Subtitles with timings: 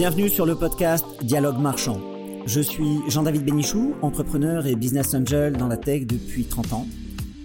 [0.00, 2.00] Bienvenue sur le podcast Dialogue Marchand.
[2.46, 6.86] Je suis Jean-David Bénichou, entrepreneur et business angel dans la tech depuis 30 ans.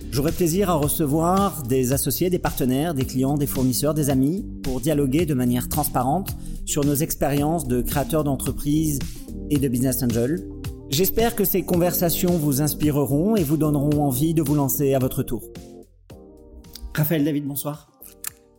[0.09, 4.79] J'aurai plaisir à recevoir des associés, des partenaires, des clients, des fournisseurs, des amis pour
[4.79, 6.29] dialoguer de manière transparente
[6.65, 8.99] sur nos expériences de créateurs d'entreprises
[9.49, 10.47] et de business angel.
[10.89, 15.23] J'espère que ces conversations vous inspireront et vous donneront envie de vous lancer à votre
[15.23, 15.43] tour.
[16.95, 17.91] Raphaël David, bonsoir.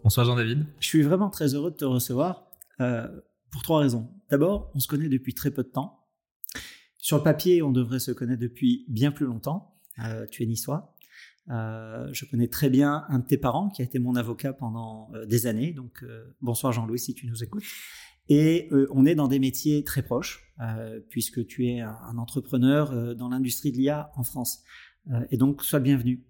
[0.04, 0.66] Bonsoir Jean-David.
[0.80, 2.42] Je suis vraiment très heureux de te recevoir
[2.82, 3.08] euh,
[3.56, 4.10] pour trois raisons.
[4.28, 6.04] D'abord, on se connaît depuis très peu de temps.
[6.98, 9.80] Sur le papier, on devrait se connaître depuis bien plus longtemps.
[10.04, 10.94] Euh, tu es niçois.
[11.48, 15.08] Euh, je connais très bien un de tes parents qui a été mon avocat pendant
[15.14, 15.72] euh, des années.
[15.72, 16.04] Donc,
[16.42, 17.64] bonsoir Jean-Louis si tu nous écoutes.
[18.28, 20.52] Et on est dans des métiers très proches,
[21.08, 24.64] puisque tu es un, entrepreneur dans l'industrie de l'IA en France.
[25.30, 26.26] et donc, sois bienvenu.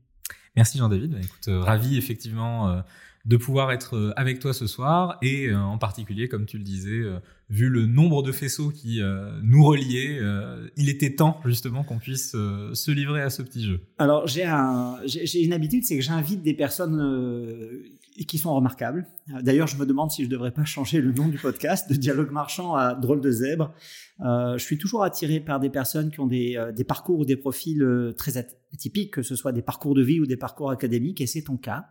[0.54, 1.18] Merci Jean-David.
[1.20, 2.82] Écoute, ravi effectivement
[3.26, 7.02] de pouvoir être avec toi ce soir et en particulier, comme tu le disais,
[7.48, 11.98] vu le nombre de faisceaux qui euh, nous reliaient, euh, il était temps justement qu'on
[11.98, 13.80] puisse euh, se livrer à ce petit jeu.
[13.98, 14.96] Alors j'ai un,
[15.34, 17.82] une habitude, c'est que j'invite des personnes
[18.26, 19.06] qui sont remarquables.
[19.42, 22.30] D'ailleurs, je me demande si je devrais pas changer le nom du podcast de Dialogue
[22.30, 23.72] Marchand à Drôle de zèbre.
[24.20, 27.84] je suis toujours attiré par des personnes qui ont des, des parcours ou des profils
[28.16, 31.42] très atypiques, que ce soit des parcours de vie ou des parcours académiques, et c'est
[31.42, 31.86] ton cas.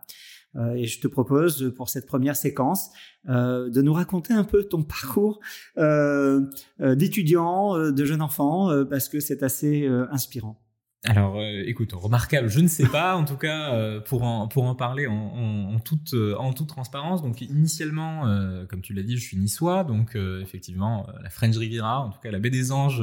[0.56, 2.90] Euh, et je te propose pour cette première séquence
[3.28, 5.40] euh, de nous raconter un peu ton parcours
[5.78, 6.42] euh,
[6.80, 10.62] d'étudiant, de jeune enfant, parce que c'est assez inspirant.
[11.04, 13.14] Alors, écoute, remarquable, je ne sais pas.
[13.16, 17.22] En tout cas, pour en pour en parler en, en, toute en toute transparence.
[17.22, 18.22] Donc, initialement,
[18.68, 19.84] comme tu l'as dit, je suis niçois.
[19.84, 23.02] Donc, effectivement, la French Riviera, en tout cas la baie des Anges,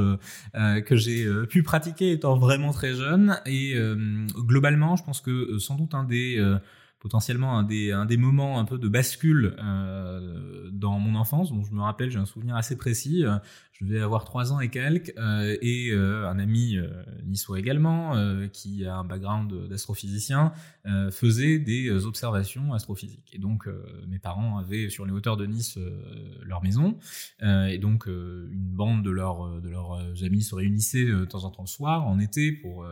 [0.54, 3.40] que j'ai pu pratiquer étant vraiment très jeune.
[3.46, 3.76] Et
[4.36, 6.44] globalement, je pense que sans doute un des
[7.04, 11.64] potentiellement un des, un des moments un peu de bascule euh, dans mon enfance, dont
[11.64, 13.26] je me rappelle, j'ai un souvenir assez précis
[13.74, 16.88] je vais avoir trois ans et quelques, euh, et euh, un ami euh,
[17.26, 18.14] niçois également,
[18.52, 20.54] qui a un background d'astrophysicien,
[21.12, 23.32] faisait des observations astrophysiques.
[23.34, 23.68] Et donc,
[24.08, 25.78] mes parents avaient sur les hauteurs de Nice
[26.44, 26.98] leur maison,
[27.42, 31.64] et donc une bande de leurs de leurs amis se réunissait de temps en temps
[31.64, 32.86] le soir, en été, pour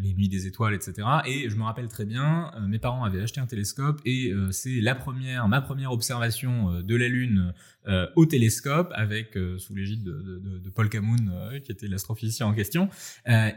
[0.00, 1.06] les nuits des étoiles, etc.
[1.26, 4.94] Et je me rappelle très bien, mes parents avaient acheté un télescope, et c'est la
[4.94, 7.52] première, ma première observation de la Lune
[7.88, 11.88] euh, au télescope avec euh, sous l'égide de, de, de, Paul Camoun euh, qui était
[11.88, 12.90] l'astrophysicien en question.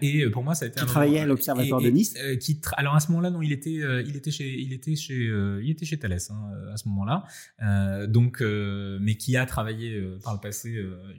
[0.01, 2.15] Et pour moi ça a été qui travaillait à l'observatoire de Nice.
[2.39, 5.29] qui alors à ce moment-là non il était il était chez il était chez
[5.61, 7.25] il était chez Thales hein, à ce moment-là.
[8.07, 10.69] Donc mais qui a travaillé par le passé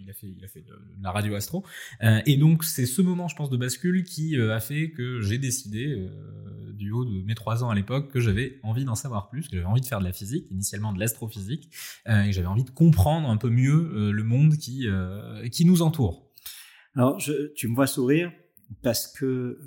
[0.03, 0.73] il a fait il a fait de,
[1.03, 1.63] la radio astro.
[2.01, 6.09] Et donc c'est ce moment je pense de bascule qui a fait que j'ai décidé
[6.73, 9.57] du haut de mes trois ans à l'époque que j'avais envie d'en savoir plus que
[9.57, 11.69] j'avais envie de faire de la physique initialement de l'astrophysique
[12.07, 15.65] et j'avais envie de comprendre comprendre un peu mieux euh, le monde qui, euh, qui
[15.65, 16.31] nous entoure.
[16.97, 17.19] Alors,
[17.57, 18.33] tu me vois sourire
[18.83, 19.59] parce que euh,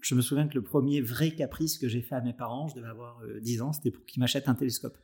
[0.00, 2.76] je me souviens que le premier vrai caprice que j'ai fait à mes parents, je
[2.76, 4.96] devais avoir 10 ans, c'était pour qu'ils m'achètent un télescope.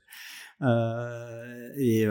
[0.62, 2.06] et,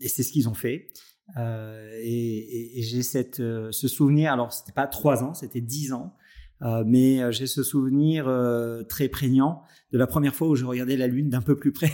[0.00, 0.88] c'est ce qu'ils ont fait.
[1.36, 6.14] et, et, j'ai cette, ce souvenir, alors c'était pas 3 ans, c'était 10 ans,
[6.62, 9.62] euh, mais euh, j'ai ce souvenir euh, très prégnant
[9.92, 11.92] de la première fois où je regardais la Lune d'un peu plus près.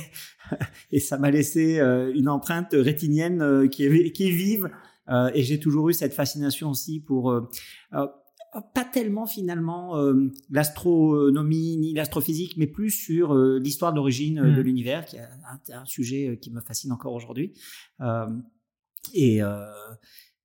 [0.92, 1.80] et ça m'a laissé
[2.14, 4.70] une empreinte rétinienne qui, est, qui est vive.
[5.34, 7.34] et j'ai toujours eu cette fascination aussi pour
[8.74, 9.96] pas tellement finalement
[10.48, 14.64] l'astronomie ni l'astrophysique, mais plus sur l'histoire de l'origine de mmh.
[14.64, 17.52] l'univers, qui est un, un, sujet qui me fascine encore aujourd'hui.
[19.12, 19.40] et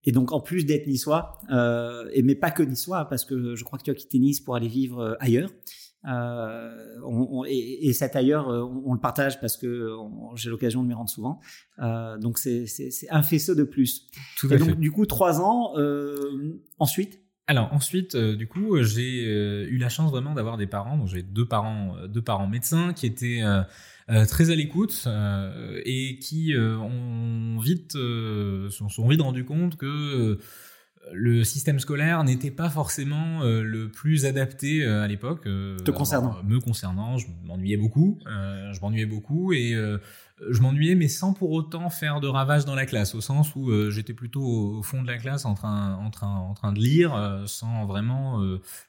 [0.06, 3.64] et donc, en plus d'être niçois, euh, et mais pas que niçois, parce que je
[3.64, 5.50] crois que tu as quitté Nice pour aller vivre euh, ailleurs.
[6.06, 9.96] Euh, on, et, et, cet ailleurs, on, on, le partage parce que
[10.36, 11.40] j'ai l'occasion de m'y rendre souvent.
[11.80, 12.66] Euh, donc, c'est
[13.10, 14.08] un faisceau de plus.
[14.38, 15.74] Tout à et donc, du coup, trois ans.
[16.80, 17.22] Ensuite?
[17.46, 20.98] Alors ensuite, du coup, j'ai eu la chance vraiment d'avoir des parents.
[20.98, 23.42] Donc j'ai deux parents, deux parents médecins qui étaient
[24.08, 30.40] très à l'écoute euh, et qui euh, ont vite sont, sont, vite rendu compte que
[31.12, 35.44] le système scolaire n'était pas forcément le plus adapté à l'époque.
[35.44, 38.20] Te concernant Me concernant, je m'ennuyais beaucoup.
[38.26, 39.76] je m'ennuyais beaucoup et
[40.50, 43.70] je m'ennuyais, mais sans pour autant faire de ravages dans la classe, au sens où
[43.92, 47.44] j'étais plutôt au fond de la classe en train, en train, en train de lire,
[47.48, 48.42] sans vraiment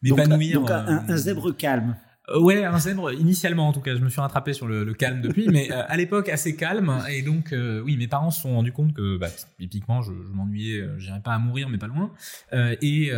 [0.03, 0.61] m'épanouir.
[0.61, 1.97] Donc, donc un, un, zèbre calme.
[2.31, 3.95] Euh, ouais, un zèbre initialement en tout cas.
[3.95, 7.03] Je me suis rattrapé sur le, calme depuis, mais euh, à l'époque assez calme.
[7.11, 9.29] Et donc euh, oui, mes parents se sont rendus compte que bah,
[9.59, 12.13] typiquement je, je m'ennuyais, j'irais pas à mourir, mais pas loin.
[12.53, 13.11] et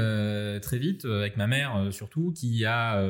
[0.63, 3.03] très vite avec ma mère surtout, qui a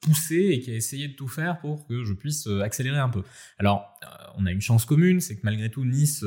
[0.00, 3.22] poussé et qui a essayé de tout faire pour que je puisse accélérer un peu.
[3.58, 3.98] Alors,
[4.36, 6.24] on a une chance commune, c'est que malgré tout, Nice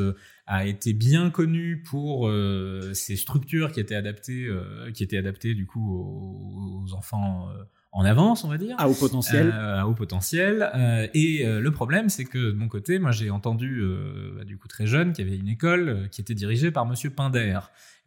[0.48, 2.32] a été bien connu pour
[2.94, 4.50] ses structures qui étaient adaptées,
[4.94, 7.50] qui étaient adaptées du coup aux, enfants
[7.92, 8.76] en avance, on va dire.
[8.78, 9.52] À haut potentiel.
[9.52, 11.10] à haut potentiel.
[11.14, 13.84] et le problème, c'est que de mon côté, moi, j'ai entendu,
[14.38, 17.10] bah, du coup, très jeune, qu'il y avait une école qui était dirigée par Monsieur
[17.10, 17.60] Pinder.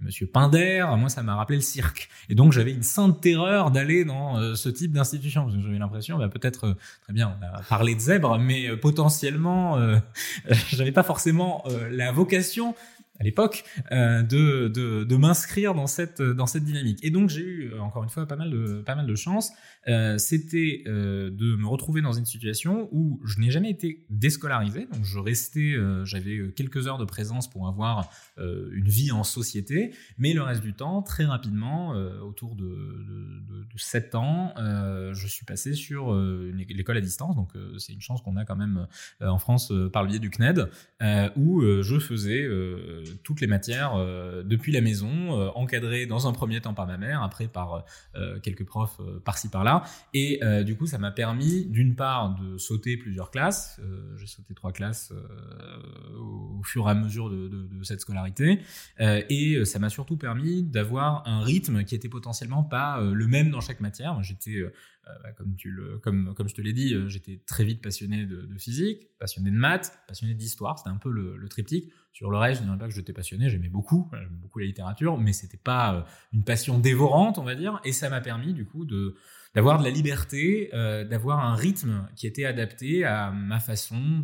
[0.02, 2.08] Monsieur Pinder, moi, ça m'a rappelé le cirque.
[2.28, 5.48] Et donc, j'avais une sainte terreur d'aller dans euh, ce type d'institution.
[5.48, 9.78] J'avais l'impression, bah, peut-être, euh, très bien, on a parlé de zèbre, mais euh, potentiellement,
[10.70, 12.74] j'avais pas forcément la vocation
[13.22, 14.66] à l'époque euh, de,
[15.04, 16.98] de, m'inscrire dans cette dans cette dynamique.
[17.04, 19.52] Et donc j'ai eu encore une fois pas mal de pas mal de chance.
[19.86, 24.88] Euh, c'était euh, de me retrouver dans une situation où je n'ai jamais été déscolarisé.
[24.92, 25.74] Donc je restais
[26.04, 29.94] j'avais quelques heures de présence pour avoir une vie en société.
[30.18, 31.90] Mais le reste du temps très rapidement
[32.26, 37.36] autour de, de, de, 7 ans je suis passé sur l'école à distance.
[37.36, 38.88] Donc c'est une chance qu'on a quand même
[39.20, 40.68] en France par le biais du CNED
[41.36, 42.48] où je faisais
[43.22, 46.96] toutes les matières euh, depuis la maison, euh, encadrées dans un premier temps par ma
[46.96, 49.84] mère, après par euh, quelques profs par-ci par-là.
[50.14, 53.80] Et du coup, ça m'a permis d'une part de sauter plusieurs classes.
[54.16, 55.12] J'ai sauté trois classes
[56.18, 58.60] au fur et à mesure de, de cette scolarité.
[58.98, 63.60] et ça m'a surtout permis d'avoir un rythme qui était potentiellement pas le même dans
[63.60, 64.22] chaque matière.
[64.22, 64.64] J'étais
[65.22, 68.48] bah, comme, tu le, comme, comme je te l'ai dit, j'étais très vite passionné de,
[68.58, 70.78] physique, passionné de maths, passionné d'histoire.
[70.78, 71.92] C'était un peu le, triptyque.
[72.12, 74.66] Sur le reste, je ne dirais pas que j'étais passionné, j'aimais beaucoup, j'aimais beaucoup la
[74.66, 76.02] littérature, mais c'était pas euh,
[76.34, 78.84] une passion dévorante, on va dire, et ça m'a permis du coup
[79.54, 84.22] d'avoir de la liberté, euh, d'avoir un rythme qui était adapté à ma façon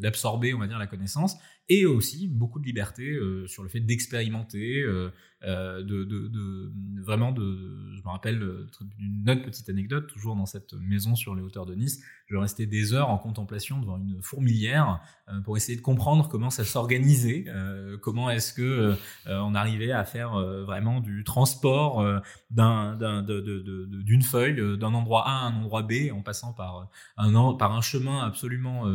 [0.00, 1.36] d'absorber, on va dire, la connaissance,
[1.68, 5.10] et aussi beaucoup de liberté euh, sur le fait d'expérimenter, euh, euh
[5.42, 7.94] de, de, de, vraiment de.
[7.94, 8.38] Je me rappelle
[8.98, 12.00] d'une autre petite anecdote, toujours dans cette maison sur les hauteurs de Nice.
[12.26, 16.50] Je restais des heures en contemplation devant une fourmilière euh, pour essayer de comprendre comment
[16.50, 18.94] ça s'organisait, euh, comment est-ce que
[19.26, 20.32] on arrivait à faire
[20.64, 22.04] vraiment du transport
[22.50, 27.72] d'un d'une feuille d'un endroit A à un endroit B en passant par un par
[27.72, 28.86] un chemin absolument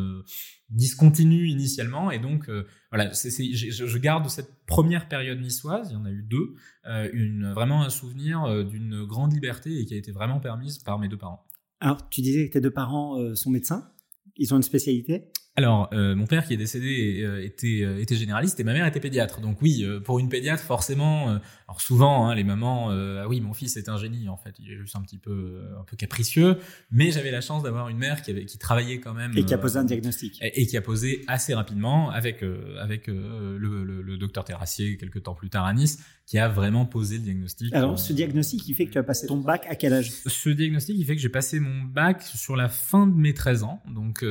[0.69, 2.12] discontinu initialement.
[2.12, 5.89] Et donc euh, voilà je, garde cette première période niçoise.
[5.92, 6.56] Il y en a eu deux.
[6.86, 10.80] Euh, une vraiment un souvenir euh, d'une grande liberté et qui a été vraiment permise
[10.80, 11.45] par mes deux parents.
[11.80, 13.89] Alors tu disais que tes deux parents sont médecins.
[14.38, 15.31] Ils ont une spécialité?
[15.56, 18.88] Alors, euh, mon père qui est décédé euh, était, euh, était généraliste et ma mère
[18.88, 19.40] était pédiatre.
[19.40, 23.78] Donc oui, pour une pédiatre, forcément, alors souvent, hein, les mamans, ah oui, mon fils
[23.78, 26.58] est un génie en fait, il est juste un petit peu, un peu capricieux.
[26.92, 29.54] Mais j'avais la chance d'avoir une mère qui avait, qui travaillait quand même et qui
[29.54, 32.44] a posé un diagnostic et, qui a posé assez rapidement avec
[32.80, 36.86] avec le, le, le, docteur Terrassier quelques temps plus tard à Nice, qui a vraiment
[36.86, 37.74] posé le diagnostic.
[37.74, 40.12] Alors, ce diagnostic, il fait que tu as passé ton bac à quel âge?
[40.26, 43.64] Ce diagnostic, il fait que j'ai passé mon bac sur la fin de mes 13
[43.64, 44.24] ans, donc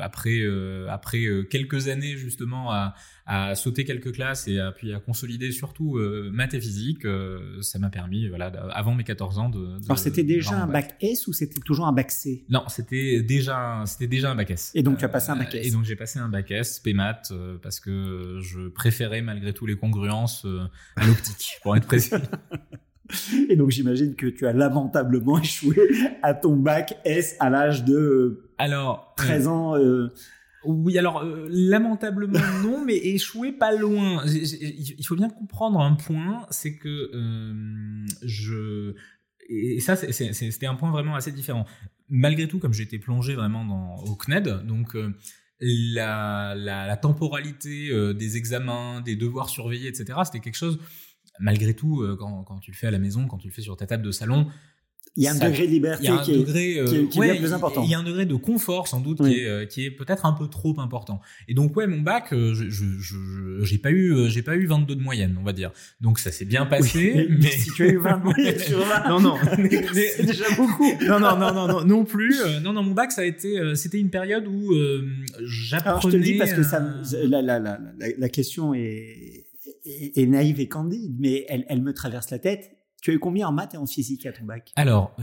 [0.00, 2.94] après euh, après euh, quelques années justement à,
[3.26, 7.06] à, sauter quelques classes et à, puis à consolider surtout euh, maths et physique,
[7.60, 9.78] ça m'a permis voilà avant mes 14 ans de.
[9.78, 10.96] de Alors c'était déjà un bac.
[11.00, 12.44] S ou c'était toujours un bac C?
[12.48, 14.72] Non, c'était déjà c'était déjà un bac S.
[14.74, 15.66] Et donc tu as passé un bac S.
[15.66, 17.32] Et donc j'ai passé un bac S, P maths
[17.62, 20.46] parce que je préférais malgré tout les congruences
[20.96, 22.14] à l'optique pour être précis.
[23.48, 25.76] Et donc j'imagine que tu as lamentablement échoué
[26.22, 29.76] à ton bac S à l'âge de alors 13 euh, ans.
[29.76, 30.12] Euh...
[30.64, 34.24] Oui, alors euh, lamentablement non, mais échoué pas loin.
[34.26, 38.94] il faut bien comprendre un point, c'est que euh, je
[39.50, 41.66] et ça c'était un point vraiment assez différent.
[42.08, 44.96] Malgré tout, comme j'étais plongé vraiment dans au CNED, donc
[45.60, 50.18] la, la, la, temporalité des examens, des devoirs surveillés, etc.
[50.24, 50.78] C'était quelque chose
[51.40, 53.62] malgré tout, euh, quand, quand, tu le fais à la maison, quand tu le fais
[53.62, 54.46] sur ta table de salon,
[55.16, 57.84] il y a un degré de liberté qui, est, euh, plus important.
[57.84, 60.26] Il y a un degré de confort sans doute qui est, euh, qui est peut-être
[60.26, 61.20] un peu trop important.
[61.46, 65.36] Et donc ouais, mon bac, je j'ai pas eu j'ai pas eu 22 de moyenne,
[65.38, 65.70] on va dire.
[66.00, 67.28] Donc ça s'est bien passé.
[67.30, 69.36] mais, si tu as eu 20 de moyenne sur 20, non non,
[69.92, 70.90] c'est déjà beaucoup.
[71.06, 72.34] non non non non non non plus.
[72.62, 74.74] non non, mon bac ça a été c'était une période où
[75.44, 75.90] j'apprenais.
[75.90, 76.82] Alors je te le dis parce que ça
[77.22, 77.78] la la la,
[78.18, 79.43] la question est
[79.84, 82.78] est, naïve et candide, mais elle, elle me traverse la tête.
[83.04, 84.72] Tu as eu combien en maths et en physique à ton bac?
[84.76, 85.14] Alors,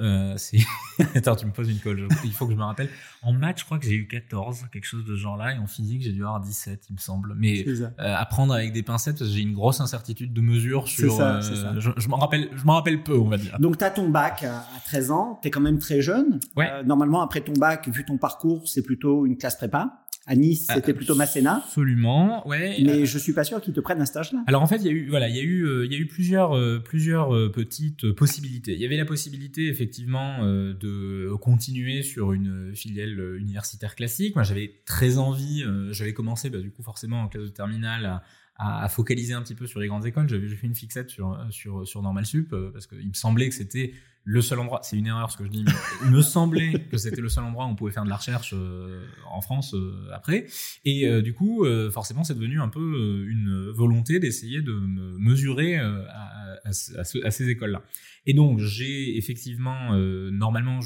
[0.00, 1.04] euh, euh.
[1.14, 2.08] Attends, tu me poses une colle.
[2.24, 2.88] Il faut que je me rappelle.
[3.22, 5.68] En maths, je crois que j'ai eu 14, quelque chose de ce genre-là, et en
[5.68, 7.36] physique, j'ai dû avoir 17, il me semble.
[7.38, 11.12] Mais euh, apprendre avec des pincettes, j'ai une grosse incertitude de mesure sur.
[11.12, 11.78] Ça, ça.
[11.78, 13.56] Je, je m'en rappelle, je m'en rappelle peu, on va dire.
[13.60, 16.40] Donc, tu as ton bac à 13 ans, tu es quand même très jeune.
[16.56, 16.68] Ouais.
[16.68, 20.68] Euh, normalement, après ton bac, vu ton parcours, c'est plutôt une classe prépa À Nice,
[20.72, 21.62] c'était plutôt Masséna.
[21.64, 22.76] Absolument, ouais.
[22.84, 24.44] Mais je suis pas sûr qu'ils te prennent un stage là.
[24.46, 25.98] Alors en fait, il y a eu, voilà, il y a eu, il y a
[25.98, 28.74] eu plusieurs, plusieurs petites possibilités.
[28.74, 34.36] Il y avait la possibilité effectivement de continuer sur une filiale universitaire classique.
[34.36, 35.64] Moi, j'avais très envie.
[35.90, 38.22] j'avais commencé, bah, du coup, forcément en classe de terminale à
[38.60, 40.28] à, focaliser un petit peu sur les grandes écoles.
[40.28, 43.54] J'avais fait une fixette sur sur sur Normal Sup euh, parce qu'il me semblait que
[43.54, 44.80] c'était le seul endroit.
[44.82, 45.72] C'est une erreur ce que je dis, mais
[46.04, 48.54] il me semblait que c'était le seul endroit où on pouvait faire de la recherche
[48.56, 50.46] euh, en France euh, après.
[50.84, 56.56] Et du coup, forcément, c'est devenu un peu une volonté d'essayer de me mesurer à,
[56.64, 57.82] à, ces écoles-là.
[58.26, 60.80] Et donc, j'ai effectivement, normalement,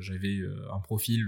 [0.00, 0.40] j'avais
[0.72, 1.26] un profil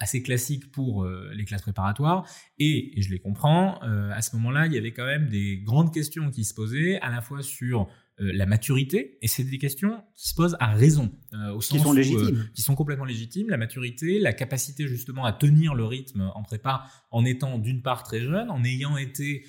[0.00, 2.26] assez classique pour les classes préparatoires,
[2.58, 3.80] et, et je les comprends.
[3.80, 7.10] à ce moment-là, il y avait quand même des grandes questions qui se posaient, à
[7.10, 11.10] la fois sur euh, la maturité, et c'est des questions qui se posent à raison,
[11.32, 13.48] euh, au sens qui sont légitimes, euh, qui sont complètement légitimes.
[13.48, 18.02] La maturité, la capacité justement à tenir le rythme en prépa, en étant d'une part
[18.02, 19.48] très jeune, en ayant été euh,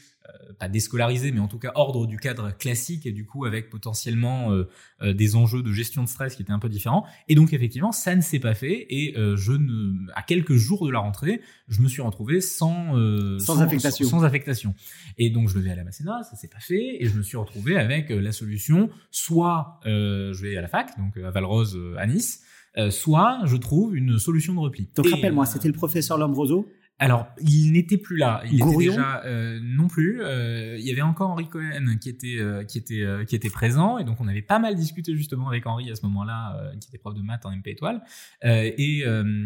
[0.61, 4.51] pas déscolarisé, mais en tout cas ordre du cadre classique et du coup avec potentiellement
[4.51, 4.69] euh,
[5.01, 7.05] euh, des enjeux de gestion de stress qui étaient un peu différents.
[7.27, 10.91] Et donc effectivement, ça ne s'est pas fait et je ne, à quelques jours de
[10.91, 12.91] la rentrée, je me suis retrouvé sans
[13.39, 14.07] sans, affectation.
[14.07, 14.75] Sans, affectation.
[15.17, 17.37] Et donc je vais à la Masséna, ça s'est pas fait et je me suis
[17.37, 22.43] retrouvé avec la solution soit je vais à la fac, donc à Valrose à Nice.
[22.89, 24.89] soit je trouve une solution de repli.
[24.95, 26.67] Donc rappelle-moi, c'était le professeur Lombroso?
[27.01, 28.43] Alors, il n'était plus là.
[28.45, 30.21] Il était déjà euh, non plus.
[30.21, 33.97] Euh, il y avait encore Henri Cohen qui était euh, qui était qui était présent
[33.97, 36.99] et donc on avait pas mal discuté justement avec Henri à ce moment-là, qui était
[36.99, 38.03] prof de maths en MP étoile.
[38.43, 39.03] et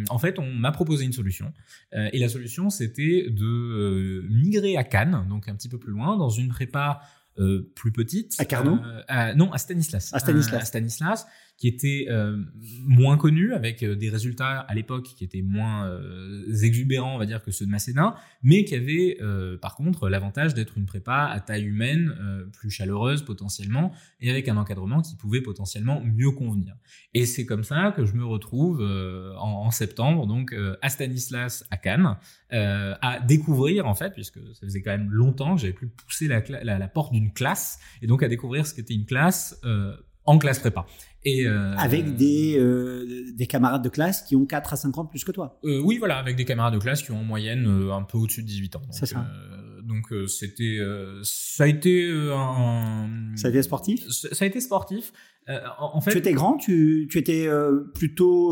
[0.10, 1.54] en fait, on m'a proposé une solution.
[1.94, 6.30] et la solution, c'était de migrer à Cannes, donc un petit peu plus loin, dans
[6.30, 7.00] une prépa
[7.74, 8.36] plus petite.
[8.38, 8.80] À Carnot
[9.38, 10.14] Non, à Stanislas.
[10.14, 10.62] À Stanislas.
[10.62, 11.26] à Stanislas
[11.58, 12.38] qui était euh,
[12.86, 17.26] moins connu, avec euh, des résultats à l'époque qui étaient moins euh, exubérants, on va
[17.26, 19.18] dire, que ceux de Masséna, mais qui avait
[19.62, 22.14] par contre l'avantage d'être une prépa à taille humaine,
[22.54, 26.76] plus chaleureuse potentiellement, et avec un encadrement qui pouvait potentiellement mieux convenir.
[27.14, 28.82] Et c'est comme ça que je me retrouve
[29.38, 32.18] en, septembre, donc à Stanislas, à Cannes,
[32.52, 36.44] à découvrir en fait, puisque ça faisait quand même longtemps que j'avais plus poussé la,
[36.64, 39.60] la, la porte d'une classe, et donc à découvrir ce qu'était une classe
[40.26, 40.86] en classe prépa.
[41.24, 45.06] Et euh, avec des, euh, des camarades de classe qui ont 4 à 5 ans
[45.06, 45.60] plus que toi.
[45.64, 48.20] Euh, oui, voilà, avec des camarades de classe qui ont en moyenne euh, un peu
[48.20, 48.82] au-dessus de 18 ans.
[48.92, 49.20] C'est ça.
[49.20, 50.80] Euh, donc c'était,
[51.24, 53.08] ça a été un.
[53.36, 54.08] Ça a été sportif?
[54.10, 55.14] Ça a été sportif.
[55.80, 56.12] En, fait.
[56.12, 57.48] Tu étais grand, tu, tu étais
[57.94, 58.52] plutôt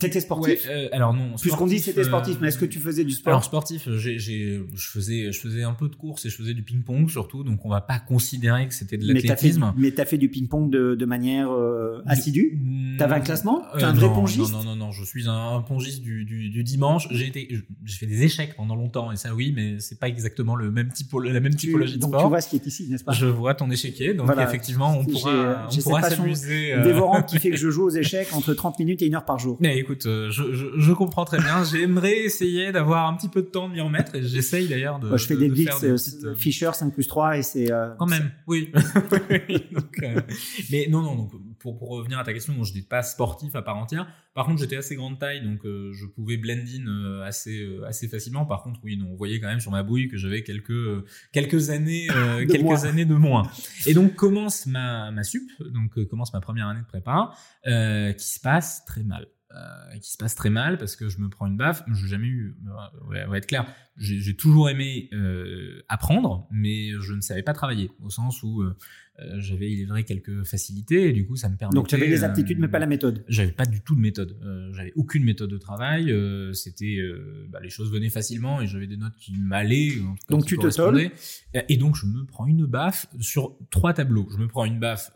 [0.00, 1.36] T'étais sportif euh, Alors non.
[1.40, 4.60] Puisqu'on dit c'était sportif, mais est-ce que tu faisais du sport Alors sportif, j'ai, j'ai,
[4.74, 7.64] je faisais, je faisais un peu de course et je faisais du ping-pong surtout, donc
[7.64, 9.72] on va pas considérer que c'était de l'athlétisme.
[9.76, 12.60] Mais t'as fait, du ping-pong de, de manière euh, assidue?
[12.98, 13.62] T'avais un classement?
[13.74, 14.52] euh, T'es un vrai pongiste?
[14.52, 17.06] Non, non, non, je suis un, pongiste du, du, du, dimanche.
[17.12, 17.48] J'ai été,
[17.84, 20.90] j'ai fait des échecs pendant longtemps et ça oui, mais c'est pas exactement le même
[20.90, 22.22] type, la même typologie de donc sport.
[22.22, 23.12] Donc tu vois ce qui est ici, n'est-ce pas?
[23.12, 26.74] Je vois ton échiquier, donc effectivement on pourra, on pourra s'amuser.
[26.82, 29.38] Dévorante qui fait que je joue aux échecs entre 30 minutes et une heure par
[29.38, 29.56] jour.
[29.60, 31.64] Mais écoute, je, je je, comprends très bien.
[31.64, 35.16] J'aimerais essayer d'avoir un petit peu de temps de m'y remettre et j'essaye d'ailleurs de.
[35.16, 37.70] je fais des blitz euh, euh, Fisher 5 plus 3 et c'est.
[37.70, 38.72] Euh, Quand même, oui.
[40.70, 43.62] mais non, non, donc pour, pour revenir à ta question, je n'étais pas sportif à
[43.62, 44.06] part entière.
[44.34, 48.44] Par contre, j'étais assez grande taille, donc je pouvais blend in assez assez facilement.
[48.44, 51.70] Par contre, oui, non, on voyait quand même sur ma bouille que j'avais quelques quelques
[51.70, 52.08] années
[52.50, 53.48] quelques années de moins.
[53.86, 57.30] Et donc commence ma ma sup, donc commence ma première année de prépa,
[57.64, 59.28] qui se passe très mal.
[59.56, 61.84] Euh, qui se passe très mal parce que je me prends une baffe.
[61.86, 62.56] Je jamais eu,
[63.06, 67.92] on va être clair, j'ai toujours aimé euh, apprendre, mais je ne savais pas travailler,
[68.02, 68.76] au sens où euh,
[69.20, 71.76] euh, j'avais, il est vrai, quelques facilités, et du coup, ça me permettait...
[71.76, 74.36] Donc, tu avais les aptitudes, mais pas la méthode J'avais pas du tout de méthode.
[74.72, 76.12] j'avais aucune méthode de travail.
[76.52, 76.98] c'était...
[77.48, 79.92] bah, les choses venaient facilement, et j'avais des notes qui m'allaient.
[80.28, 81.10] donc, tu te tolles
[81.68, 84.28] Et donc, je me prends une baffe sur trois tableaux.
[84.32, 85.12] Je me prends une baffe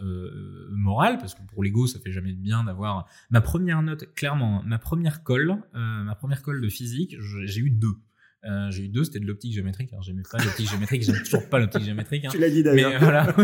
[0.70, 3.08] morale, parce que pour l'ego, ça fait jamais de bien d'avoir...
[3.30, 7.96] Ma première note, clairement, ma première colle, ma première colle de physique, j'ai eu deux.
[8.44, 9.92] Euh, j'ai eu deux, c'était de l'optique géométrique.
[9.92, 12.24] Alors j'aimais pas l'optique géométrique, j'aime toujours pas l'optique géométrique.
[12.24, 12.30] Hein.
[12.30, 12.92] Tu l'as dit d'ailleurs.
[12.92, 13.34] Mais voilà,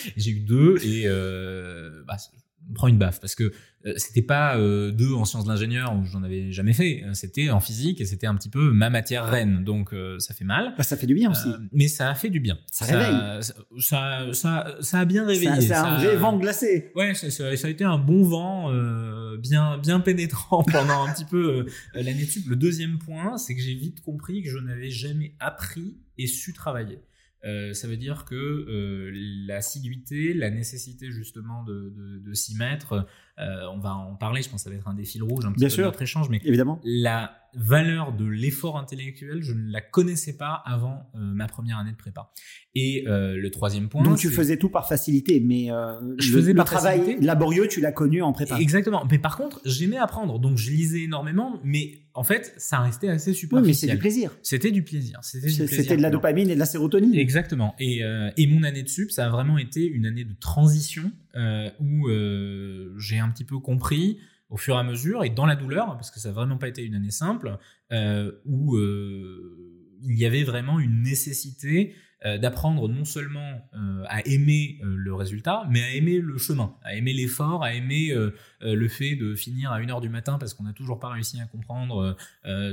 [0.16, 2.16] j'ai eu deux et euh, bah,
[2.70, 3.52] on prend une baffe parce que
[3.84, 7.02] euh, c'était pas euh, deux en sciences de l'ingénieur où j'en avais jamais fait.
[7.04, 9.64] Euh, c'était en physique et c'était un petit peu ma matière reine.
[9.64, 10.74] Donc ça fait mal.
[10.76, 11.48] Bah, ça fait du bien aussi.
[11.72, 12.58] mais ça a fait du bien.
[12.70, 13.42] Ça, réveille.
[13.78, 15.60] Ça, ça, ça, a bien réveillé.
[15.60, 16.92] C'est un vrai vent glacé.
[16.94, 18.70] Ouais, ça, a été un bon vent,
[19.36, 24.00] bien, bien pénétrant pendant un petit peu l'année Le deuxième point, c'est que j'ai vite
[24.00, 27.00] compris que je n'avais jamais appris et su travailler.
[27.44, 29.10] Euh, ça veut dire que euh,
[29.46, 33.06] l'assiduité, la nécessité justement de, de, de s'y mettre,
[33.38, 34.42] on va en parler.
[34.42, 35.82] Je pense que ça va être un des fils rouges un petit Bien peu sûr.
[35.84, 36.80] de notre échange, mais Évidemment.
[36.84, 41.96] la valeur de l'effort intellectuel, je ne la connaissais pas avant ma première année de
[41.96, 42.30] prépa.
[42.74, 44.02] Et le troisième point.
[44.02, 45.68] Donc tu faisais tout par facilité, mais
[46.18, 47.24] je le, faisais le travail facilité.
[47.24, 48.58] laborieux, tu l'as connu en prépa.
[48.58, 49.04] Exactement.
[49.10, 53.30] Mais par contre, j'aimais apprendre, donc je lisais énormément, mais en fait, ça restait assez
[53.30, 53.66] Oui, superficiel.
[53.66, 54.30] mais c'est du plaisir.
[54.42, 55.18] C'était du plaisir.
[55.22, 57.14] C'était de la dopamine et de la sérotonine.
[57.14, 57.74] Exactement.
[57.78, 61.10] Et, euh, et mon année de sup, ça a vraiment été une année de transition
[61.36, 64.18] euh, où euh, j'ai un petit peu compris
[64.52, 66.68] au fur et à mesure et dans la douleur, parce que ça n'a vraiment pas
[66.68, 67.56] été une année simple,
[67.90, 71.94] euh, où euh, il y avait vraiment une nécessité
[72.24, 76.76] euh, d'apprendre non seulement euh, à aimer euh, le résultat, mais à aimer le chemin,
[76.84, 78.14] à aimer l'effort, à aimer
[78.60, 81.46] le fait de finir à 1h du matin parce qu'on n'a toujours pas réussi à
[81.46, 82.16] comprendre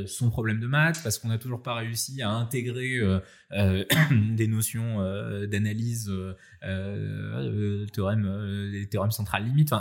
[0.06, 3.00] son problème de maths, parce qu'on n'a toujours pas réussi à intégrer
[3.52, 5.00] des notions
[5.48, 6.12] d'analyse,
[7.92, 9.74] théorème, les théorèmes centrales limites,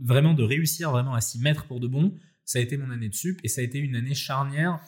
[0.00, 2.14] vraiment de réussir vraiment à s'y mettre pour de bon.
[2.44, 4.80] Ça a été mon année de sup et ça a été une année charnière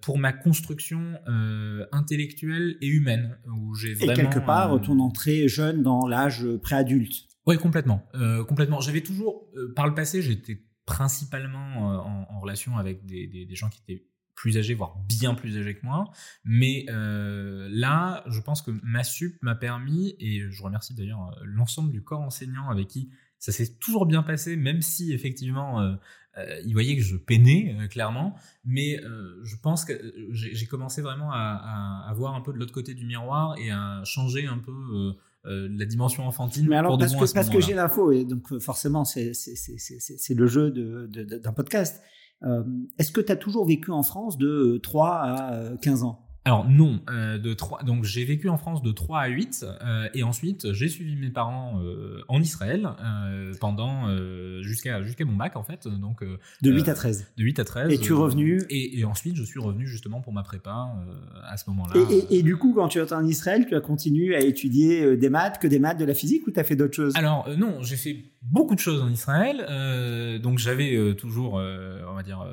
[0.00, 4.98] pour ma construction euh, intellectuelle et humaine, où j'ai Et vraiment quelque part, euh, ton
[5.00, 7.26] entrée jeune dans l'âge préadulte.
[7.46, 8.02] oui, complètement.
[8.14, 8.80] Euh, complètement.
[8.80, 13.44] J'avais toujours, euh, par le passé, j'étais principalement euh, en, en relation avec des, des,
[13.44, 16.04] des gens qui étaient plus âgés, voire bien plus âgés que moi.
[16.44, 21.44] Mais euh, là, je pense que ma sup m'a permis, et je remercie d'ailleurs euh,
[21.44, 25.94] l'ensemble du corps enseignant avec qui ça s'est toujours bien passé, même si effectivement, euh,
[26.38, 28.34] euh, ils voyaient que je peinais euh, clairement.
[28.64, 31.36] Mais euh, je pense que euh, j'ai commencé vraiment à,
[32.06, 34.72] à, à voir un peu de l'autre côté du miroir et à changer un peu
[34.72, 35.12] euh,
[35.46, 36.66] euh, la dimension enfantine.
[36.68, 39.54] Mais alors, pour de parce que, parce que j'ai l'info, et donc forcément, c'est c'est-
[39.56, 42.02] c'est- c'est- c'est- c'est le jeu de- de- de- d'un podcast.
[42.42, 42.62] Euh,
[42.98, 46.25] Est-ce que tu as toujours vécu en France de 3 à euh, 15 ans?
[46.46, 50.08] Alors non, euh, de 3, donc j'ai vécu en France de 3 à 8 euh,
[50.14, 52.88] et ensuite j'ai suivi mes parents euh, en Israël
[53.60, 54.06] pendant
[54.62, 56.22] jusqu'à jusqu'à mon bac en fait, donc
[56.62, 57.92] De Euh, 8 à 13 de 8 à 13.
[57.92, 60.88] Et tu es revenu et, et ensuite je suis revenu justement pour ma prépa
[61.44, 62.00] à ce moment-là.
[62.10, 65.16] et, et- et du coup, quand tu es en Israël, tu as continué à étudier
[65.16, 67.14] des maths, que des maths, de la physique, ou tu as fait d'autres choses?
[67.16, 69.66] Alors non, j'ai fait beaucoup de choses en Israël,
[70.40, 72.46] donc j'avais toujours, on va dire,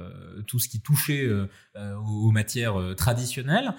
[0.48, 1.30] tout ce qui touchait
[1.76, 3.74] aux matières traditionnelles,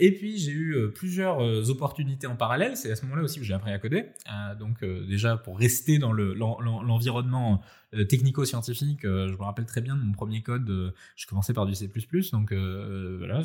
[0.00, 2.76] et puis j'ai eu euh, plusieurs euh, opportunités en parallèle.
[2.76, 5.58] C'est à ce moment-là aussi que j'ai appris à coder, Euh, donc euh, déjà pour
[5.58, 7.60] rester dans le- l'en- l'en- l'environnement
[7.94, 10.68] euh, technico-scientifique, euh, je me rappelle très bien de mon premier code.
[10.70, 11.88] euh, je commençais par du C++,
[12.32, 13.42] donc euh, voilà,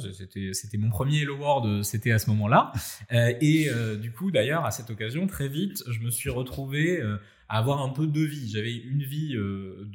[0.54, 2.72] c'était mon premier Hello World, c'était à ce moment-là.
[3.12, 7.02] Euh, et euh, du coup, d'ailleurs, à cette occasion, très vite, je me suis retrouvé
[7.02, 7.18] euh,
[7.50, 8.50] à avoir un peu deux vies.
[8.50, 9.86] J'avais une vie euh,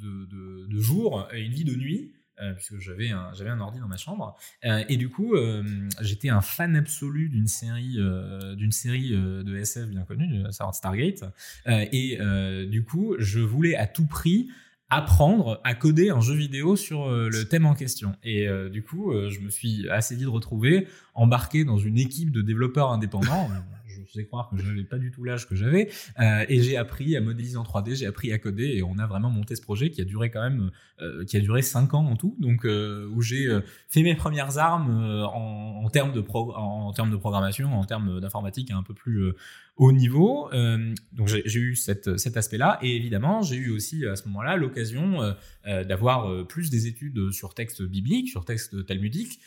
[0.71, 2.13] de jour et une vie de nuit.
[2.41, 5.63] Euh, puisque j'avais un, j'avais un ordi dans ma chambre Euh, et du coup euh,
[6.01, 7.97] j'étais un fan absolu d'une série
[8.57, 11.25] d'une série de SF bien connue de Stargate
[11.67, 12.19] et
[12.69, 14.51] du coup je voulais à tout prix
[14.89, 18.15] apprendre à coder un jeu vidéo sur le thème en question.
[18.23, 22.93] Et du coup, je me suis assez vite retrouvé embarqué dans une équipe de développeurs
[22.93, 23.51] indépendants.
[24.07, 25.91] je faisais croire que je n'avais pas du tout l'âge que j'avais.
[26.21, 29.07] Euh, et j'ai appris à modéliser en 3D, j'ai appris à coder et on a
[29.07, 30.71] vraiment monté ce projet qui a duré quand même,
[31.03, 32.37] euh, qui a duré 5 ans en tout.
[32.39, 36.55] Donc, euh, où j'ai euh, fait mes premières armes euh, en, en, termes de pro-
[36.55, 39.37] en, en termes de programmation, en termes d'informatique un peu plus euh,
[39.77, 40.51] haut niveau.
[40.53, 42.79] Euh, donc j'ai eu cet aspect-là.
[42.83, 45.33] Et évidemment, j'ai eu aussi à ce moment-là l'occasion euh,
[45.67, 49.41] euh, d'avoir plus des études sur texte biblique, sur texte talmudique,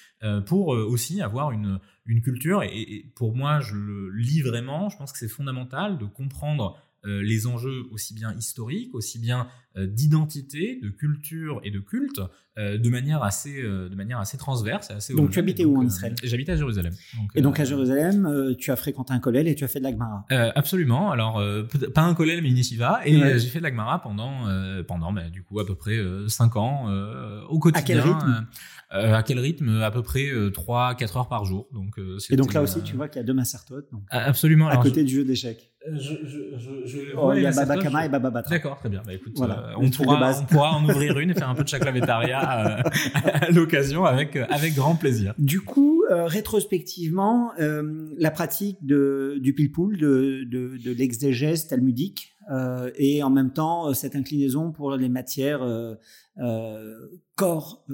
[0.45, 1.79] pour aussi avoir une,
[2.23, 2.63] culture.
[2.63, 4.89] Et, pour moi, je le lis vraiment.
[4.89, 9.47] Je pense que c'est fondamental de comprendre les enjeux aussi bien historiques, aussi bien
[9.87, 12.21] d'identité, de culture et de culte,
[12.57, 14.91] euh, de manière assez, euh, de manière assez transverse.
[14.91, 16.93] Assez Donc, tu habitais où en euh, Israël J'habitais à Jérusalem.
[17.17, 19.67] Donc, Et donc euh, à Jérusalem, euh, tu as fréquenté un collège et tu as
[19.67, 20.25] fait de la Gemara.
[20.31, 21.11] euh, absolument.
[21.11, 21.63] Alors, euh,
[21.93, 23.01] pas un collège, mais une yeshiva.
[23.05, 23.33] Et Ouais.
[23.33, 25.97] euh, j'ai fait de la Gemara pendant, euh, pendant bah, du coup, à peu près
[26.27, 27.85] 5 ans euh, au quotidien.
[27.85, 28.47] quel rythme
[28.93, 29.81] euh, À quel rythme?
[29.81, 31.67] À peu près 3-4 heures par jour.
[31.71, 34.01] Donc, euh, Et donc là aussi, euh, tu vois qu'il y a deux massertotes donc,
[34.09, 34.67] Absolument.
[34.67, 35.71] à Alors, côté du jeu d'échecs.
[35.87, 37.83] je, je, je, je, je Oh, il y a la Baba Satoshi.
[37.87, 38.49] Kama et Baba Batra.
[38.49, 39.01] D'accord, très bien.
[39.05, 41.63] Bah, écoute, Voilà, euh, on, pourra, on pourra en ouvrir une et faire un peu
[41.63, 42.89] de chaclavétaria euh,
[43.25, 45.33] à l'occasion avec, avec grand plaisir.
[45.37, 52.33] Du coup, euh, rétrospectivement, euh, la pratique de, du pile-poule, de, de, de l'exégèse talmudique,
[52.51, 55.93] euh, et en même temps cette inclinaison pour les matières euh,
[56.39, 56.95] euh,
[57.35, 57.85] corps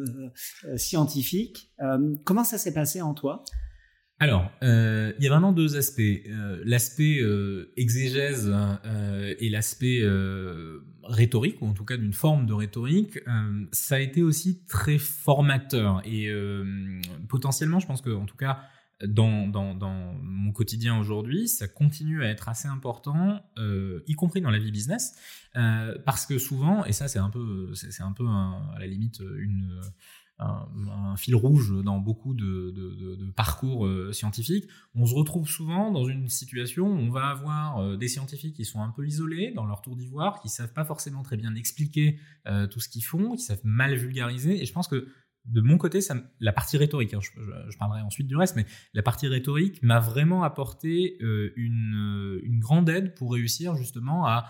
[0.78, 1.72] scientifiques.
[1.82, 3.44] Euh, comment ça s'est passé en toi?
[4.18, 6.00] Alors, euh, il y a vraiment deux aspects.
[6.00, 12.46] Euh, l'aspect euh, exégèse euh, et l'aspect euh, rhétorique, ou en tout cas d'une forme
[12.46, 16.02] de rhétorique, euh, ça a été aussi très formateur.
[16.06, 18.60] Et euh, potentiellement, je pense que, en tout cas,
[19.04, 24.60] dans, mon quotidien aujourd'hui, ça continue à être assez important, euh, y compris dans la
[24.60, 25.16] vie business,
[25.56, 29.22] euh, parce que souvent, et ça c'est un peu, c'est un peu à la limite
[29.38, 29.82] une
[30.38, 36.28] un, fil rouge dans beaucoup de, parcours euh, scientifiques, on se retrouve souvent dans une
[36.28, 39.96] situation où on va avoir des scientifiques qui sont un peu isolés dans leur tour
[39.96, 42.20] d'ivoire, qui savent pas forcément très bien expliquer
[42.70, 44.62] tout ce qu'ils font, qui savent mal vulgariser.
[44.62, 45.08] Et je pense que
[45.48, 46.00] de mon côté,
[46.40, 50.44] la partie rhétorique, hein, je, parlerai ensuite du reste, mais la partie rhétorique m'a vraiment
[50.44, 54.46] apporté une, une grande aide pour réussir justement à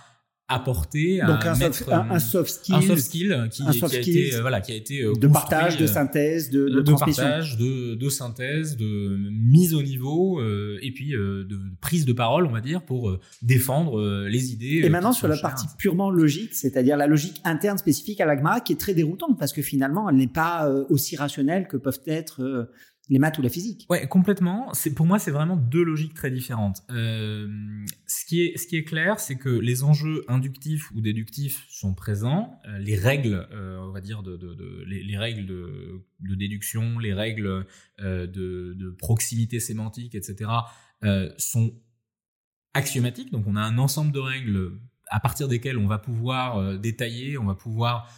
[0.48, 4.42] apporter Donc un, mettre, un, soft skill, un soft skill qui, qui a été euh,
[4.42, 8.10] voilà qui a été euh, de partage de synthèse de, de, de partage de, de,
[8.10, 12.62] synthèse de mise au niveau euh, et puis euh, de prise de parole on va
[12.62, 17.42] dire pour défendre les idées et maintenant sur la partie purement logique c'est-à-dire la logique
[17.44, 21.16] interne spécifique à l'agma qui est très déroutante parce que finalement elle n'est pas aussi
[21.16, 22.70] rationnelle que peuvent être
[23.10, 23.86] les maths ou la physique.
[23.90, 24.74] Ouais, complètement.
[24.74, 26.82] C'est pour moi, c'est vraiment deux logiques très différentes.
[26.90, 27.48] Euh,
[28.08, 28.42] ce qui
[28.78, 32.60] est clair, c'est que les enjeux inductifs ou déductifs sont présents.
[32.68, 34.24] Euh, les règles, euh, on va dire
[34.88, 37.66] les, les, règles de, déduction, les règles
[38.00, 40.50] de, proximité sémantique, etc.,
[41.38, 41.74] sont
[42.74, 43.32] axiomatiques.
[43.32, 44.80] Donc, on a un ensemble de règles
[45.12, 48.12] à partir desquelles on va pouvoir détailler, on va pouvoir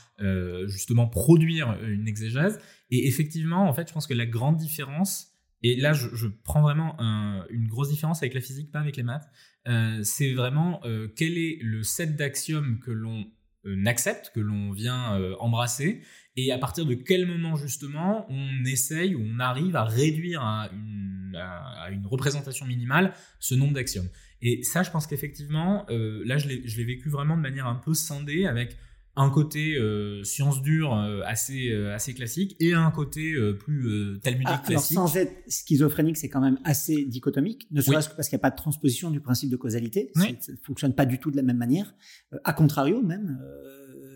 [0.67, 2.59] justement produire une exégèse.
[2.89, 6.95] Et effectivement, en fait, je pense que la grande différence, et là, je, prends vraiment
[6.99, 9.27] un, une grosse différence avec la physique, pas avec les maths,
[9.67, 13.25] euh, c'est vraiment euh, quel est le set d'axiomes que l'on
[13.65, 16.01] euh, accepte, que l'on vient embrasser,
[16.35, 20.69] et à partir de quel moment justement on essaye ou on arrive à réduire à
[20.71, 24.09] une, à une représentation minimale ce nombre d'axiomes.
[24.41, 28.45] Et ça, je pense qu'effectivement, là, je l'ai vécu vraiment de manière un peu scindée
[28.45, 28.77] avec
[29.17, 34.47] un côté euh, science dure euh, assez euh, assez classique et un côté plus talmudique
[34.49, 34.97] ah, classique.
[34.97, 38.41] Alors sans être schizophrénique, c'est quand même assez dichotomique, ne serait-ce que parce qu'il n'y
[38.41, 41.35] a pas de transposition du principe de causalité, ça ne fonctionne pas du tout de
[41.35, 41.95] la même manière.
[42.43, 43.39] a contrario, même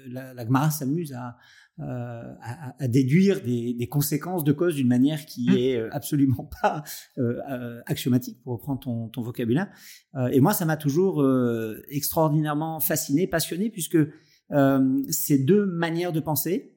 [0.07, 1.37] la, la Gemara s'amuse à,
[1.79, 5.57] à, à, déduire des, des, conséquences de cause d'une manière qui mmh.
[5.57, 6.83] est absolument pas
[7.87, 9.67] axiomatique, pour reprendre ton, ton vocabulaire.
[10.31, 11.25] et moi, ça m'a toujours
[11.89, 14.13] extraordinairement fasciné, passionné, puisque euh,
[15.09, 16.71] ces deux manières de penser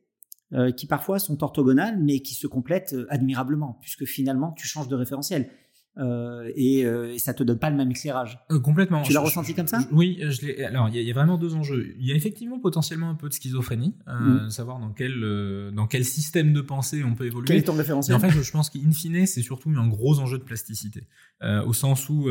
[0.54, 4.86] euh, qui parfois sont orthogonales, mais qui se complètent euh, admirablement, puisque finalement, tu changes
[4.86, 5.50] de référentiel.
[5.96, 8.38] Euh, et, euh, et, ça te donne pas le même éclairage.
[8.52, 9.02] Euh, complètement.
[9.02, 9.80] Tu l'as ressenti comme ça?
[9.90, 10.64] Oui, je l'ai.
[10.64, 11.94] Alors, il y, y, a vraiment deux enjeux.
[11.98, 14.50] Il y a effectivement potentiellement un peu de schizophrénie, mm.
[14.50, 17.46] savoir dans quel dans quel système de pensée on peut évoluer.
[17.46, 18.16] Quel est ton référentiel?
[18.16, 21.06] En fait, je pense qu'in fine, c'est surtout un gros enjeu de plasticité,
[21.42, 22.28] au sens où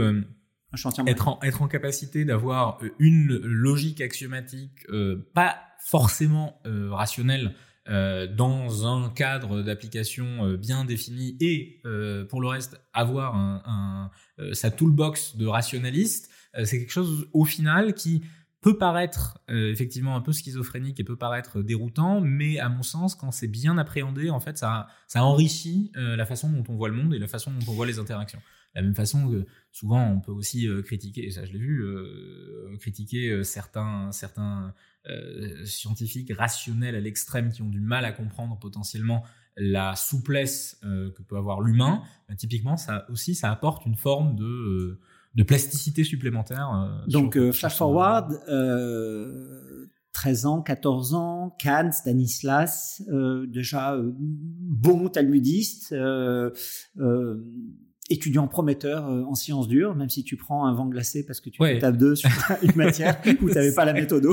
[1.08, 7.56] être en, être en capacité d'avoir euh, une logique axiomatique euh, pas forcément euh, rationnelle
[7.86, 11.82] dans un cadre d'application bien défini et
[12.30, 14.10] pour le reste avoir un
[14.54, 16.32] sa toolbox de rationaliste,
[16.64, 18.24] c'est quelque chose au final qui
[18.62, 23.32] peut paraître effectivement un peu schizophrénique et peut paraître déroutant, mais à mon sens, quand
[23.32, 27.14] c'est bien appréhendé, en fait, ça, ça enrichit la façon dont on voit le monde
[27.14, 28.40] et la façon dont on voit les interactions
[28.76, 31.84] la même façon que souvent on peut aussi euh, critiquer, et ça je l'ai vu,
[31.84, 34.74] euh, critiquer euh, certains, certains
[35.66, 39.26] scientifiques rationnels à l'extrême qui ont du mal à comprendre potentiellement
[39.58, 42.04] la souplesse que peut avoir l'humain.
[42.30, 45.02] Ben, typiquement, ça aussi, ça apporte une forme de
[45.36, 47.04] de plasticité supplémentaire.
[47.08, 48.32] Donc, flash forward,
[50.14, 53.04] 13 ans, 14 ans, Kant, Stanislas,
[53.50, 56.52] déjà bon talmudiste, euh,
[58.14, 61.50] étudiant prometteur euh, en sciences dures, même si tu prends un vent glacé parce que
[61.50, 61.80] tu ouais.
[61.80, 62.30] tapes deux sur
[62.62, 64.26] une matière où tu n'avais pas la méthode.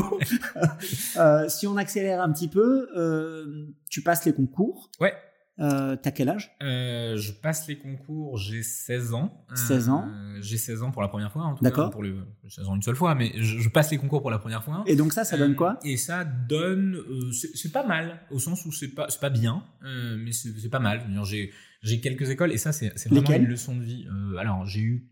[1.17, 4.91] euh, si on accélère un petit peu, euh, tu passes les concours.
[5.01, 5.15] Ouais.
[5.59, 6.51] Euh, T'as quel âge?
[6.63, 9.45] Euh, Je passe les concours, j'ai 16 ans.
[9.55, 10.09] 16 ans
[10.41, 11.89] J'ai 16 ans pour la première fois, en tout cas.
[11.89, 12.17] Pour le,
[12.49, 14.85] 16 ans une seule fois, mais je, je, passe les concours pour la première fois.
[14.87, 15.79] Et donc ça, ça donne quoi?
[15.85, 16.99] Et ça donne...
[17.33, 21.03] c'est pas mal, au sens où c'est pas, pas bien, mais c'est pas mal.
[21.25, 21.51] J'ai
[21.83, 24.07] j'ai quelques écoles et ça c'est vraiment une leçon de vie.
[24.09, 25.11] Euh, alors j'ai eu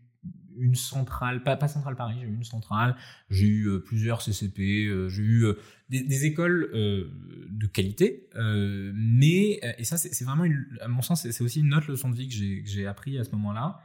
[0.59, 2.95] une centrale, pas, pas centrale Paris, j'ai eu une centrale,
[3.29, 5.53] j'ai eu euh, plusieurs CCP, euh, j'ai eu euh,
[5.89, 11.43] des, des, écoles de qualité, mais et ça c'est vraiment une, à mon sens c'est
[11.43, 13.79] aussi une autre leçon de vie que j'ai appris à ce moment-là.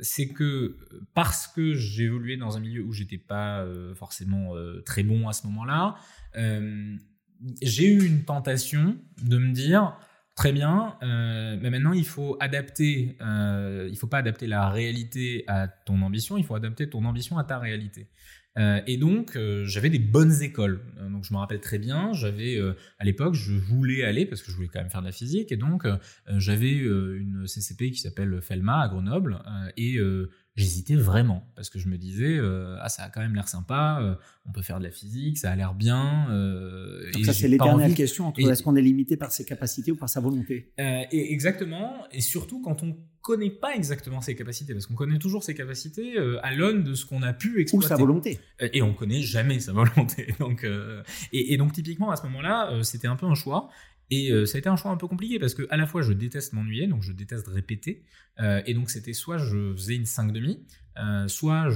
[0.00, 0.78] c'est que
[1.12, 4.54] parce que évolué dans un milieu où j'étais pas forcément
[4.86, 5.96] très bon à ce moment-là,
[7.60, 9.98] j'ai eu une tentation de me dire
[10.36, 15.44] Très bien, euh, mais maintenant il faut adapter, euh, il faut pas adapter la réalité
[15.46, 18.10] à ton ambition, il faut adapter ton ambition à ta réalité.
[18.86, 20.80] et donc j'avais des bonnes écoles.
[21.10, 22.58] donc je me rappelle très bien, j'avais
[22.98, 25.52] à l'époque je voulais aller parce que je voulais quand même faire de la physique
[25.52, 25.86] et donc
[26.36, 29.42] j'avais une CCP qui s'appelle Felma à Grenoble
[29.78, 29.98] et
[30.56, 33.98] j'hésitais vraiment parce que je me disais euh, ah ça a quand même l'air sympa
[34.00, 34.14] euh,
[34.46, 37.94] on peut faire de la physique ça a l'air bien euh, Donc ça c'est l'éternelle
[37.94, 40.72] question entre est-ce qu'on est limité par ses capacités ou par sa volonté?
[40.78, 45.42] Et exactement et surtout quand on connaît pas exactement ses capacités parce qu'on connaît toujours
[45.42, 48.38] ses capacités à l'aune de ce qu'on a pu exploiter ou sa volonté.
[48.60, 50.66] Et on connaît jamais sa volonté donc
[51.32, 53.68] et, et, donc typiquement à ce moment-là c'était un peu un choix
[54.10, 56.02] et euh, ça a été un choix un peu compliqué parce que à la fois
[56.02, 58.04] je déteste m'ennuyer, donc je déteste répéter.
[58.38, 60.58] Euh, et donc c'était soit je faisais une 5,5,
[60.98, 61.68] euh, soit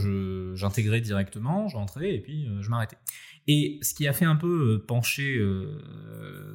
[0.54, 2.98] j'intégrais directement, je rentrais et puis je m'arrêtais.
[3.46, 5.40] Et ce qui a fait un peu pencher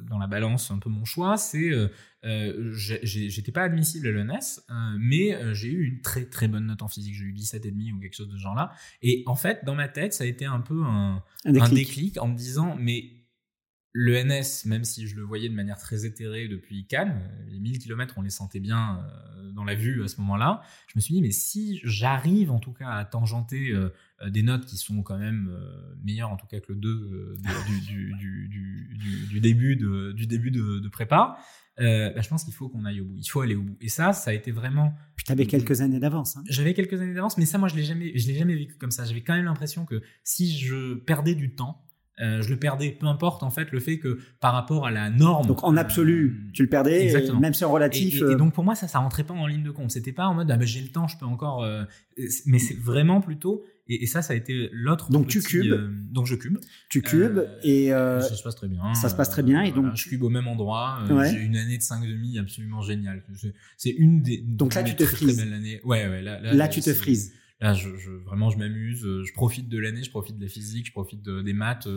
[0.08, 1.70] dans la balance un peu mon choix, c'est
[2.22, 4.62] j'étais pas admissible à l'ENS,
[4.98, 8.14] mais j'ai eu une très très bonne note en physique, j'ai eu 17,5 ou quelque
[8.14, 8.72] chose de ce genre-là.
[9.02, 11.70] Et en fait, dans ma tête, ça a été un peu un, un, déclic.
[11.70, 13.25] un déclic en me disant, mais
[13.98, 17.58] le NS, même si je le voyais de manière très éthérée depuis Cannes, euh, les
[17.58, 21.00] 1000 km, on les sentait bien euh, dans la vue à ce moment-là, je me
[21.00, 23.88] suis dit, mais si j'arrive en tout cas à tangenter euh,
[24.28, 25.50] des notes qui sont quand même
[26.04, 27.36] meilleures en tout cas que le 2
[29.30, 31.38] du, début de, du début de, prépa,
[31.78, 33.16] bah, je pense qu'il faut qu'on aille au bout.
[33.18, 33.78] Il faut aller au bout.
[33.80, 34.94] Et ça, ça a été vraiment.
[35.16, 36.36] Puis tu avais quelques années d'avance.
[36.36, 36.42] Hein.
[36.50, 38.90] J'avais quelques années d'avance, mais ça, moi, je l'ai jamais, je l'ai jamais vécu comme
[38.90, 39.06] ça.
[39.06, 41.85] J'avais quand même l'impression que si je perdais du temps,
[42.22, 45.10] euh, je le perdais, peu importe en fait le fait que par rapport à la
[45.10, 45.46] norme.
[45.46, 48.16] Donc en absolu, euh, tu le perdais, même si en relatif.
[48.16, 49.90] Et, euh, donc pour moi ça, ça rentrait pas en ligne de compte.
[49.90, 51.66] C'était pas en mode ah ben j'ai le temps, je peux encore.
[52.46, 53.64] mais c'est vraiment plutôt.
[53.88, 55.10] Et, ça, ça a été l'autre.
[55.10, 56.10] Donc tu cubes.
[56.10, 56.58] donc je cube.
[56.88, 57.88] Tu cubes et.
[57.90, 58.94] ça se passe très bien.
[58.94, 59.94] Ça se passe très bien et donc.
[59.94, 61.00] je cube au même endroit.
[61.30, 63.22] J'ai une année de 5 demi absolument géniale.
[63.76, 64.38] C'est une des.
[64.38, 65.44] Donc là tu te frises.
[65.84, 66.40] Ouais ouais là.
[66.40, 67.32] Là, tu te frises.
[67.60, 69.00] Là, je, je, vraiment, je m'amuse.
[69.02, 71.88] Je profite de l'année, je profite de la physique, je profite des maths.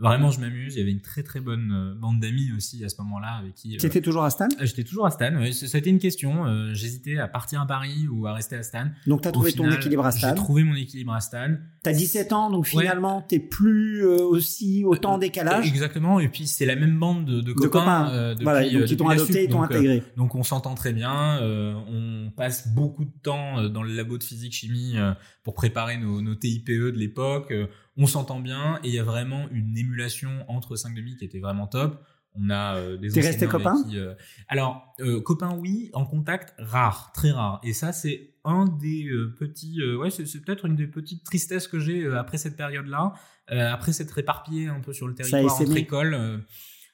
[0.00, 0.74] Vraiment, je m'amuse.
[0.74, 3.54] Il y avait une très très bonne euh, bande d'amis aussi à ce moment-là avec
[3.54, 3.76] qui.
[3.76, 4.48] Tu étais toujours à Stan?
[4.60, 5.40] euh, J'étais toujours à Stan.
[5.42, 6.46] Été une question.
[6.46, 8.86] Euh, j'hésitais à partir à Paris ou à rester à Stan.
[9.06, 10.30] Donc tu as trouvé ton équilibre à Stan.
[10.30, 11.54] J'ai trouvé mon équilibre à Stan.
[11.84, 15.68] Tu as 17 ans, donc finalement tu t'es plus aussi autant décalage.
[15.68, 16.18] Exactement.
[16.18, 18.34] Et puis c'est la même bande de, copains.
[18.34, 18.34] De copains.
[18.34, 20.02] depuis, donc ils t'ont adopté, ils t'ont intégré.
[20.16, 21.40] donc on s'entend très bien.
[21.40, 24.96] on passe beaucoup de temps dans le labo de physique chimie
[25.44, 27.52] pour préparer nos, nos TIPE de l'époque
[27.96, 31.40] on s'entend bien et il y a vraiment une émulation entre 5 demi qui était
[31.40, 32.04] vraiment top.
[32.36, 34.14] On a euh, des T'es resté copain euh,
[34.48, 37.60] Alors euh, copain oui, en contact rare, très rare.
[37.62, 42.06] Et ça c'est un des petits, ouais c'est, peut-être une des petites tristesses que j'ai
[42.08, 43.14] après cette période-là,
[43.48, 46.44] après s'être éparpillé un peu sur le territoire entre écoles.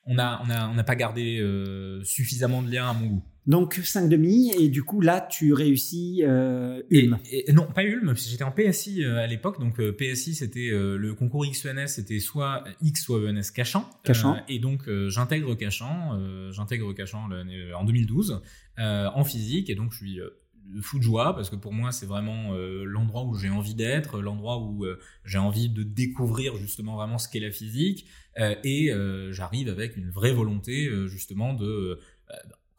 [0.04, 1.44] On a on a on n'a pas gardé
[2.04, 3.24] suffisamment de liens à mon goût.
[3.46, 7.18] Donc 5 demi et du coup là tu réussis euh, Ulm.
[7.52, 11.14] non pas Ulm j'étais en PSI euh, à l'époque donc euh, PSI c'était euh, le
[11.14, 13.88] concours XENS c'était soit X soit ENS Cachan.
[14.04, 14.36] Cachan.
[14.48, 17.28] et donc j'intègre Cachan j'intègre Cachan
[17.74, 18.42] en 2012
[18.78, 20.20] en physique et donc je suis
[20.83, 24.59] fou de joie parce que pour moi c'est vraiment l'endroit où j'ai envie d'être, l'endroit
[24.59, 24.87] où
[25.25, 28.07] j'ai envie de découvrir justement vraiment ce qu'est la physique
[28.38, 28.92] et
[29.31, 31.99] j'arrive avec une vraie volonté justement de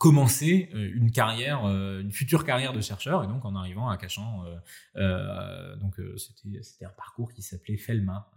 [0.02, 3.24] commencer euh, une carrière, euh, une future carrière de chercheur.
[3.24, 4.44] Et donc, en arrivant à Cachan,
[4.96, 8.32] euh, donc c'était c'était un parcours qui s'appelait Felma.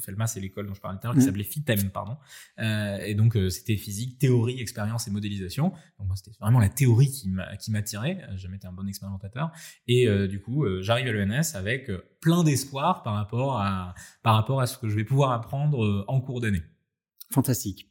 [0.00, 1.26] Felma, c'est l'école dont je parlais tout à l'heure, qui mmh.
[1.26, 2.16] s'appelait FITEM, pardon.
[2.58, 5.68] et donc, c'était physique, théorie, expérience et modélisation.
[5.98, 8.26] Donc, moi, c'était vraiment la théorie qui m'attirait.
[8.32, 9.52] J'ai jamais été un bon expérimentateur.
[9.86, 11.88] Et du coup, j'arrive à l'ENS avec
[12.20, 16.20] plein d'espoir par rapport à par rapport à ce que je vais pouvoir apprendre en
[16.20, 16.62] cours d'année.
[17.30, 17.88] Fantastique.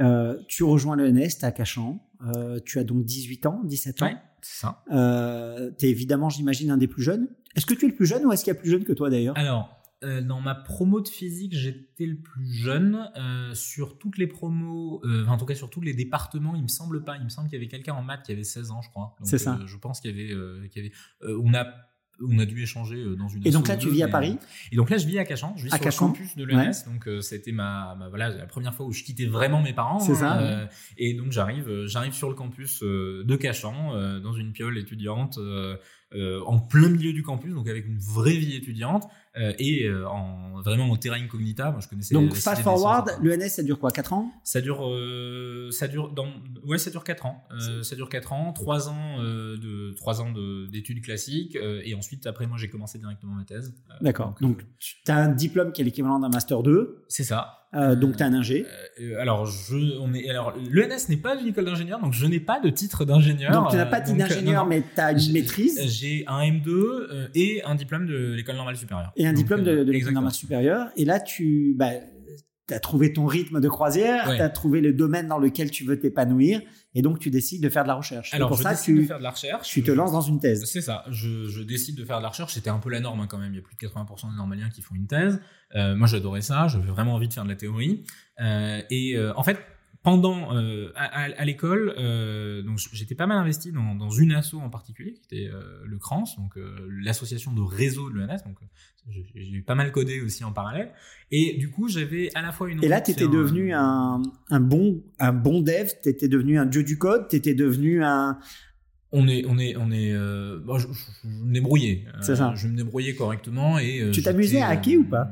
[0.00, 4.06] Euh, tu rejoins l'ENS, tu à Cachan, euh, tu as donc 18 ans, 17 ans.
[4.06, 4.82] Ouais, c'est ça.
[4.92, 7.28] Euh, tu es évidemment, j'imagine, un des plus jeunes.
[7.54, 8.92] Est-ce que tu es le plus jeune ou est-ce qu'il y a plus jeune que
[8.92, 9.36] toi d'ailleurs?
[9.36, 13.10] Alors, dans ma promo de physique, j'étais le plus jeune.
[13.52, 17.16] sur toutes les promos, en tout cas sur tous les départements, il me semble pas.
[17.16, 19.16] Il me semble qu'il y avait quelqu'un en maths qui avait 16 ans, je crois.
[19.24, 19.58] C'est ça.
[19.66, 21.66] je pense qu'il y avait, qu'il y avait on a
[22.22, 23.46] on a dû échanger euh, dans une.
[23.46, 24.38] Et donc là, tu vis à Paris
[24.72, 25.54] Et donc là, je vis à Cachan.
[25.56, 26.84] Je vis sur le campus de l'ENS.
[26.86, 30.00] Donc euh, c'était ma, voilà la première fois où je quittais vraiment mes parents.
[30.00, 30.40] C'est ça.
[30.40, 30.66] Euh,
[30.98, 35.38] et donc j'arrive, j'arrive sur le campus de Cachan dans une piole étudiante
[36.12, 39.04] en plein milieu du campus, donc avec une vraie vie étudiante.
[39.36, 41.70] Euh, et euh, en, vraiment en terrain incognita.
[41.70, 42.14] Moi, je connaissais.
[42.14, 44.32] Donc fast forward, l'ENS ça dure quoi 4 ans?
[44.42, 46.26] Ça dure, euh, ça dure dans,
[46.64, 47.44] ouais, ça dure 4 ans.
[47.82, 50.32] ça dure 4 ans, 3 ans de 3 ans
[50.70, 53.74] d'études classiques et ensuite après moi j'ai commencé directement ma thèse.
[54.00, 54.34] D'accord.
[54.40, 57.04] Donc, tu as un diplôme qui est l'équivalent d'un master 2.
[57.08, 57.59] C'est ça.
[57.72, 58.66] Euh, donc tu es un ingé.
[59.20, 62.58] alors je, on est, alors l'ENS n'est pas une école d'ingénieur, donc je n'ai pas
[62.58, 63.52] de titre d'ingénieur.
[63.52, 65.80] Donc tu n'as pas de titre d'ingénieur, mais tu as une maîtrise.
[65.86, 69.12] J'ai un M2 et un diplôme de l'école normale supérieure.
[69.16, 70.88] Et un diplôme de, l'école normale supérieure.
[70.96, 71.90] Et là tu, bah,
[72.70, 75.84] tu as trouvé ton rythme de croisière, tu as trouvé le domaine dans lequel tu
[75.84, 76.60] veux t'épanouir,
[76.94, 78.32] et donc tu décides de faire de la recherche.
[78.34, 79.68] Alors, pour je ça, décide tu, de faire de la recherche.
[79.68, 80.64] Tu te lances dans une thèse.
[80.64, 81.04] C'est ça.
[81.10, 82.54] Je, je, décide de faire de la recherche.
[82.54, 83.52] C'était un peu la norme hein, quand même.
[83.52, 85.40] Il y a plus de 80% des normaliens qui font une thèse.
[85.76, 86.68] Euh, moi, j'adorais ça.
[86.68, 88.04] J'avais vraiment envie de faire de la théorie.
[88.40, 89.58] Euh, et euh, en fait,
[90.02, 94.54] pendant euh, à, à, l'école, euh, donc j'étais pas mal investi dans, dans une asso
[94.54, 98.38] en particulier qui était euh, le CRANS, donc euh, l'association de réseau de l'ENS.
[98.46, 98.56] Donc
[99.34, 100.92] j'ai pas mal codé aussi en parallèle.
[101.30, 102.82] Et du coup, j'avais à la fois une.
[102.82, 105.90] Et là, tu étais devenu un, un, bon un bon dev.
[106.02, 107.28] Tu étais devenu un dieu du code.
[107.28, 108.38] Tu étais devenu un
[109.12, 110.14] on est, on est, on est.
[110.60, 112.06] Bon, je, je, me débrouillais.
[112.22, 112.54] C'est ça.
[112.54, 114.10] Je me débrouillais correctement et.
[114.12, 115.30] tu t'amusais à hacker ou pas?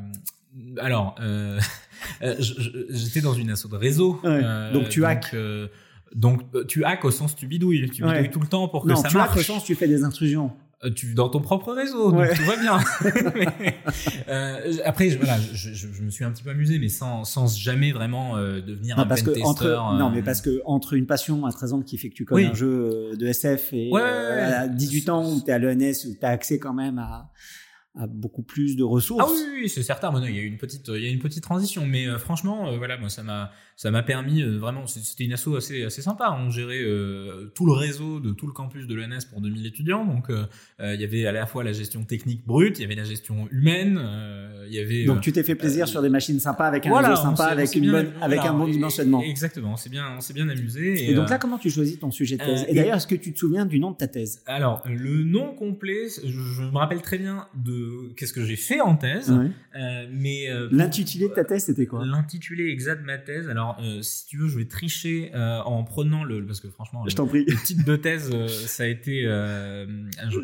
[0.79, 1.15] Alors.
[1.21, 1.59] Euh,
[2.91, 4.21] j'étais dans une asso de réseau.
[4.25, 5.35] Euh, donc tu hack.
[6.15, 8.95] donc euh, tu hack au sens tu bidouilles, tu bidouilles tout le temps pour que
[8.95, 9.13] ça marche.
[9.13, 10.53] tu hack au sens tu fais des intrusions.
[10.95, 12.79] Tu dans ton propre réseau, donc tout va bien.
[14.29, 17.25] euh, après, je, voilà, je, je, je, me suis un petit peu amusé, mais sans,
[17.25, 19.67] sans jamais vraiment devenir un parce que entre,
[19.99, 22.47] Non, mais parce que entre une passion à 13 ans qui fait que tu connais
[22.47, 26.25] un jeu de SF et à 18 ans où tu es à l'ENS où tu
[26.25, 27.33] as accès quand même à
[27.97, 29.25] a beaucoup plus de ressources.
[29.27, 30.13] Ah oui, oui c'est certain.
[30.27, 32.69] il y a eu une petite, il y a une petite transition, mais euh, franchement,
[32.69, 34.87] euh, voilà, moi ça m'a, ça m'a permis euh, vraiment.
[34.87, 36.37] C'était une asso assez, assez sympa.
[36.39, 36.85] On gérait
[37.55, 40.05] tout le réseau de tout le campus de l'ENS pour 2000 étudiants.
[40.05, 43.05] Donc il y avait à la fois la gestion technique brute, il y avait la
[43.05, 44.01] gestion humaine,
[44.67, 45.05] il y avait.
[45.05, 47.91] Donc tu t'es fait plaisir sur des machines sympas avec un réseau sympa, avec une
[47.91, 49.23] bonne, avec un bon dimensionnement.
[49.23, 49.73] Exactement.
[49.73, 51.11] On s'est bien, on s'est bien amusé.
[51.11, 52.65] Et, donc là, comment tu choisis ton sujet de thèse?
[52.69, 54.43] Et, d'ailleurs, est-ce que tu te souviens du nom de ta thèse?
[54.47, 57.78] Alors le nom complet, je me rappelle très bien de
[58.17, 59.31] qu'est-ce que j'ai fait en thèse.
[59.31, 62.05] Euh, mais euh, l'intitulé de ta thèse c'était quoi?
[62.05, 63.49] L'intitulé exact de ma thèse.
[63.49, 67.15] Alors euh, si tu veux, je vais tricher en prenant le parce que franchement, je
[67.15, 67.45] t'en prie.
[67.47, 68.31] Le titre de thèse,
[68.67, 69.25] ça a été.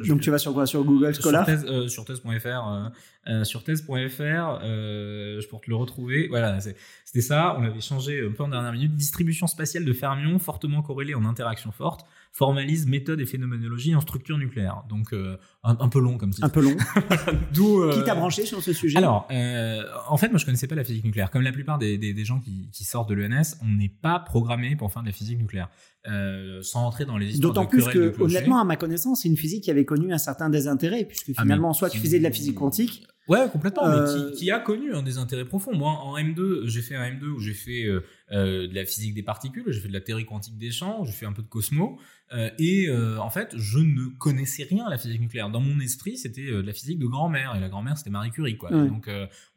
[0.07, 0.67] Donc tu vas sur quoi?
[0.67, 1.47] Sur Google Scholar?
[1.89, 3.45] Sur thèse.fr.
[3.45, 6.29] sur thèse.fr, je pourrais te le retrouver.
[6.29, 7.57] Voilà, c'était ça.
[7.59, 8.95] On avait changé un peu en dernière minute.
[8.95, 14.37] Distribution spatiale de fermions fortement corrélée en interaction forte formalise méthode et phénoménologie en structure
[14.37, 14.83] nucléaire.
[14.89, 16.45] Donc euh, un, peu long comme ça.
[16.45, 16.77] Un peu long.
[17.55, 18.99] D'où euh, qui t'a branché sur ce sujet?
[18.99, 21.31] Alors, euh, en fait, moi je connaissais pas la physique nucléaire.
[21.31, 24.19] Comme la plupart des, des, des gens qui, qui, sortent de l'ENS, on n'est pas
[24.19, 25.69] programmé pour faire de la physique nucléaire.
[26.07, 29.39] Euh, sans entrer dans les histoires D'autant plus que, honnêtement, à ma connaissance, c'est une
[29.39, 32.31] physique qui avait connu un certain désintérêt, puisque ah, finalement, soit tu faisais de la
[32.31, 33.07] physique quantique.
[33.27, 35.75] Ouais, complètement, mais qui, euh, qui, a connu un désintérêt profond.
[35.75, 39.23] Moi, en M2, j'ai fait un M2 où j'ai fait euh, de la physique des
[39.23, 41.99] particules, j'ai fait de la théorie quantique des champs, j'ai fait un peu de cosmo.
[42.33, 45.51] Euh, et euh, en fait, je ne connaissais rien à la physique nucléaire.
[45.51, 47.55] Dans mon esprit, c'était euh, de la physique de grand-mère.
[47.55, 48.57] Et la grand-mère, c'était Marie Curie.
[48.57, 48.71] Quoi.
[48.71, 49.09] Donc,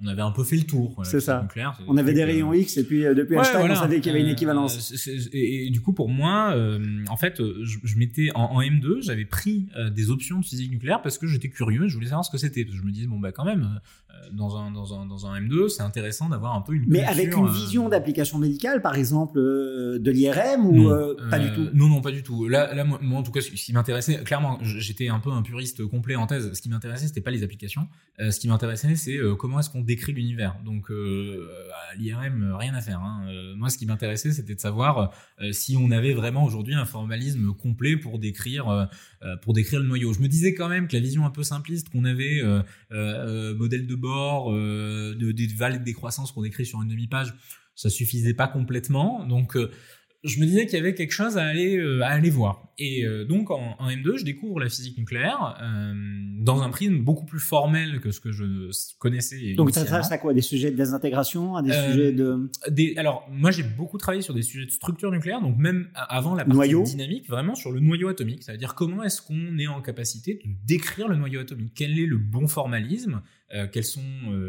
[0.02, 1.02] on avait un peu fait le tour.
[1.04, 1.42] C'est ça.
[1.42, 4.24] Nucléaire, on avait des rayons X et puis depuis Einstein, on savait qu'il y avait
[4.24, 5.08] une équivalence.
[5.34, 6.56] Et, du coup, pour moi,
[7.10, 11.02] en fait, je, je m'étais en, en, M2, j'avais pris des options de physique nucléaire
[11.02, 12.66] parce que j'étais curieux et je voulais savoir ce que c'était.
[12.70, 13.80] Je me disais, bon, bah quand même,
[14.34, 17.36] dans un, dans un, dans un M2, c'est intéressant d'avoir un peu une Mais avec
[17.36, 20.90] une vision d'application médicale, par exemple, de l'IRM ou
[21.30, 22.48] pas du tout Non, non, pas du tout.
[22.48, 25.86] Là, là moi, en tout cas, ce qui m'intéressait, clairement, j'étais un peu un puriste
[25.86, 26.54] complet en thèse.
[26.54, 27.88] Ce qui m'intéressait, c'était pas les applications.
[28.20, 30.58] Euh, ce qui m'intéressait, c'est euh, comment est-ce qu'on décrit l'univers.
[30.66, 31.48] Donc, euh,
[31.92, 33.00] à l'IRM, rien à faire.
[33.00, 33.28] Hein.
[33.56, 35.14] moi, ce qui m'intéressait, c'était de savoir
[35.52, 38.90] si on avait vraiment aujourd'hui un formalisme complet pour décrire,
[39.42, 40.14] pour décrire le noyau.
[40.14, 42.42] Je me disais quand même que la vision un peu simpliste qu'on avait,
[42.92, 47.34] modèle de bord, de, des valeurs de décroissance qu'on décrit sur une demi-page,
[47.78, 49.26] ça suffisait pas complètement.
[49.26, 49.56] Donc
[50.24, 52.74] je me disais qu'il y avait quelque chose à aller, euh, à aller voir.
[52.80, 55.94] Et euh, donc en, M2, je découvre la physique nucléaire euh,
[56.40, 59.54] dans un prisme beaucoup plus formel que ce que je connaissais.
[59.54, 60.34] Donc ça s'adresse à quoi?
[60.34, 64.34] Des sujets de désintégration, à des sujets de des, Alors moi j'ai beaucoup travaillé sur
[64.34, 66.84] des sujets de structure nucléaire, donc même avant la partie noyau.
[66.84, 68.44] dynamique, vraiment sur le noyau atomique.
[68.44, 71.74] Ça veut dire comment est-ce qu'on est en capacité de décrire le noyau atomique?
[71.76, 73.22] Quel est le bon formalisme?
[73.72, 74.02] Quels sont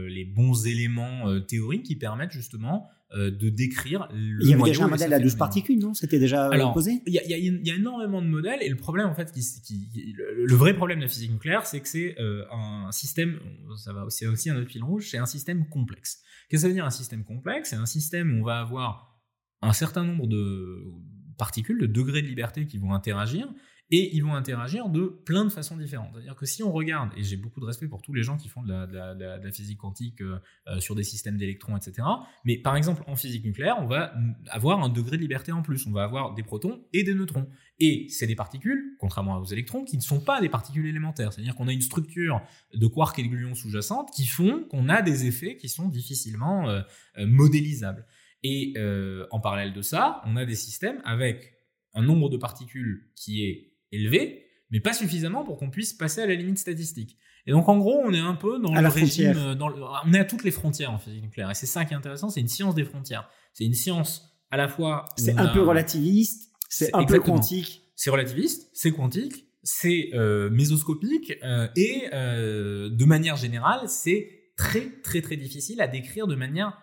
[0.09, 4.85] les bons éléments théoriques qui permettent justement euh, de décrire le Il y avait déjà
[4.85, 5.94] un modèle à 12 particules, non?
[5.94, 7.03] C'était déjà Alors, posé?
[7.07, 9.33] Il y a, y, a, y a, énormément de modèles et le problème en fait,
[9.33, 13.40] qui, qui, le, vrai problème de la physique nucléaire, c'est que c'est euh, un système,
[13.77, 16.23] ça va aussi, aussi un autre fil rouge, c'est un système complexe.
[16.49, 17.71] Qu'est-ce que ça veut dire un système complexe?
[17.71, 19.18] C'est un système où on va avoir
[19.62, 20.85] un certain nombre de
[21.38, 23.49] particules, de degrés de liberté qui vont interagir
[23.90, 26.11] et ils vont interagir de plein de façons différentes.
[26.12, 28.48] C'est-à-dire que si on regarde, et j'ai beaucoup de respect pour tous les gens qui
[28.48, 32.07] font de la, physique quantique euh, euh, sur des systèmes d'électrons, etc.,
[32.44, 34.12] mais par exemple en physique nucléaire, on va
[34.48, 35.87] avoir un degré de liberté en plus.
[35.87, 37.48] On va avoir des protons et des neutrons.
[37.79, 41.33] Et c'est des particules, contrairement aux électrons, qui ne sont pas des particules élémentaires.
[41.33, 42.42] C'est-à-dire qu'on a une structure
[42.74, 46.68] de quarks et de gluons sous-jacentes qui font qu'on a des effets qui sont difficilement
[46.68, 46.83] euh,
[47.18, 48.07] modélisables.
[48.43, 48.74] Et
[49.32, 51.55] en parallèle de ça, on a des systèmes avec
[51.95, 56.26] un nombre de particules qui est élevé, mais pas suffisamment pour qu'on puisse passer à
[56.26, 57.16] la limite statistique.
[57.47, 59.70] Et donc en gros, on est un peu dans le régime, euh, dans
[60.05, 61.51] on est à toutes les frontières en physique nucléaire.
[61.51, 63.28] Et c'est ça qui est intéressant, c'est une science des frontières.
[63.55, 65.07] C'est une science à la fois.
[65.16, 67.82] C'est un peu relativiste, c'est un peu quantique.
[67.95, 75.22] C'est relativiste, c'est quantique, c'est euh, mésoscopique euh, et de manière générale, c'est très très
[75.22, 76.76] très difficile à décrire de manière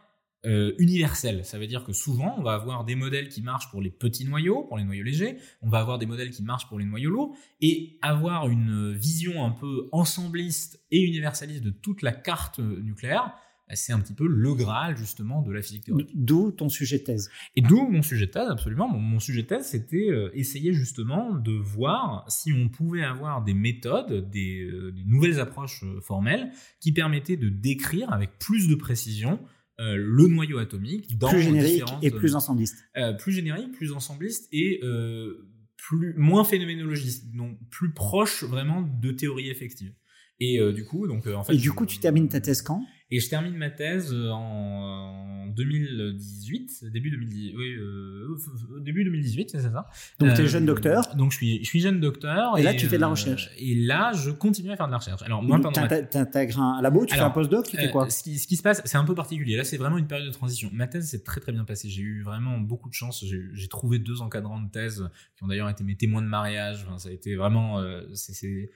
[0.46, 1.44] euh, universel.
[1.46, 4.26] Ça veut dire que souvent, on va avoir des modèles qui marchent pour les petits
[4.26, 7.10] noyaux, pour les noyaux légers, on va avoir des modèles qui marchent pour les noyaux
[7.10, 13.36] lourds, et avoir une vision un peu ensembliste et universaliste de toute la carte nucléaire,
[13.68, 16.12] bah, c'est un petit peu le Graal justement de la physique théorique.
[16.14, 17.32] D'où ton sujet de thèse.
[17.56, 18.88] Et d'où mon sujet de thèse, absolument.
[18.88, 23.56] Mon, sujet de thèse, c'était euh, essayer justement de voir si on pouvait avoir des
[23.56, 29.40] méthodes, des, euh, des nouvelles approches formelles qui permettaient de décrire avec plus de précision
[29.80, 32.86] euh, le noyau atomique dans plus générique et plus ensembliste.
[32.96, 39.12] Euh, plus générique, plus ensembliste et euh, plus moins phénoménologiste, donc plus proche vraiment de
[39.12, 39.94] théorie effective.
[40.40, 41.54] Et du coup, donc en fait.
[41.54, 42.86] Et du coup, tu termines ta thèse quand?
[43.12, 48.36] Et je termine ma thèse euh, en 2018, début 2018, oui, euh,
[48.80, 49.88] début 2018, c'est ça.
[50.20, 51.16] Donc tu es jeune euh, docteur.
[51.16, 52.58] Donc je suis, je suis jeune docteur.
[52.58, 53.52] Et, là tu fais de la recherche.
[53.60, 55.22] et là je continue à faire de la recherche.
[55.22, 58.10] Alors moi, pendant tu intègres un labo, tu fais un postdoc, tu fais quoi?
[58.10, 59.56] ce qui, ce qui, se passe, c'est un peu particulier.
[59.56, 60.72] Là c'est vraiment une période de transition.
[60.74, 61.90] Ma thèse s'est très très bien passée.
[61.90, 63.24] J'ai eu vraiment beaucoup de chance.
[63.24, 66.86] J'ai trouvé deux encadrants de thèse qui ont d'ailleurs été mes témoins de mariage.
[66.88, 67.84] Enfin, ça a été vraiment,
[68.14, 68.72] c'est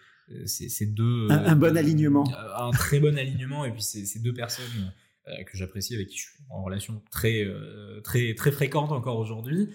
[0.45, 2.23] c'est deux un, bon euh, alignement.
[2.55, 4.91] un très bon alignement et puis c'est deux personnes
[5.27, 9.17] euh, que j'apprécie avec qui je suis en relation très euh, très très fréquente encore
[9.17, 9.69] aujourd'hui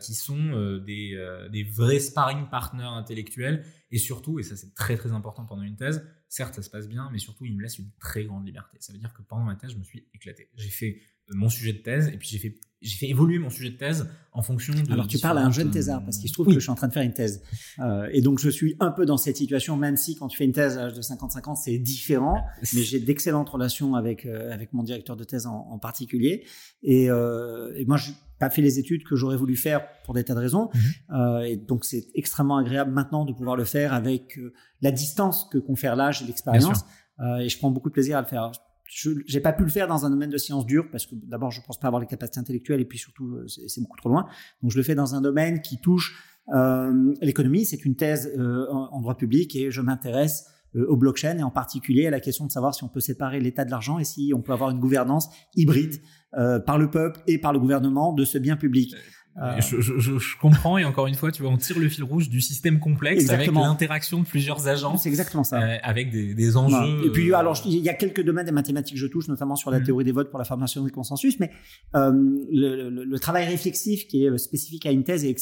[0.00, 3.64] qui sont des, des vrais sparring partners intellectuels.
[3.90, 6.88] Et surtout et ça c'est très très important pendant une thèse certes ça se passe
[6.88, 8.76] bien mais surtout ils me laissent une très grande liberté.
[8.80, 10.50] Ça veut dire que pendant ma thèse je me suis éclaté.
[10.56, 11.00] J'ai fait
[11.30, 14.08] mon sujet de thèse et puis j'ai fait j'ai fait évoluer mon sujet de thèse
[14.32, 14.92] en fonction de.
[14.92, 16.76] Alors tu parles à un jeune thésard parce qu'il se trouve que je suis en
[16.76, 17.42] train de faire une thèse.
[17.80, 20.44] Euh, et donc je suis un peu dans cette situation même si quand tu fais
[20.44, 22.36] une thèse à l'âge de 55 ans c'est différent
[22.74, 26.44] mais j'ai d'excellentes relations avec euh, avec mon directeur de thèse en, en particulier.
[26.84, 30.24] Et, euh, et moi je pas fait les études que j'aurais voulu faire pour des
[30.24, 30.70] tas de raisons.
[31.10, 35.48] Euh, et donc c'est extrêmement agréable maintenant de pouvoir le faire avec euh, la distance
[35.50, 36.84] que confère l'âge et l'expérience.
[37.20, 38.52] Euh, et je prends beaucoup de plaisir à le faire
[38.88, 41.50] je n'ai pas pu le faire dans un domaine de sciences dures parce que d'abord
[41.50, 44.26] je pense pas avoir les capacités intellectuelles et puis surtout euh, c'est beaucoup trop loin.
[44.62, 46.16] Donc je le fais dans un domaine qui touche
[46.54, 47.64] euh, l'économie.
[47.64, 51.50] C'est une thèse euh, en, droit public et je m'intéresse euh, au blockchain et en
[51.50, 54.32] particulier à la question de savoir si on peut séparer l'état de l'argent et si
[54.34, 55.96] on peut avoir une gouvernance hybride
[56.36, 58.94] euh, par le peuple et par le gouvernement de ce bien public.
[59.40, 62.02] Euh, je, je, je, comprends et encore une fois, tu vois, on tire le fil
[62.02, 64.96] rouge du système complexe avec l'interaction de plusieurs agents.
[64.96, 65.60] C'est exactement ça.
[65.62, 67.06] Euh, avec des, des enjeux.
[67.06, 69.54] Et puis, euh, alors, il y a quelques domaines des mathématiques que je touche, notamment
[69.54, 69.84] sur la mm.
[69.84, 71.50] théorie des votes pour la formation du consensus, mais
[71.94, 72.10] euh,
[72.52, 75.36] le, le, le, travail réflexif qui est spécifique à une thèse est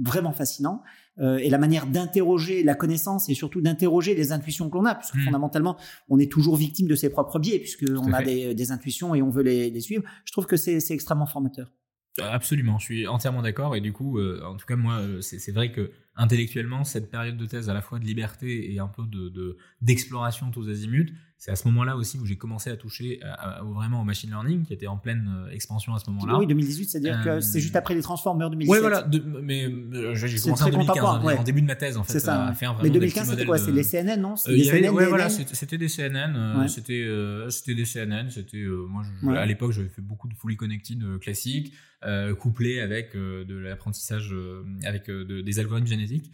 [0.00, 0.82] vraiment fascinant.
[1.18, 4.94] Euh, et la manière d'interroger la connaissance et surtout d'interroger les intuitions que l'on a,
[4.94, 5.24] puisque mm.
[5.24, 5.76] fondamentalement,
[6.10, 9.30] on est toujours victime de ses propres biais, puisqu'on a des, des, intuitions et on
[9.30, 10.02] veut les, les suivre.
[10.24, 11.72] Je trouve que c'est extrêmement formateur.
[12.18, 15.52] Absolument, je suis entièrement d'accord et du coup, euh, en tout cas moi, euh, c'est
[15.52, 19.02] vrai que intellectuellement, cette période de thèse à la fois de liberté et un peu
[19.04, 21.12] de d'exploration tous azimuts,
[21.46, 23.20] c'est à ce moment-là aussi où j'ai commencé à toucher
[23.62, 26.38] vraiment au machine learning, qui était en pleine euh, expansion à ce moment-là.
[26.40, 28.74] Oui, 2018, c'est-à-dire que c'est juste après les Transformers 2017.
[28.74, 29.08] Oui, voilà,
[29.42, 29.70] mais
[30.14, 32.14] j'ai commencé en 2015, en début de ma thèse en fait.
[32.14, 32.46] C'est ça.
[32.46, 33.58] À faire mais 2015, c'était quoi?
[33.58, 34.34] C'est les CNN, non?
[34.48, 37.06] Euh, CNN, ouais, voilà, c'était des CNN, c'était
[37.48, 39.04] c'était des CNN, c'était moi
[39.38, 41.72] à l'époque j'avais fait beaucoup de fully connected classiques.
[42.04, 46.30] Euh, couplé avec euh, de l'apprentissage euh, avec des algorithmes génétiques.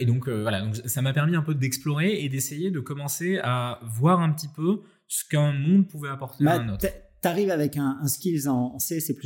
[0.00, 3.80] et donc voilà, donc ça m'a permis un peu d'explorer et d'essayer de commencer à
[3.82, 6.86] voir un petit peu ce qu'un monde pouvait apporter à un autre.
[7.20, 9.16] T'arrives avec un, un skills en C, C++,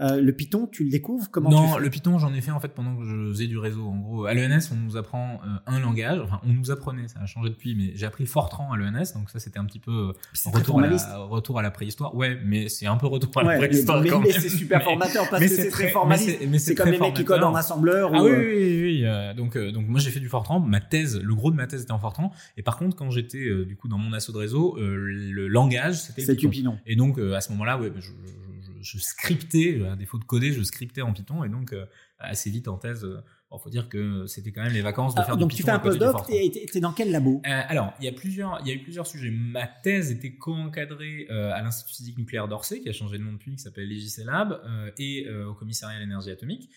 [0.00, 1.28] euh, le Python, tu le découvres?
[1.30, 3.86] Comment Non, le Python, j'en ai fait en fait pendant que je faisais du réseau.
[3.86, 6.20] En gros, à l'ENS, on nous apprend euh, un langage.
[6.20, 9.30] Enfin, on nous apprenait, ça a changé depuis, mais j'ai appris Fortran à l'ENS, donc
[9.30, 12.14] ça c'était un petit peu euh, retour, à la, retour à la préhistoire.
[12.14, 15.42] Ouais, mais c'est un peu retour à la préhistoire mais, mais c'est super formateur parce
[15.42, 16.38] que c'est très formaliste.
[16.58, 18.10] C'est comme les mecs qui codent en assembleur.
[18.14, 19.34] Ah oui, oui, oui.
[19.36, 20.60] donc, donc moi j'ai fait du Fortran.
[20.60, 22.32] Ma thèse, le gros de ma thèse était en Fortran.
[22.56, 26.34] Et par contre, quand j'étais du coup dans mon assaut de réseau, le langage c'était
[26.34, 26.78] le Python.
[26.86, 28.47] Et donc à ce moment-là, ouais, je, je
[28.88, 31.86] je scriptais, à défaut de coder, je scriptais en Python et donc euh,
[32.18, 33.06] assez vite en thèse,
[33.50, 35.62] il faut dire que c'était quand même les vacances de ah, faire donc du tu
[35.62, 37.40] fais un postdoc et t'es dans quel labo?
[37.46, 39.30] Euh, Alors, il y a plusieurs, il y a eu plusieurs sujets.
[39.30, 43.32] Ma thèse était co-encadrée euh, à l'Institut physique nucléaire d'Orsay, qui a changé de nom
[43.32, 46.70] depuis, qui s'appelle Legicelab, euh, et au commissariat à l'énergie atomique.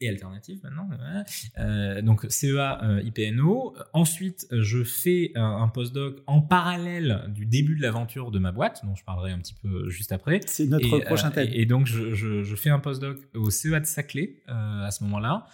[0.00, 0.88] Et alternative maintenant.
[2.02, 3.74] donc CEA IPNO.
[3.92, 8.94] Ensuite, je fais un, postdoc en parallèle du début de l'aventure de ma boîte, dont
[8.94, 10.40] je parlerai un petit peu juste après.
[10.46, 11.48] C'est notre prochain thème.
[11.52, 15.46] Et, donc je, je, je, fais un postdoc au CEA de Saclay à ce moment-là.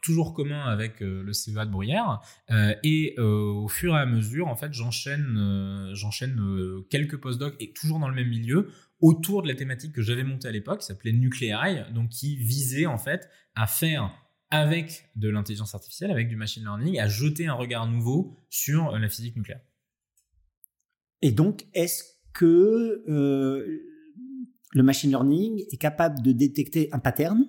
[0.00, 2.20] Euh, toujours commun avec euh, le CEA de Bruyère.
[2.50, 6.40] Euh, et au fur et à mesure, en fait, j'enchaîne, j'enchaîne
[6.88, 8.70] quelques postdocs et toujours dans le même milieu
[9.00, 12.86] autour de la thématique que j'avais montée à l'époque, qui s'appelait Nucléaire, donc qui visait
[12.86, 14.10] en fait à faire
[14.50, 19.08] avec de l'intelligence artificielle, avec du machine learning, à jeter un regard nouveau sur la
[19.08, 19.62] physique nucléaire.
[21.22, 27.46] Et donc, est-ce que le machine learning est capable de détecter un pattern?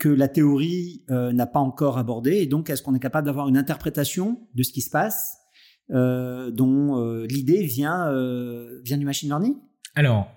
[0.00, 2.38] Que la théorie euh, n'a pas encore abordé.
[2.38, 5.36] Et donc, est-ce qu'on est capable d'avoir une interprétation de ce qui se passe
[5.90, 8.10] euh, dont euh, l'idée vient,
[8.82, 9.56] vient du machine learning?
[9.94, 10.34] Alors,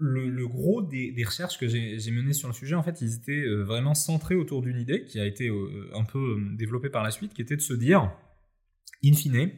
[0.00, 3.94] le, gros des, recherches que j'ai menées sur le sujet, en fait, ils étaient vraiment
[3.94, 5.50] centrés autour d'une idée qui a été
[5.94, 8.12] un peu développée par la suite, qui était de se dire,
[9.04, 9.50] in fine,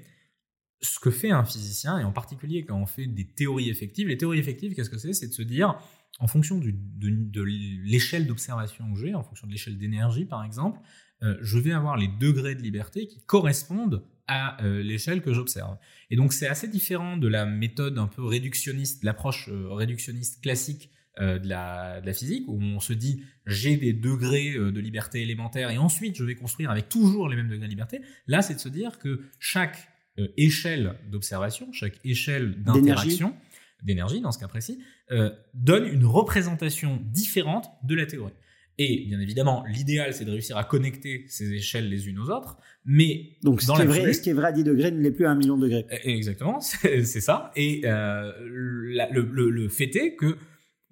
[0.80, 4.16] ce que fait un physicien, et en particulier quand on fait des théories effectives, les
[4.16, 5.12] théories effectives, qu'est-ce que c'est?
[5.12, 5.78] C'est de se dire,
[6.18, 10.80] en fonction de, l'échelle d'observation que j'ai, en fonction de l'échelle d'énergie par exemple,
[11.22, 15.76] euh, je vais avoir les degrés de liberté qui correspondent à euh, l'échelle que j'observe.
[16.10, 20.90] Et donc c'est assez différent de la méthode un peu réductionniste, l'approche euh, réductionniste classique
[21.18, 26.16] de la, physique, où on se dit j'ai des degrés de liberté élémentaire et ensuite
[26.16, 28.00] je vais construire avec toujours les mêmes degrés de liberté.
[28.26, 29.90] Là, c'est de se dire que chaque
[30.38, 33.34] échelle d'observation, chaque échelle d'interaction,
[33.82, 38.32] d'énergie dans ce cas précis, euh, donne une représentation différente de la théorie.
[38.78, 42.56] Et bien évidemment, l'idéal, c'est de réussir à connecter ces échelles les unes aux autres.
[42.86, 45.10] Mais donc, ce, qui est vrai, ce qui est vrai à 10 degrés ne l'est
[45.10, 45.86] plus à 1 million de degrés.
[45.90, 47.50] Eh, exactement, c'est ça.
[47.56, 50.38] Et euh, le, le, fait est que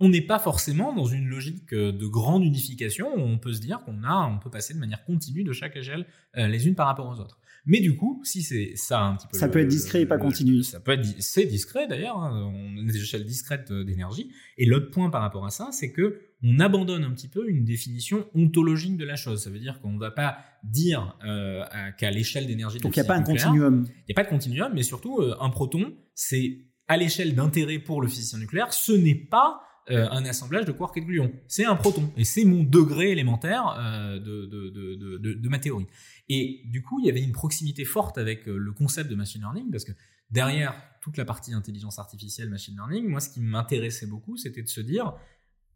[0.01, 3.81] on n'est pas forcément dans une logique de grande unification où on peut se dire
[3.85, 6.87] qu'on a, on peut passer de manière continue de chaque échelle euh, les unes par
[6.87, 7.41] rapport aux autres.
[7.69, 9.37] Mais du coup, si c'est ça un petit peu.
[9.37, 10.63] Ça peut être discret et pas continu.
[10.63, 12.17] Ça peut être, c'est discret d'ailleurs.
[12.17, 14.33] Hein, on a des échelles discrètes euh, d'énergie.
[14.57, 17.65] Et l'autre point par rapport à ça, c'est que on abandonne un petit peu une
[17.65, 19.43] définition ontologique de la chose.
[19.43, 21.63] Ça veut dire qu'on ne va pas dire euh,
[21.99, 22.79] qu'à l'échelle d'énergie.
[22.79, 23.85] Donc il n'y a pas un continuum.
[23.87, 27.81] Il n'y a pas de continuum, mais surtout euh, un proton, c'est à l'échelle d'intérêt
[27.81, 29.61] pour le physicien nucléaire, ce n'est pas
[29.91, 31.33] un assemblage de quarks et de gluons.
[31.47, 32.11] C'est un proton.
[32.17, 33.77] Et c'est mon degré élémentaire
[34.15, 35.87] de, de, de, de, ma théorie.
[36.29, 39.41] Et du coup, il y avait une proximité forte avec euh, le concept de machine
[39.41, 39.93] learning, parce que
[40.31, 44.69] derrière toute la partie intelligence artificielle, machine learning, moi, ce qui m'intéressait beaucoup, c'était de
[44.69, 45.15] se dire,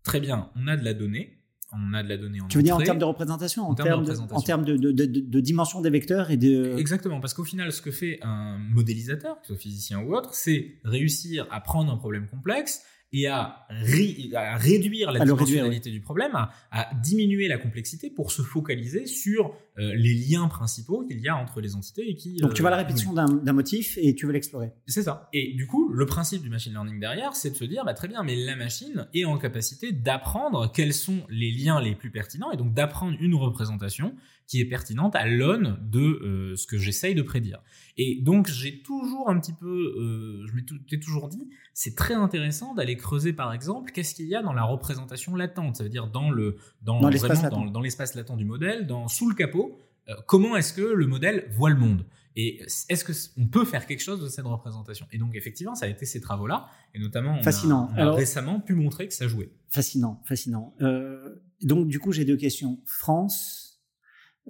[0.03, 1.39] très bien, on a de la donnée,
[1.73, 4.05] on a de la donnée en Tu veux dire en termes de représentation, en, termes,
[4.05, 6.77] de, en termes de, de, dimension des vecteurs et de...
[6.77, 10.35] Exactement, parce qu'au final, ce que fait un modélisateur, que ce soit physicien ou autre,
[10.35, 12.83] c'est réussir à prendre un problème complexe,
[13.13, 16.33] et à, réduire la dimensionnalité du problème,
[16.71, 21.37] à, diminuer la complexité pour se focaliser sur euh, les liens principaux qu'il y a
[21.37, 22.37] entre les entités et qui.
[22.37, 24.73] Donc tu vas à la euh, répétition d'un motif et tu veux l'explorer.
[24.87, 25.29] C'est ça.
[25.33, 28.09] Et du coup, le principe du machine learning derrière, c'est de se dire, bah, très
[28.09, 32.51] bien, mais la machine est en capacité d'apprendre quels sont les liens les plus pertinents
[32.51, 34.15] et donc d'apprendre une représentation
[34.47, 37.61] qui est pertinente à l'aune de euh, ce que j'essaye de prédire.
[37.97, 42.75] Et donc j'ai toujours un petit peu, euh, je m'étais toujours dit, c'est très intéressant
[42.75, 46.07] d'aller creuser par exemple qu'est-ce qu'il y a dans la représentation latente, ça veut dire
[46.07, 47.71] dans le dans, dans l'espace latent.
[47.71, 49.79] Dans, l'espace latent du modèle, dans sous le capot,
[50.09, 52.07] euh, comment est-ce que le modèle voit le monde?
[52.35, 55.07] Et est-ce que on peut faire quelque chose de cette représentation?
[55.13, 57.91] Et donc effectivement, ça a été ces travaux-là, et notamment on fascinant.
[57.97, 59.51] A, on a récemment pu montrer que ça jouait.
[59.69, 60.75] Fascinant, fascinant.
[60.81, 62.81] Euh, donc du coup, j'ai deux questions.
[62.87, 63.83] France,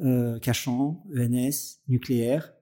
[0.01, 2.53] euh, Cachan, ENS, nucléaire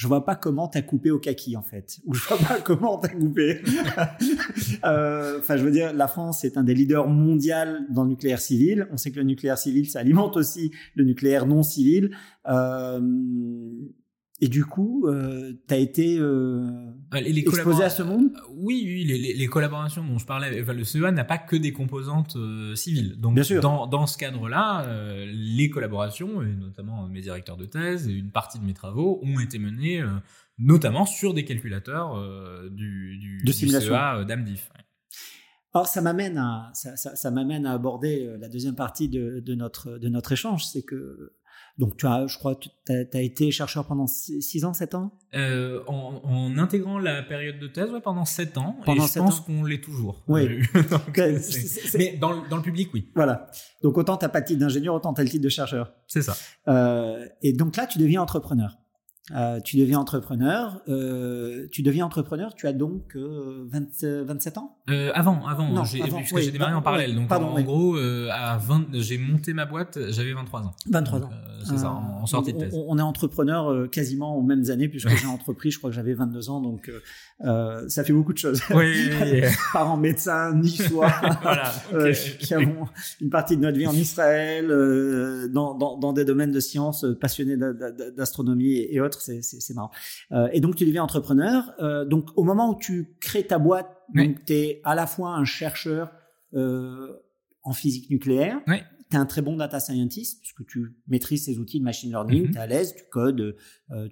[0.00, 2.96] je vois pas comment t'as coupé au kaki en fait, ou je vois pas comment
[2.96, 3.60] t'as coupé.
[4.84, 8.40] Euh, enfin, je veux dire, la France est un des leaders mondiaux dans le nucléaire
[8.40, 8.88] civil.
[8.90, 12.16] On sait que le nucléaire civil, ça alimente aussi le nucléaire non civil.
[12.48, 13.00] Euh,
[14.42, 16.66] et du coup, euh, tu as été euh,
[17.10, 18.32] ah, les, exposé à ce monde?
[18.48, 21.72] Oui, oui les, les, collaborations dont je parlais, enfin, le CEA n'a pas que des
[21.72, 23.20] composantes euh, civiles.
[23.20, 23.60] Donc, Bien sûr.
[23.60, 28.30] Dans, dans ce cadre-là, euh, les collaborations, et notamment mes directeurs de thèse et une
[28.30, 30.02] partie de mes travaux, ont été menées
[30.58, 32.18] notamment sur des calculateurs
[32.70, 33.92] du, du, de simulation.
[33.92, 34.70] CEA d'AMDIF.
[35.74, 39.54] Alors ça m'amène à ça, ça, ça m'amène à aborder la deuxième partie de, de,
[39.54, 41.32] notre de notre échange, c'est que
[41.78, 45.18] Donc, tu as, je crois, tu as, été chercheur pendant 6 ans, 7 ans?
[45.34, 48.76] Euh, en, intégrant la période de thèse, ouais, pendant 7 ans.
[48.84, 50.22] Pendant et je pense qu'on l'est toujours.
[50.28, 50.62] Oui.
[51.94, 53.10] Mais dans, dans, le public, oui.
[53.14, 53.50] Voilà.
[53.82, 55.92] Donc, autant tu n'as pas le titre d'ingénieur, autant tu as le titre de chercheur.
[56.06, 56.36] C'est ça.
[56.68, 58.76] Euh, et donc là, tu deviens entrepreneur.
[59.34, 60.80] Euh, tu deviens entrepreneur.
[60.88, 62.54] Euh, tu deviens entrepreneur.
[62.54, 64.76] Tu as donc 20, euh, 27 ans?
[65.14, 65.68] Avant, avant.
[65.68, 67.14] Non, j'ai, puisque j'ai démarré en parallèle.
[67.14, 69.98] Donc en, gros, à 20, j'ai monté ma boîte.
[70.10, 70.74] J'avais 23 ans.
[70.88, 71.30] 23 ans.
[71.64, 72.74] c'est ça, en, sortie de thèse.
[72.74, 75.70] On, est entrepreneur quasiment aux mêmes années puisque j'ai entrepris.
[75.70, 76.90] Je crois que j'avais 22 ans, donc
[77.40, 78.60] ça fait beaucoup de choses.
[78.70, 79.10] Oui.
[79.72, 81.12] Parents médecins, niçois,
[81.42, 81.72] voilà,
[82.38, 82.88] qui avons
[83.20, 84.68] une partie de notre vie en Israël,
[85.52, 87.56] dans, dans, dans, des domaines de sciences, passionnés
[88.16, 89.90] d'astronomie et autres c'est marrant.
[90.32, 91.72] Euh, et donc tu deviens entrepreneur.
[91.80, 95.44] Euh, donc au moment où tu crées ta boîte, tu es à la fois un
[95.44, 96.12] chercheur
[96.54, 97.16] euh,
[97.62, 98.60] en physique nucléaire.
[98.66, 102.46] Tu es un très bon data scientist puisque tu maîtrises ces outils de machine learning,
[102.46, 102.52] mm-hmm.
[102.52, 103.56] tu es à l'aise, tu codes,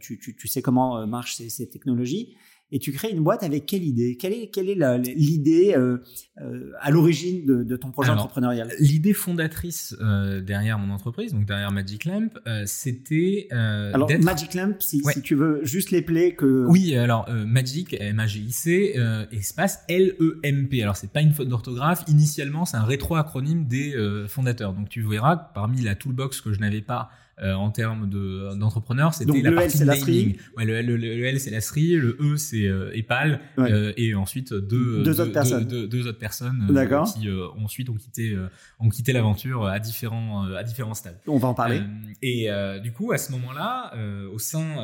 [0.01, 2.37] tu, tu, tu, sais comment marchent ces, ces technologies
[2.71, 4.16] et tu crées une boîte avec quelle idée?
[4.16, 5.99] Quelle est, quelle est l'idée euh,
[6.41, 8.71] euh, à l'origine de, de, ton projet entrepreneurial?
[8.79, 13.49] L'idée fondatrice euh, derrière mon entreprise, donc derrière Magic Lamp, euh, c'était.
[13.53, 16.66] Euh, alors Magic Lamp, si, si, tu veux juste les plaies que.
[16.69, 18.97] Oui, alors Magic, M-A-G-I-C,
[19.33, 20.83] espace L-E-M-P.
[20.83, 22.05] Alors c'est pas une faute d'orthographe.
[22.09, 23.95] Initialement, c'est un rétro-acronyme des
[24.29, 24.75] fondateurs.
[24.75, 27.11] Donc tu verras parmi la toolbox que je n'avais pas
[27.43, 30.36] euh, en termes de d'entrepreneur, c'était la partie naming.
[30.57, 34.14] Ouais, le, le, le, L c'est la SRI, le E c'est euh, EPAL euh, et
[34.14, 36.66] ensuite deux deux, autres personnes, deux, autres personnes
[37.14, 38.36] qui ensuite ont quitté
[38.80, 41.20] ont quitté l'aventure à différents à différents stades.
[41.26, 41.80] On va en parler.
[42.22, 42.49] et
[42.82, 43.95] du coup à ce moment-là,
[44.32, 44.76] au sein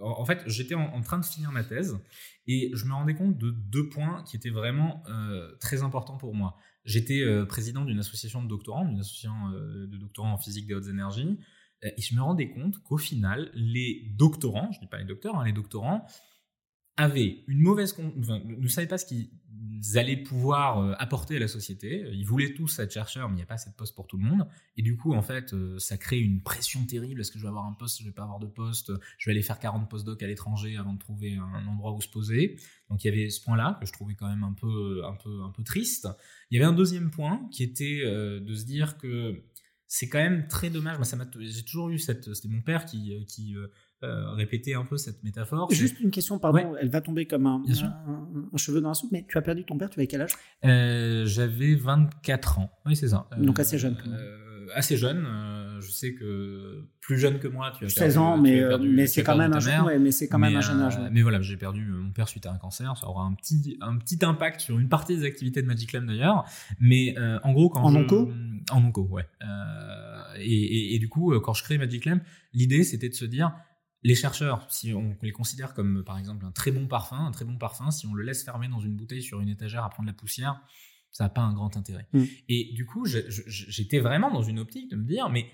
[0.00, 1.98] en, fait, j'étais en, en, train de finir ma thèse
[2.46, 5.02] et je me rendais compte de deux points qui étaient vraiment
[5.60, 6.56] très importants pour moi.
[6.88, 10.74] J'étais euh, président d'une association de doctorants, d'une association euh, de doctorants en physique des
[10.74, 11.38] hautes énergies,
[11.82, 15.36] et je me rendais compte qu'au final, les doctorants, je ne dis pas les docteurs,
[15.38, 16.06] hein, les doctorants,
[16.98, 19.30] avaient une mauvaise, enfin, ne savaient pas ce qu'ils
[19.94, 22.04] allaient pouvoir apporter à la société.
[22.12, 24.18] Ils voulaient tous être chercheurs, mais il n'y a pas assez de postes pour tout
[24.18, 24.46] le monde.
[24.76, 27.20] Et du coup, en fait, ça crée une pression terrible.
[27.20, 28.00] Est-ce que je vais avoir un poste?
[28.00, 28.92] Je vais pas avoir de poste.
[29.16, 32.08] Je vais aller faire 40 postdocs à l'étranger avant de trouver un endroit où se
[32.08, 32.58] poser.
[32.90, 35.42] Donc il y avait ce point-là que je trouvais quand même un peu, un peu,
[35.42, 36.08] un peu triste.
[36.50, 39.44] Il y avait un deuxième point qui était euh, de se dire que
[39.86, 40.96] c'est quand même très dommage.
[40.96, 43.56] Moi, ça j'ai toujours eu cette, c'était mon père euh, qui
[44.04, 45.68] euh, répétait un peu cette métaphore.
[45.72, 49.26] Juste une question, pardon, elle va tomber comme un, un, cheveu dans la soupe, mais
[49.28, 50.34] tu as perdu ton père, tu avais quel âge?
[51.26, 53.28] J'avais 24 ans, oui c'est ça.
[53.38, 53.96] Donc assez jeune.
[54.74, 55.26] assez jeune,
[55.80, 59.36] je sais que plus jeune que moi, tu as 16 ans, mais, mais c'est quand,
[59.36, 60.98] même un, mais c'est quand même un jeune âge.
[61.10, 63.96] Mais voilà, j'ai perdu mon père suite à un cancer, ça aura un petit, un
[63.96, 66.44] petit impact sur une partie des activités de Magic Lamb d'ailleurs.
[66.80, 68.30] Mais euh, en gros, quand en onco,
[68.70, 69.26] en onco, ouais.
[69.42, 72.08] Euh, et, et, du coup, quand je crée Magic
[72.52, 73.52] l'idée c'était de se dire,
[74.02, 77.44] les chercheurs, si on les considère comme par exemple un très bon parfum, un très
[77.44, 80.06] bon parfum, si on le laisse fermer dans une bouteille sur une étagère à prendre
[80.06, 80.60] la poussière,
[81.10, 82.06] ça n'a pas un grand intérêt.
[82.12, 82.24] Mm.
[82.48, 85.50] Et du coup, j'étais vraiment dans une optique de me dire, mais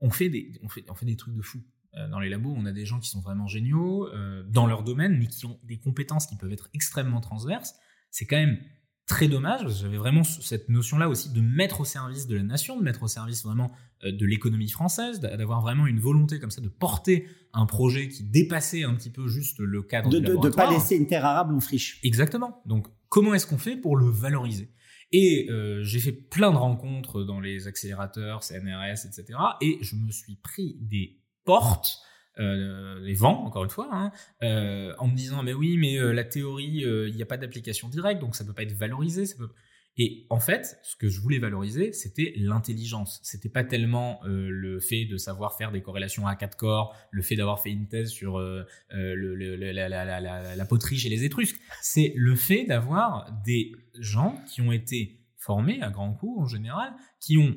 [0.00, 1.62] on fait des, on fait, on fait des trucs de fou.
[1.96, 4.82] Euh, dans les labos, on a des gens qui sont vraiment géniaux euh, dans leur
[4.82, 7.74] domaine, mais qui ont des compétences qui peuvent être extrêmement transverses.
[8.10, 8.58] C'est quand même
[9.06, 9.80] très dommage.
[9.80, 13.08] J'avais vraiment cette notion-là aussi de mettre au service de la nation, de mettre au
[13.08, 13.70] service vraiment
[14.04, 18.24] euh, de l'économie française, d'avoir vraiment une volonté comme ça de porter un projet qui
[18.24, 21.54] dépassait un petit peu juste le cadre de, de, de pas laisser une terre arable
[21.54, 22.00] en friche.
[22.02, 22.62] Exactement.
[22.66, 24.72] Donc, comment est-ce qu'on fait pour le valoriser?
[25.12, 29.38] Et euh, j'ai fait plein de rencontres dans les accélérateurs, CNRS, etc.
[29.60, 31.98] Et je me suis pris des portes,
[32.38, 34.10] euh, les vents, encore une fois, hein,
[34.42, 37.88] euh, en me disant, mais oui, mais euh, la théorie, il n'y a pas d'application
[37.88, 39.26] directe, donc ça peut pas être valorisé.
[39.26, 39.48] Ça peut...
[39.96, 43.20] Et en fait, ce que je voulais valoriser, c'était l'intelligence.
[43.22, 47.22] C'était pas tellement euh, le fait de savoir faire des corrélations à quatre corps, le
[47.22, 50.98] fait d'avoir fait une thèse sur euh, euh le, le, la, la, la, la, poterie
[50.98, 51.60] chez les Étrusques.
[51.80, 56.92] C'est le fait d'avoir des gens qui ont été formés à grands coups en général,
[57.20, 57.56] qui ont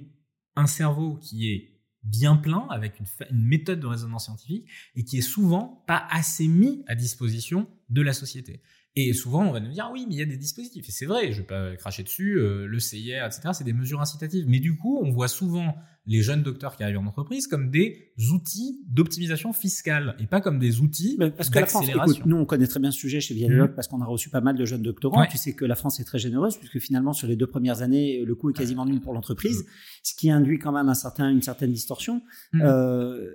[0.55, 1.76] un cerveau qui est
[2.08, 6.84] bien plein avec une, méthode de raisonnement scientifique et qui est souvent pas assez mis
[6.88, 8.62] à disposition de la société.
[8.99, 10.89] Et souvent, on va nous dire, oui, mais il y a des dispositifs.
[10.89, 14.01] Et c'est vrai, je vais pas cracher dessus, euh, le CIR, etc., c'est des mesures
[14.01, 14.45] incitatives.
[14.47, 15.75] Mais du coup, on voit souvent
[16.07, 20.57] les jeunes docteurs qui arrivent en entreprise comme des outils d'optimisation fiscale et pas comme
[20.57, 23.35] des outils parce que la France, écoute, nous on connaît très bien ce sujet chez
[23.35, 23.75] Vialog mmh.
[23.75, 25.25] parce qu'on a reçu pas mal de jeunes doctorants.
[25.29, 28.23] Tu sais que la France est très généreuse puisque finalement sur les deux premières années
[28.23, 29.65] le coût est quasiment nul pour l'entreprise,
[30.01, 32.21] ce qui induit quand même un certain, une certaine distorsion.
[32.53, 32.61] Mmh.
[32.63, 33.29] Euh,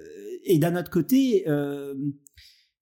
[0.44, 1.94] et d'un autre côté, euh,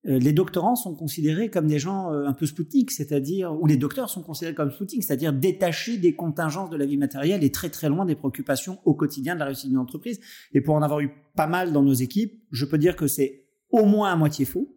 [0.05, 4.23] les doctorants sont considérés comme des gens un peu spoutiques, c'est-à-dire, ou les docteurs sont
[4.23, 8.07] considérés comme spoutiques, c'est-à-dire détachés des contingences de la vie matérielle et très très loin
[8.07, 10.19] des préoccupations au quotidien de la réussite d'une entreprise.
[10.55, 13.45] Et pour en avoir eu pas mal dans nos équipes, je peux dire que c'est
[13.71, 14.75] au moins à moitié faux.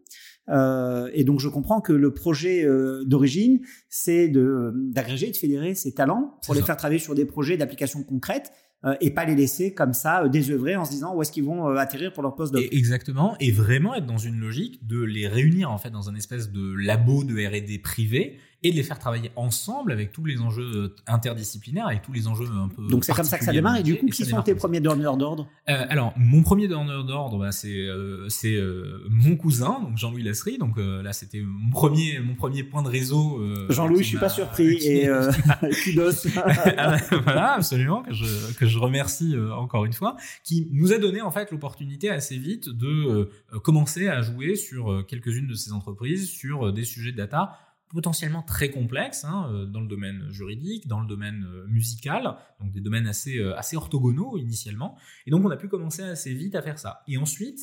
[0.49, 5.73] Euh, et donc je comprends que le projet euh, d'origine, c'est de d'agréger, de fédérer
[5.73, 9.35] ces talents pour les faire travailler sur des projets d'application concrètes euh, et pas les
[9.35, 12.21] laisser comme ça euh, désœuvrer en se disant où est-ce qu'ils vont euh, atterrir pour
[12.21, 15.89] leur poste de exactement et vraiment être dans une logique de les réunir en fait
[15.89, 20.11] dans un espèce de labo de R&D privé et de les faire travailler ensemble avec
[20.11, 22.87] tous les enjeux interdisciplinaires, avec tous les enjeux un peu.
[22.87, 23.77] Donc c'est comme ça que ça démarre.
[23.77, 25.47] Et du coup, qui sont tes premiers donneurs d'ordre?
[25.69, 30.23] Euh, Alors, mon premier donneur d'ordre, bah, c'est euh, c'est euh, mon cousin, donc Jean-Louis
[30.23, 30.57] Lasserie.
[30.57, 33.41] Donc là, c'était mon premier mon premier point de réseau.
[33.69, 34.77] Jean-Louis, je suis pas surpris.
[34.85, 35.09] Et
[35.83, 36.27] kudos.
[37.23, 41.31] voilà, absolument que je que je remercie encore une fois, qui nous a donné en
[41.31, 43.29] fait l'opportunité assez vite de
[43.63, 47.57] commencer à jouer sur quelques-unes de ces entreprises sur des sujets de data
[47.93, 52.71] potentiellement très complexes hein, euh, dans le domaine juridique, dans le domaine euh, musical, donc
[52.71, 54.97] des domaines assez, euh, assez orthogonaux initialement.
[55.27, 57.03] Et donc on a pu commencer assez vite à faire ça.
[57.07, 57.59] Et ensuite,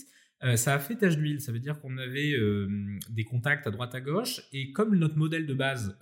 [0.54, 2.34] ça a fait tache d'huile, ça veut dire qu'on avait
[3.10, 5.98] des contacts à droite à gauche, et comme notre modèle de base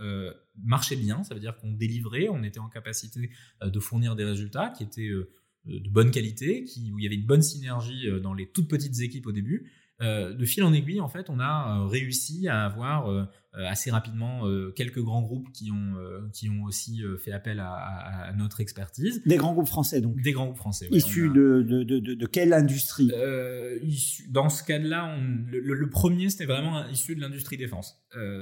[0.62, 4.68] marchait bien, ça veut dire qu'on délivrait, on était en capacité de fournir des résultats
[4.68, 5.10] qui étaient
[5.64, 9.00] de bonne qualité, qui, où il y avait une bonne synergie dans les toutes petites
[9.00, 13.90] équipes au début, de fil en aiguille, en fait, on a réussi à avoir assez
[13.90, 14.42] rapidement
[14.76, 15.94] quelques grands groupes qui ont,
[16.32, 19.22] qui ont aussi fait appel à, notre expertise.
[19.24, 20.88] Des grands groupes français, donc Des grands groupes français.
[20.90, 23.10] Issus de, de, de, de, quelle industrie?
[24.30, 25.16] Dans ce cas-là,
[25.50, 28.00] le, le, premier, c'était vraiment issu de l'industrie défense.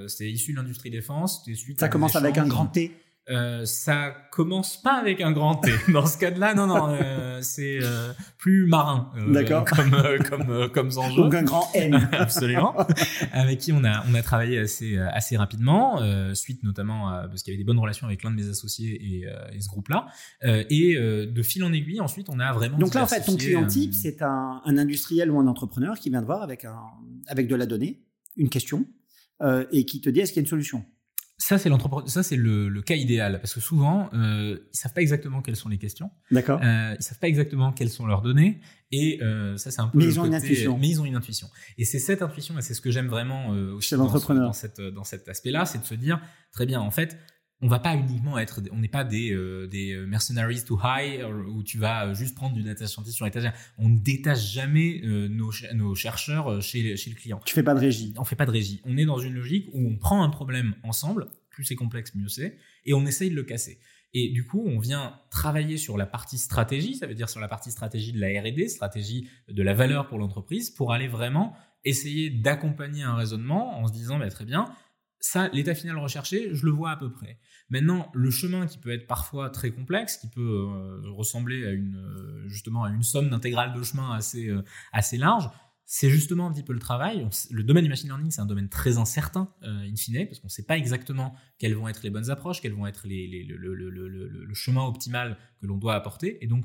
[0.09, 1.45] c'était issu de l'industrie défense.
[1.55, 2.93] Suite Ça commence avec un grand T
[3.29, 5.73] euh, ça commence pas avec un grand T.
[5.93, 9.11] Dans ce cas-là, non, non, euh, c'est euh, plus marin.
[9.17, 9.65] Euh, D'accord.
[9.77, 9.91] Comme
[10.29, 11.23] comme comme enjeu.
[11.23, 12.09] Donc un grand N.
[12.13, 12.77] Absolument.
[13.33, 16.01] avec qui on a on a travaillé assez assez rapidement,
[16.35, 18.95] suite notamment à, parce qu'il y avait des bonnes relations avec l'un de mes associés
[18.95, 20.07] et, et ce groupe-là.
[20.43, 22.79] et de fil en aiguille, ensuite, on a vraiment.
[22.79, 26.11] Donc là, en fait, ton client type, c'est un, un industriel ou un entrepreneur qui
[26.11, 26.79] vient te voir avec un
[27.27, 28.05] avec de la donnée,
[28.37, 28.87] une question,
[29.73, 30.85] et qui te dit est-ce qu'il y a une solution?
[31.47, 31.71] Ça, c'est
[32.07, 35.69] ça c'est le, cas idéal parce que souvent euh, ils savent pas exactement quelles sont
[35.69, 36.11] les questions.
[36.33, 36.61] D'accord.
[36.61, 39.99] Euh, ils savent pas exactement quelles sont leurs données et euh, ça c'est un peu.
[39.99, 40.77] Mais ils ont une intuition.
[40.77, 41.47] Mais ils ont une intuition.
[41.79, 44.81] Et c'est cette intuition et c'est ce que j'aime vraiment euh, aussi dans, dans, cette,
[44.81, 46.21] dans cet aspect-là, c'est de se dire
[46.51, 47.17] très bien en fait
[47.63, 51.25] on va pas uniquement être, on n'est pas des, euh, des euh, mercenaries to high
[51.49, 53.55] où tu vas juste prendre du data scientist sur l'étagère.
[53.79, 57.41] On ne détache jamais euh, nos, nos, chercheurs chez, chez le client.
[57.47, 58.13] Tu fais pas de régie.
[58.19, 58.83] On fait pas de régie.
[58.85, 62.29] On est dans une logique où on prend un problème ensemble, plus c'est complexe, mieux
[62.29, 63.81] c'est, et on essaye de le casser.
[64.13, 67.49] Et du coup, on vient travailler sur la partie stratégie, ça veut dire sur la
[67.49, 71.55] partie stratégie de la R&D, stratégie de la valeur pour l'entreprise, pour aller vraiment
[71.85, 74.67] essayer d'accompagner un raisonnement en se disant, bah, très bien,
[75.27, 77.41] ça, l'état final recherché, je le vois à peu près.
[77.69, 81.97] Maintenant, le chemin qui peut être parfois très complexe, qui peut euh, ressembler à une
[81.97, 84.63] euh, justement à une somme d'intégrale de chemin assez euh,
[84.93, 85.51] assez large,
[85.85, 87.29] c'est justement un petit peu le travail.
[87.51, 90.51] le domaine du machine learning, c'est un domaine très incertain, in fine, parce qu'on ne
[90.51, 95.39] sait pas exactement quelles vont être les bonnes approches, quels vont être le, chemin optimal
[95.61, 96.43] que l'on doit apporter.
[96.45, 96.65] Et donc,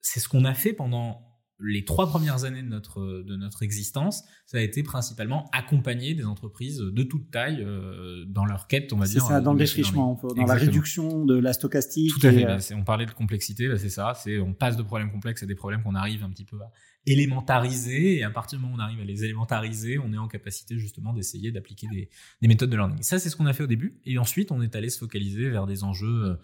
[0.00, 4.24] c'est ce qu'on a fait pendant les trois premières années de notre, de notre existence,
[4.46, 8.96] ça a été principalement accompagner des entreprises de toute taille euh, dans leur quête, on
[8.96, 9.22] va dire.
[9.22, 12.12] C'est ça, dans le défrichement, dans la réduction de la stochastique.
[12.18, 12.44] Tout à fait.
[12.44, 14.14] Euh, on parlait de complexité, c'est ça.
[14.16, 16.72] C'est on passe de problèmes complexes à des problèmes qu'on arrive un petit peu à
[17.06, 20.28] élémentariser, et à partir du moment où on arrive à les élémentariser, on est en
[20.28, 22.08] capacité justement d'essayer d'appliquer des,
[22.40, 23.02] des, méthodes de learning.
[23.02, 25.50] Ça, c'est ce qu'on a fait au début, et ensuite on est allé se focaliser
[25.50, 26.36] vers des enjeux euh,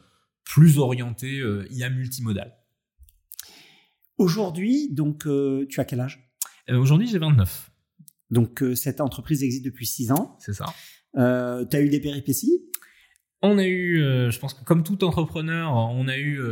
[0.44, 2.57] plus orientés IA multimodal.
[4.18, 6.28] Aujourd'hui, donc, euh, tu as quel âge?
[6.68, 7.70] Euh, Aujourd'hui, j'ai 29.
[8.30, 10.36] Donc, euh, cette entreprise existe depuis 6 ans.
[10.40, 10.66] C'est ça.
[11.14, 11.20] tu
[11.76, 12.64] as eu des péripéties?
[13.40, 16.42] On a eu, je pense que comme tout entrepreneur, on a eu,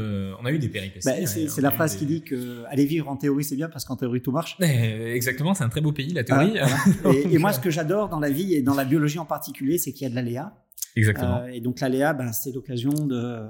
[0.41, 1.05] on a eu des péripéties.
[1.05, 3.97] Bah, c'est la phrase qui dit que aller vivre en théorie c'est bien parce qu'en
[3.97, 4.57] théorie tout marche.
[4.61, 6.55] Eh, exactement, c'est un très beau pays la théorie.
[7.33, 9.93] et, moi, ce que j'adore dans la vie et dans la biologie en particulier, c'est
[9.93, 10.65] qu'il y a de l'aléa.
[10.95, 11.45] Exactement.
[11.47, 13.49] et donc l'aléa, ben, c'est l'occasion de.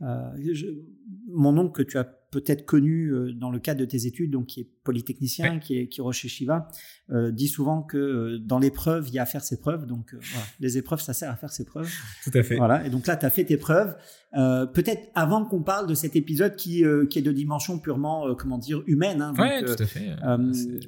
[0.00, 4.46] mon oncle que tu as peut-être connu euh, dans le cadre de tes études, donc
[4.46, 6.68] qui est polytechnicien, qui est qui chez Shiva,
[7.10, 9.86] euh, dit souvent que euh, dans l'épreuve, il y a à faire ses preuves.
[9.86, 11.90] Donc voilà, les épreuves, ça sert à faire ses preuves.
[12.24, 12.56] Tout à fait.
[12.56, 12.86] Voilà.
[12.86, 13.96] Et donc là, tu as fait tes preuves.
[14.36, 18.28] Euh, peut-être avant qu'on parle de cet épisode qui, euh, qui est de dimension purement,
[18.28, 19.22] euh, comment dire, humaine.
[19.22, 20.10] Hein, donc, tout à fait.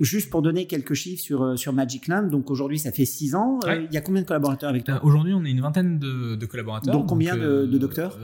[0.01, 3.59] juste pour donner quelques chiffres sur, sur Magic Land, donc aujourd'hui ça fait six ans.
[3.67, 5.01] Il y a combien de collaborateurs avec toi?
[5.03, 6.93] Aujourd'hui, on est une vingtaine de, de collaborateurs.
[6.93, 8.19] Donc combien de, de, docteurs?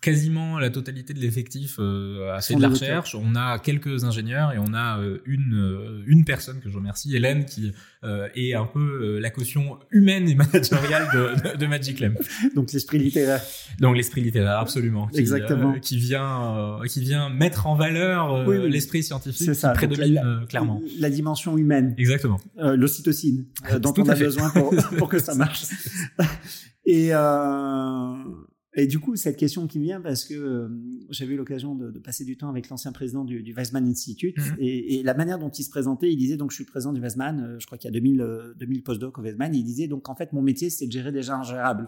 [0.00, 3.16] Quasiment la totalité de l'effectif à fait de la recherche.
[3.16, 7.72] On a quelques ingénieurs et on a une une personne que je remercie, Hélène, qui
[8.04, 12.14] est un peu la caution humaine et managériale de, de, Magic Lamp.
[12.54, 13.42] Donc l'esprit littéraire.
[13.80, 15.08] Donc l'esprit littéraire, absolument.
[15.08, 15.78] Qui, Exactement.
[15.80, 19.72] qui vient qui vient mettre en valeur l'esprit scientifique ça.
[19.72, 20.80] qui prédomine clairement.
[20.98, 21.94] La dimension humaine.
[21.98, 22.40] Exactement.
[22.56, 23.46] L'ocytocine
[23.80, 25.64] dont on a besoin pour, pour que ça marche.
[26.84, 28.14] et euh,
[28.76, 30.68] et du coup, cette question qui vient parce que euh,
[31.10, 34.36] j'avais eu l'occasion de, de, passer du temps avec l'ancien président du, du Weizmann Institute
[34.36, 34.56] mhm.
[34.58, 37.00] et, et, la manière dont il se présentait, il disait donc je suis président du
[37.00, 40.08] Weizmann, euh, je crois qu'il y a 2000, 2000 postdocs au Weizmann, il disait donc
[40.08, 41.86] en fait mon métier c'est de gérer des gens ingérables.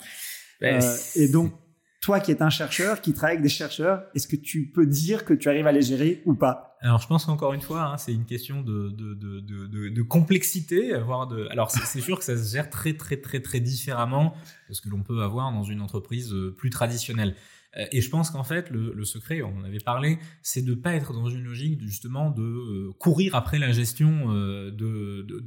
[0.60, 1.52] Ben, euh, et donc
[2.06, 5.24] toi qui es un chercheur, qui travaille avec des chercheurs, est-ce que tu peux dire
[5.24, 6.76] que tu arrives à les gérer ou pas?
[6.80, 10.96] Alors je pense qu'encore une fois, hein, c'est une question de, de, de, complexité.
[11.00, 11.48] Voire de...
[11.50, 14.36] Alors c'est sûr que ça se gère très très très très différemment
[14.68, 17.34] de ce que l'on peut avoir dans une entreprise euh, plus traditionnelle.
[17.76, 20.94] Euh, et je pense qu'en fait, le, secret, on en avait parlé, c'est de pas
[20.94, 25.44] être dans une logique justement de euh, courir après la gestion de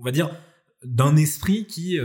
[0.00, 0.30] on va dire,
[0.84, 1.96] d'un esprit qui,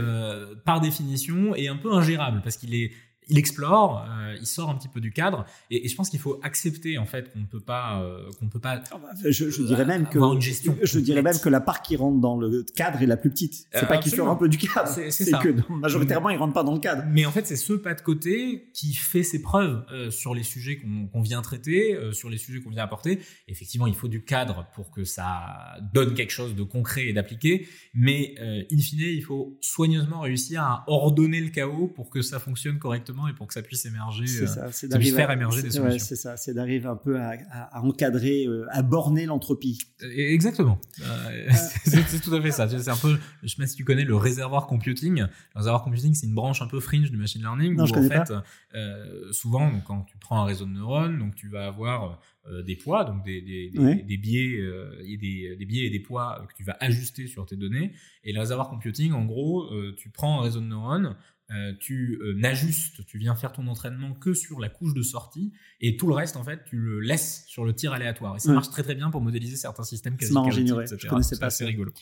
[0.64, 2.92] par définition, est un peu ingérable parce qu'il est
[3.28, 6.20] il explore, euh, il sort un petit peu du cadre, et, et je pense qu'il
[6.20, 8.82] faut accepter en fait qu'on ne peut pas, euh, qu'on ne peut pas.
[8.90, 10.76] Ah bah, je, je dirais même que une gestion.
[10.82, 13.66] Je dirais même que la part qui rentre dans le cadre est la plus petite.
[13.72, 16.74] C'est pas qu'il sort un peu du cadre, c'est que majoritairement il rentre pas dans
[16.74, 17.04] le cadre.
[17.08, 20.42] Mais en fait, c'est ce pas de côté qui fait ses preuves euh, sur les
[20.42, 20.78] sujets
[21.12, 23.20] qu'on vient traiter, euh, sur les sujets qu'on vient apporter.
[23.46, 27.68] Effectivement, il faut du cadre pour que ça donne quelque chose de concret et d'appliqué,
[27.94, 32.78] mais in fine, il faut soigneusement réussir à ordonner le chaos pour que ça fonctionne
[32.78, 36.06] correctement et pour que ça puisse émerger, c'est euh, ça, puisse faire émerger des solutions.
[36.06, 39.78] c'est ça, c'est d'arriver un peu à, à, encadrer, euh, à borner l'entropie.
[40.00, 40.78] Exactement.
[41.00, 41.50] Euh,
[41.84, 42.68] c'est tout à fait ça.
[42.68, 45.22] C'est un peu, je sais pas si tu connais le réservoir computing.
[45.22, 47.94] Le réservoir computing, c'est une branche un peu fringe du machine learning non, où je
[47.94, 52.20] en fait, souvent, donc, quand tu prends un réseau de neurones, donc tu vas avoir
[52.64, 54.58] des poids, donc des, des, des, des biais,
[55.04, 57.92] et des, des biais et des poids que tu vas ajuster sur tes données.
[58.24, 61.16] Et le réservoir computing, en gros, tu prends un réseau de neurones,
[61.50, 65.52] euh, tu euh, n'ajustes, tu viens faire ton entraînement que sur la couche de sortie
[65.80, 68.36] et tout le reste en fait tu le laisses sur le tir aléatoire.
[68.36, 71.64] Et ça marche très très bien pour modéliser certains systèmes quasi Je connaissais pas, c'est
[71.64, 71.92] rigolo.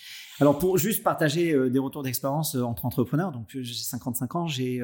[0.41, 4.81] Alors pour juste partager euh, des retours d'expérience entre entrepreneurs, donc j'ai 55 ans, j'ai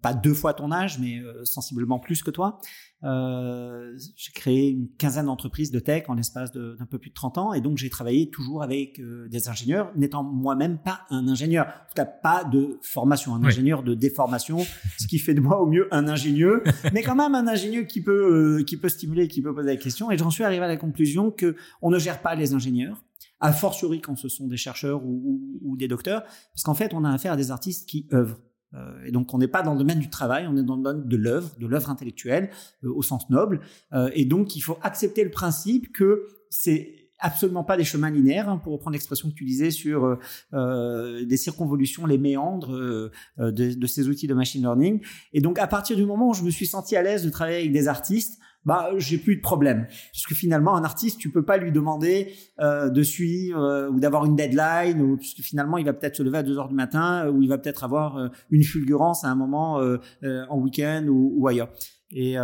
[0.00, 2.58] pas deux fois ton âge mais sensiblement plus que toi.
[3.04, 7.38] Euh, j'ai créé une quinzaine d'entreprises de tech en l'espace d'un peu plus de 30
[7.38, 11.66] ans et donc j'ai travaillé toujours avec euh, des ingénieurs, n'étant moi-même pas un ingénieur,
[11.66, 14.58] en tout cas pas de formation, un ingénieur de déformation,
[14.98, 16.60] ce qui fait de moi au mieux un ingénieur,
[16.92, 19.78] mais quand même un ingénieur qui peut euh, qui peut stimuler, qui peut poser des
[19.78, 23.02] questions et j'en suis arrivé à la conclusion que on ne gère pas les ingénieurs
[23.42, 26.94] a fortiori quand ce sont des chercheurs ou, ou, ou des docteurs, parce qu'en fait
[26.94, 28.40] on a affaire à des artistes qui œuvrent.
[28.74, 30.82] Euh, et donc on n'est pas dans le domaine du travail, on est dans le
[30.82, 32.50] domaine de l'œuvre, de l'œuvre intellectuelle
[32.84, 33.60] euh, au sens noble.
[33.92, 38.48] Euh, et donc il faut accepter le principe que c'est absolument pas des chemins linéaires,
[38.48, 40.18] hein, pour reprendre l'expression que tu disais sur
[40.52, 45.00] euh, des circonvolutions, les méandres euh, de, de, ces outils de machine learning.
[45.32, 47.58] Et donc à partir du moment où je me suis senti à l'aise de travailler
[47.58, 49.86] avec des artistes, bah j'ai plus de problème.
[50.12, 54.24] Puisque finalement un artiste tu peux pas lui demander euh, de suivre euh, ou d'avoir
[54.24, 57.28] une deadline ou puisque finalement il va peut-être se lever à 2 heures du matin
[57.28, 61.34] ou il va peut-être avoir euh, une fulgurance à un moment euh, en week-end ou,
[61.36, 61.70] ou, ailleurs.
[62.10, 62.36] Et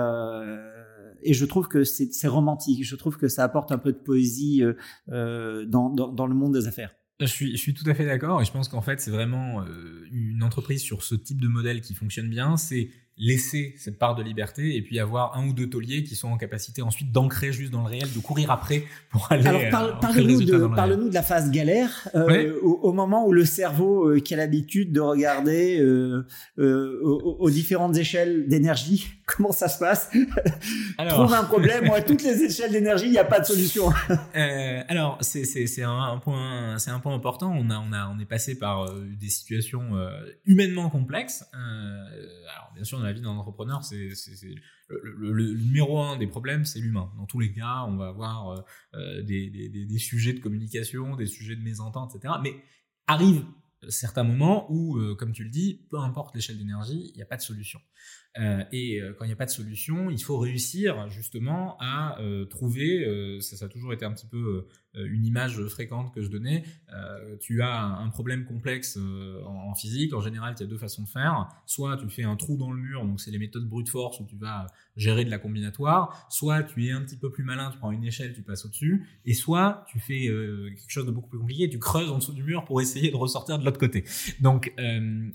[1.21, 2.85] et je trouve que c'est romantique.
[2.85, 4.63] Je trouve que ça apporte un peu de poésie
[5.09, 6.95] dans, dans, dans le monde des affaires.
[7.21, 9.65] Je suis, je suis tout à fait d'accord et je pense qu'en fait c'est vraiment
[10.13, 14.23] une entreprise sur ce type de modèle qui fonctionne bien, c'est laisser cette part de
[14.23, 17.73] liberté et puis avoir un ou deux tauliers qui sont en capacité ensuite d'ancrer juste
[17.73, 19.47] dans le réel, de courir après pour aller.
[19.47, 24.09] Alors parle, parle-nous de, parle-nous de la phase galère euh, au, moment où le cerveau
[24.09, 26.27] euh, qui a l'habitude de regarder euh,
[26.59, 30.11] euh aux, différentes échelles d'énergie, comment ça se passe
[30.99, 31.25] alors...
[31.25, 33.91] Trouve un problème, moi, à toutes les échelles d'énergie, il n'y a pas de solution.
[34.37, 37.53] euh, alors c'est c'est c'est un, un, point c'est un point important.
[37.53, 39.91] On a on a on est passé par des situations
[40.45, 41.45] humainement complexes.
[41.53, 44.09] alors bien sûr la vie d'un entrepreneur, c'est
[44.89, 47.13] le, le, numéro un des problèmes, c'est l'humain.
[47.17, 48.61] Dans tous les cas, on va avoir euh,
[48.95, 52.35] euh, des, des, des, sujets de communication, des sujets de mésentente, etc.
[52.43, 52.55] Mais
[53.07, 53.45] arrive
[53.89, 57.27] certains moments où, euh, comme tu le dis, peu importe l'échelle d'énergie, il n'y a
[57.27, 57.81] pas de solution.
[58.39, 62.45] Euh, et quand il n'y a pas de solution, il faut réussir justement à euh,
[62.45, 63.05] trouver,
[63.41, 66.65] ça, ça, a toujours été un petit peu euh, une image fréquente que je donnais,
[66.93, 71.03] euh, tu as un problème complexe euh, en, physique, en général, tu as deux façons
[71.03, 71.49] de faire.
[71.67, 74.25] Soit tu fais un trou dans le mur, donc c'est les méthodes brute force où
[74.25, 74.67] tu vas
[74.97, 78.05] gérer de la combinatoire, soit tu es un petit peu plus malin, tu prends une
[78.05, 81.79] échelle, tu passes au-dessus, et soit tu fais quelque chose de beaucoup plus compliqué, tu
[81.79, 84.05] creuses en dessous du mur pour essayer de ressortir de l'autre côté.
[84.41, 84.75] Donc,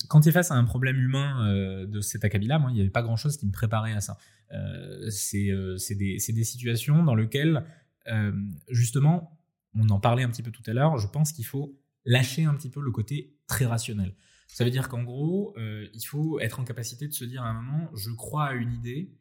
[0.09, 2.89] quand tu es face à un problème humain de cet acabit-là, moi, il n'y avait
[2.89, 4.17] pas grand-chose qui me préparait à ça.
[5.09, 7.63] c'est des, situations dans lesquelles,
[8.69, 9.42] justement,
[9.75, 12.53] on en parlait un petit peu tout à l'heure, je pense qu'il faut lâcher un
[12.55, 14.15] petit peu le côté très rationnel.
[14.47, 17.49] Ça veut dire qu'en gros, euh, il faut être en capacité de se dire à
[17.49, 19.17] un moment, je crois à une idée,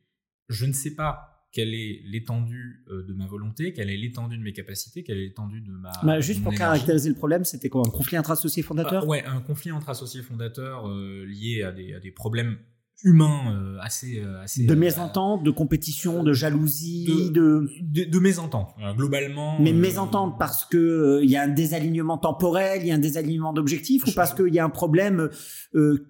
[0.49, 4.43] je ne sais pas quelle est l'étendue euh, de ma volonté, quelle est l'étendue de
[4.43, 5.93] mes capacités, quelle est l'étendue de ma.
[6.03, 9.25] Bah, juste pour caractériser le problème, c'était quoi Un conflit entre associés fondateurs ah, Ouais,
[9.25, 12.59] un conflit entre associés fondateurs euh, lié à des, à des problèmes
[13.05, 18.19] humain euh, assez euh, assez de euh, mésentente de compétition de jalousie de de, de,
[18.19, 22.95] mésentente globalement mais mésentente parce que il y a un désalignement temporel il y a
[22.95, 25.31] un désalignement d'objectifs ou parce qu'il y a un problème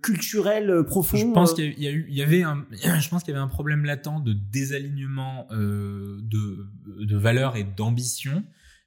[0.02, 2.64] culturel profond je pense qu'il y, a eu il y avait un
[3.00, 6.66] je pense qu'il y avait un problème latent de désalignement de
[7.00, 8.42] de valeurs et d'ambition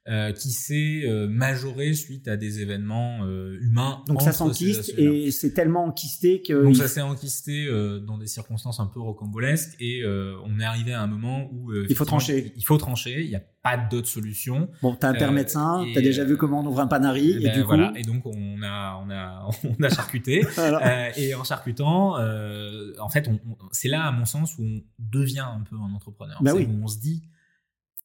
[0.08, 4.04] euh, qui s'est euh, majoré suite à des événements euh, humains.
[4.06, 6.62] Donc ça s'enquiste et c'est tellement enquisté que...
[6.62, 7.68] Donc ça s'est enquisté
[8.06, 11.72] dans des circonstances un peu rocambolesques et on est arrivé à un moment où...
[11.72, 12.52] il faut trancher.
[12.54, 14.68] Il faut trancher, il n'y a pas d'autre solution.
[14.80, 17.54] Bon, t'as un père médecin, t'as déjà vu comment on ouvre un panari et, ben,
[17.54, 17.66] du coup...
[17.66, 20.46] Voilà, et donc on a, on a, on a charcuté.
[21.16, 23.40] et en charcutant, en fait, on,
[23.72, 26.38] c'est là à mon sens où on devient un peu un entrepreneur.
[26.42, 26.68] Bah oui.
[26.70, 27.24] Où on se dit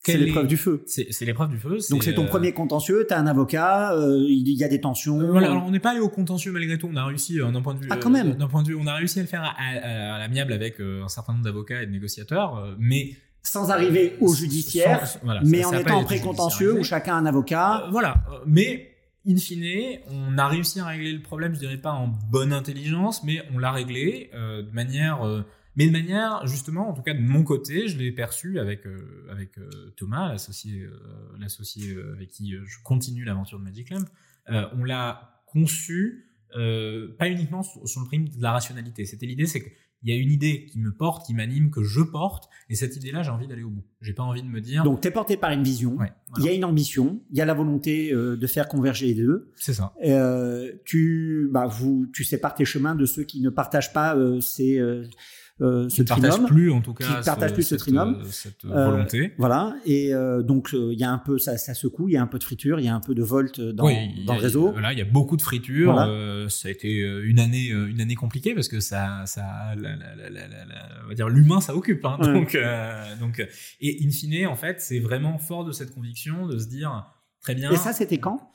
[0.04, 0.84] c'est l'épreuve du feu.
[0.88, 1.78] C'est l'épreuve du feu.
[1.90, 5.20] Donc c'est ton euh, premier contentieux, t'as un avocat, euh, il y a des tensions.
[5.20, 7.62] Euh, voilà, alors on n'est pas allé au contentieux malgré tout, on a réussi d'un
[7.62, 7.88] point de vue.
[7.92, 8.36] Ah quand même.
[8.36, 11.34] d'un point de vue, on a réussi à le faire à, l'amiable avec un certain
[11.34, 13.12] nombre d'avocats et de négociateurs, mais
[13.44, 15.08] sans arriver au judiciaire,
[15.44, 17.88] mais en étant en pré-contentieux où chacun a un avocat.
[17.92, 18.88] voilà, mais
[19.28, 23.24] in fine, on a réussi à régler le problème, je dirais pas en bonne intelligence,
[23.24, 25.44] mais on l'a réglé de manière
[25.76, 29.28] mais de manière, justement, en tout cas de mon côté, je l'ai perçu avec, euh,
[29.30, 30.92] avec euh, Thomas, l'associé, euh,
[31.40, 34.06] l'associé avec qui je continue l'aventure de Magic Lamp.
[34.48, 39.06] on l'a conçu pas uniquement sur, le prime de la rationalité.
[39.06, 42.02] C'était l'idée, c'est qu'il y a une idée qui me porte, qui m'anime, que je
[42.02, 43.86] porte, et cette idée-là, j'ai envie d'aller au bout.
[44.02, 44.84] J'ai pas envie de me dire.
[44.84, 45.98] Donc, t'es porté par une vision.
[46.38, 47.22] Il y a une ambition.
[47.32, 49.54] Il y a la volonté de faire converger les deux.
[49.56, 49.94] C'est ça.
[50.84, 54.82] tu, bah, vous, tu sépares tes chemins de ceux qui ne partagent pas ces
[55.62, 58.90] euh, ce trinôme, plus en tout cas, qui partage plus ce trinôme, euh, cette euh,
[58.90, 59.34] volonté.
[59.38, 60.12] voilà, et
[60.44, 62.44] donc il y a un peu ça, ça secoue, il y a un peu de
[62.44, 63.90] friture, il y a un un peu de volt dans,
[64.26, 64.72] dans le réseau.
[64.74, 65.96] Voilà, il y a beaucoup de friture.
[66.50, 71.30] ça a été une année, une année compliquée parce que ça, ça, on va dire
[71.30, 72.06] l'humain, ça occupe.
[72.06, 72.56] Hein, donc,
[73.20, 73.48] donc,
[73.80, 77.08] et in fine, en fait, c'est vraiment fort de cette conviction de se dire
[77.42, 77.72] très bien.
[77.72, 78.52] Et ça, c'était quand?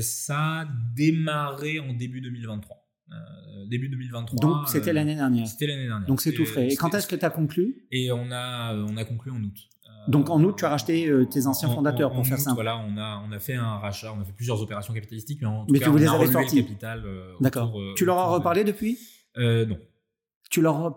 [0.00, 2.77] Ça a démarré en début 2023.
[3.12, 4.38] Euh, début 2023.
[4.40, 5.46] Donc c'était l'année dernière.
[5.46, 6.06] C'était l'année dernière.
[6.06, 6.68] Donc c'est tout frais.
[6.68, 9.56] Et quand est-ce que tu as conclu Et on a on a conclu en août.
[9.86, 12.52] Euh, Donc en août, tu as racheté euh, tes anciens fondateurs pour faire ça.
[12.54, 15.48] Voilà, on a on a fait un rachat, on a fait plusieurs opérations capitalistiques, mais
[15.48, 16.64] en tout mais cas, tu vous on les a sortis.
[16.64, 17.04] capital.
[17.40, 17.74] D'accord.
[17.96, 18.98] tu leur as reparlé depuis
[19.36, 19.78] Non.
[20.50, 20.96] Tu leur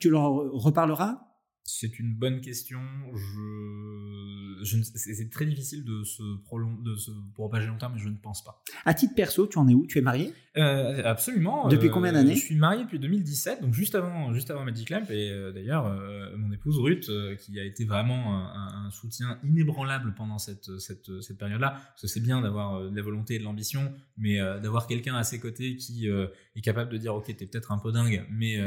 [0.00, 1.25] tu leur reparleras
[1.66, 2.80] c'est une bonne question.
[3.12, 8.16] Je, je c'est très difficile de se prolonger, de se propager longtemps, mais je ne
[8.16, 8.62] pense pas.
[8.84, 9.84] À titre perso, tu en es où?
[9.86, 10.32] Tu es marié?
[10.56, 11.68] Euh, Absolument.
[11.68, 12.32] Depuis combien d'années?
[12.32, 15.04] euh, Je suis marié depuis 2017, donc juste avant, juste avant Magic Lamp.
[15.10, 15.92] Et euh, d'ailleurs,
[16.36, 17.10] mon épouse Ruth,
[17.40, 22.20] qui a été vraiment un, soutien inébranlable pendant cette, cette, cette période-là, parce que c'est
[22.20, 26.08] bien d'avoir de la volonté et de l'ambition, mais d'avoir quelqu'un à ses côtés qui
[26.56, 28.58] est capable de dire, ok, t'es peut-être un peu dingue, mais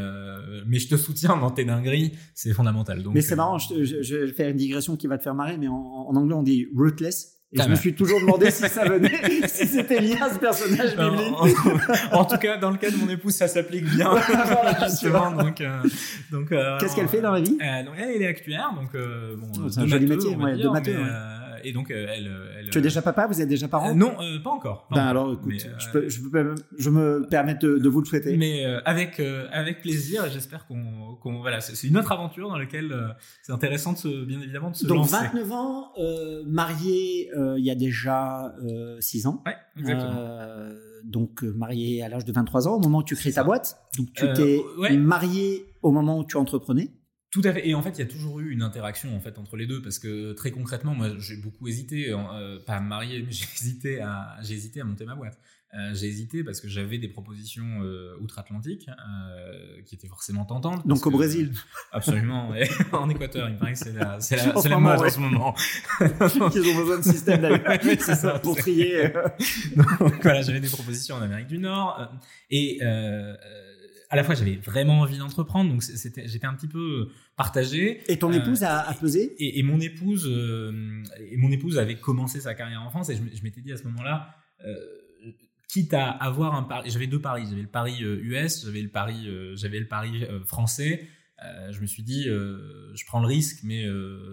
[0.67, 4.33] mais je te soutiens dans tes dingueries, c'est fondamental mais c'est marrant, je, je, vais
[4.33, 7.39] faire une digression qui va te faire marrer, mais en, en anglais on dit rootless.
[7.51, 10.95] Et je me suis toujours demandé si ça venait, si c'était lié à ce personnage
[10.95, 11.33] biblique.
[12.11, 14.13] En, tout cas, dans le cas de mon épouse, ça s'applique bien.
[14.87, 15.81] justement, donc, euh,
[16.31, 17.57] donc, euh, Qu'est-ce qu'elle fait dans la vie?
[17.59, 20.69] euh, donc, Elle, est actuaire, donc euh, bon, oh, c'est un joli métier, ouais, de
[20.69, 20.99] matheux.
[21.63, 23.93] Ouais et donc euh, elle, elle, Tu es déjà papa Vous êtes déjà parent euh,
[23.93, 24.87] Non, euh, pas encore.
[24.91, 28.37] ben alors, écoute, je, peux, je, peux, je, me permets de, vous le souhaiter.
[28.37, 29.19] Mais avec
[29.51, 30.29] avec plaisir.
[30.29, 32.95] J'espère qu'on qu'on voilà, c'est une autre aventure dans laquelle
[33.41, 35.15] c'est intéressant de se, bien évidemment de se donc, lancer.
[35.15, 35.91] Donc 29 ans,
[36.45, 38.53] marié il y a déjà
[38.99, 39.43] 6 ans.
[39.45, 40.69] Ouais, exactement.
[41.03, 43.79] donc marié à l'âge de 23 ans au moment où tu crées ta boîte.
[43.97, 46.91] Donc tu t'es marié au moment où tu entreprenais.
[47.31, 47.67] Tout à fait.
[47.67, 49.81] Et en fait, il y a toujours eu une interaction en fait entre les deux
[49.81, 53.45] parce que très concrètement, moi, j'ai beaucoup hésité, euh, pas à me marier, mais j'ai
[53.55, 55.37] hésité à, j'ai hésité à monter ma boîte.
[55.75, 60.87] Euh, j'ai hésité parce que j'avais des propositions euh, outre-Atlantique euh, qui étaient forcément tentantes.
[60.87, 61.53] Donc au Brésil.
[61.91, 62.51] Absolument.
[62.91, 65.19] en Équateur, il me paraît que c'est la, c'est la, c'est la mode en ce
[65.19, 65.53] moment.
[66.01, 67.61] Ils ont besoin de système
[67.99, 69.13] c'est ça, pour trier.
[69.99, 72.09] Donc voilà, j'avais des propositions en Amérique du Nord
[72.49, 72.79] et
[74.09, 78.01] à la fois j'avais vraiment envie d'entreprendre, donc c'était, j'étais un petit peu partagé.
[78.11, 79.35] Et ton épouse a, a, pesé?
[79.37, 83.15] et, et, mon épouse, euh, et mon épouse avait commencé sa carrière en France, et
[83.15, 84.35] je, je m'étais dit à ce moment-là,
[84.65, 84.75] euh,
[85.67, 88.89] quitte à avoir un pari, j'avais deux paris, j'avais le pari US, euh, j'avais le
[88.89, 91.07] pari, j'avais le pari français.
[91.69, 93.85] je me suis dit, je prends le risque, mais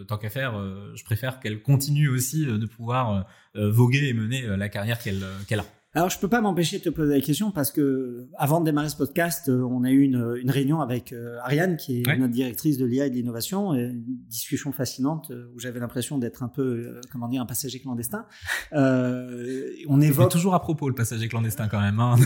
[0.09, 0.59] tant qu'à faire,
[0.95, 5.67] je préfère qu'elle continue aussi de pouvoir voguer et mener la carrière qu'elle qu'elle a.
[5.97, 8.91] Alors, je peux pas m'empêcher de te poser la question parce que avant de démarrer
[8.91, 12.35] ce podcast, euh, on a eu une, une réunion avec euh, Ariane, qui est notre
[12.35, 16.49] directrice de l'IA et de l'innovation, une discussion fascinante euh, où j'avais l'impression d'être un
[16.49, 18.27] peu, comment dire, un passager clandestin.
[18.75, 21.99] Euh, on évoque toujours à propos le passager clandestin quand même.
[21.99, 22.17] Hein,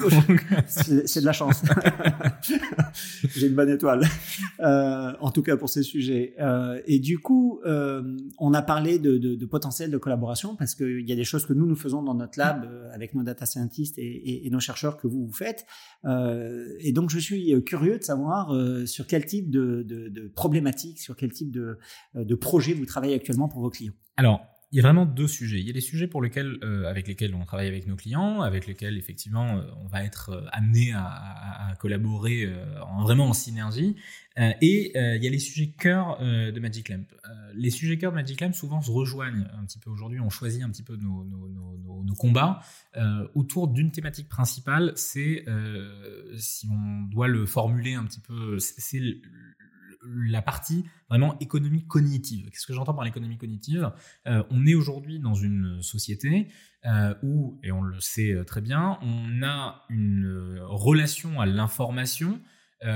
[0.67, 1.63] c'est de la chance.
[3.37, 4.03] J'ai une bonne étoile.
[4.59, 6.35] Euh, en tout cas pour ces sujets.
[6.41, 11.09] Euh, et du coup, on a parlé de, de, de, potentiel de collaboration parce qu'il
[11.09, 13.47] y a des choses que nous nous faisons dans notre lab avec nos data
[13.99, 15.67] et, nos chercheurs que vous faites.
[16.05, 21.01] Euh, et donc, je suis curieux de savoir euh, sur quel type de, de, problématiques,
[21.01, 21.79] sur quel type de,
[22.15, 23.95] de projet vous travaillez actuellement pour vos clients.
[24.17, 24.41] Alors,
[24.73, 25.59] il y a vraiment deux sujets.
[25.59, 28.41] Il y a les sujets pour lesquels, euh, avec lesquels on travaille avec nos clients,
[28.41, 32.49] avec lesquels effectivement euh, on va être euh, amené à, collaborer
[32.83, 33.97] en, vraiment en synergie.
[34.37, 37.07] et il y a les sujets cœur de Magic Lamp.
[37.55, 40.21] les sujets cœur de Magic Lamp souvent se rejoignent un petit peu aujourd'hui.
[40.21, 42.61] On choisit un petit peu nos combats
[43.35, 44.93] autour d'une thématique principale.
[44.97, 45.45] C'est,
[46.37, 49.01] si on doit le formuler un petit peu, c'est
[50.03, 52.51] la partie vraiment économie cognitive.
[52.51, 53.93] Qu'est-ce que j'entends par l'économie cognitive?
[54.27, 56.49] Euh, On est aujourd'hui dans une société
[56.87, 62.41] euh, où, et on le sait euh, très bien, on a une relation à l'information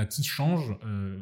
[0.09, 0.75] qui change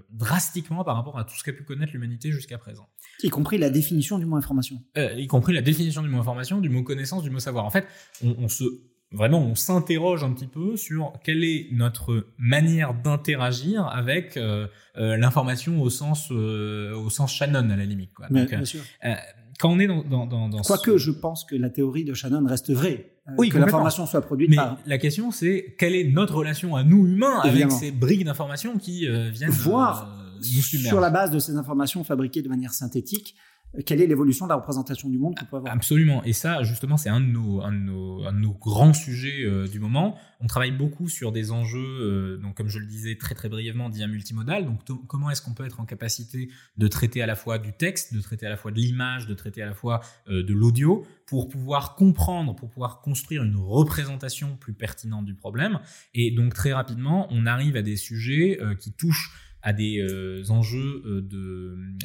[0.10, 2.88] drastiquement par rapport à tout ce qu'a pu connaître l'humanité jusqu'à présent.
[3.22, 4.82] Y compris la définition du mot information.
[4.96, 7.66] y compris la définition du mot information, du mot connaissance, du mot savoir.
[7.66, 7.86] En fait,
[8.22, 8.64] on se
[9.14, 15.16] vraiment on s'interroge un petit peu sur quelle est notre manière d'interagir avec euh, euh,
[15.18, 18.28] l'information au sens euh, au sens Shannon à la limite quoi.
[18.30, 18.82] Donc, bien sûr.
[19.60, 22.46] quand on est dans dans dans, dans quoique je pense que la théorie de Shannon
[22.46, 23.10] reste vraie.
[23.38, 24.78] Oui, que l'information soit produite Mais par.
[24.86, 29.08] La question c'est quelle est notre relation à nous humains avec ces briques d'information qui
[29.32, 33.36] viennent voir sur la base de ces informations fabriquées de manière synthétique
[33.86, 35.74] quelle est l'évolution de la représentation du monde qu'on peut avoir.
[35.74, 36.24] Absolument.
[36.24, 39.80] Et ça, justement, c'est un, un, de nos, un de nos grands sujets euh, du
[39.80, 40.16] moment.
[40.42, 43.90] On travaille beaucoup sur des enjeux, euh, donc comme je le disais très très brièvement,
[43.90, 44.66] d'IA multimodal.
[44.66, 48.14] Donc comment est-ce qu'on peut être en capacité de traiter à la fois du texte,
[48.14, 51.06] de traiter à la fois de l'image, de traiter à la fois euh, de l'audio,
[51.26, 55.80] pour pouvoir comprendre, pour pouvoir construire une représentation plus pertinente du problème?
[56.14, 59.32] Et donc très rapidement, on arrive à des sujets qui touchent
[59.64, 61.26] à des euh, enjeux euh,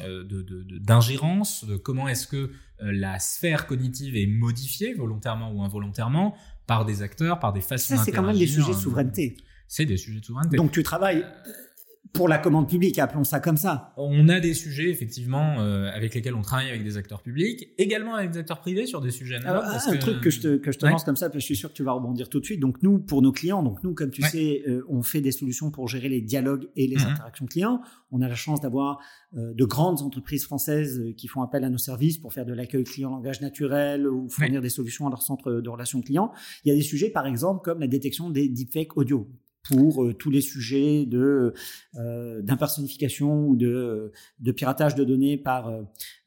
[0.03, 6.35] euh, de, d'ingérence, de, comment est-ce que la sphère cognitive est modifiée volontairement ou involontairement
[6.65, 9.35] par des acteurs, par des façons Ça, c'est quand même des sujets de souveraineté.
[9.67, 10.55] C'est des sujets de souveraineté.
[10.55, 11.25] Donc tu travailles
[12.13, 13.93] pour la commande publique, appelons ça comme ça.
[13.95, 18.15] On a des sujets effectivement euh, avec lesquels on travaille avec des acteurs publics, également
[18.15, 19.65] avec des acteurs privés sur des sujets analogues.
[19.65, 21.55] un truc que je te, que je te lance comme ça, parce que je suis
[21.55, 22.59] sûr que tu vas rebondir tout de suite.
[22.59, 25.69] Donc nous, pour nos clients, donc nous, comme tu sais, euh, on fait des solutions
[25.71, 27.11] pour gérer les dialogues et les mhm.
[27.11, 27.81] interactions clients.
[28.11, 28.99] On a la chance d'avoir
[29.37, 32.83] euh, de grandes entreprises françaises qui font appel à nos services pour faire de l'accueil
[32.85, 36.31] client langage naturel ou fournir des solutions à leur centre de relations clients.
[36.65, 39.29] Il y a des sujets, par exemple, comme la détection des deepfakes audio
[39.69, 41.53] pour euh, tous les sujets de
[41.95, 45.71] euh, d'impersonnification ou de, de piratage de données par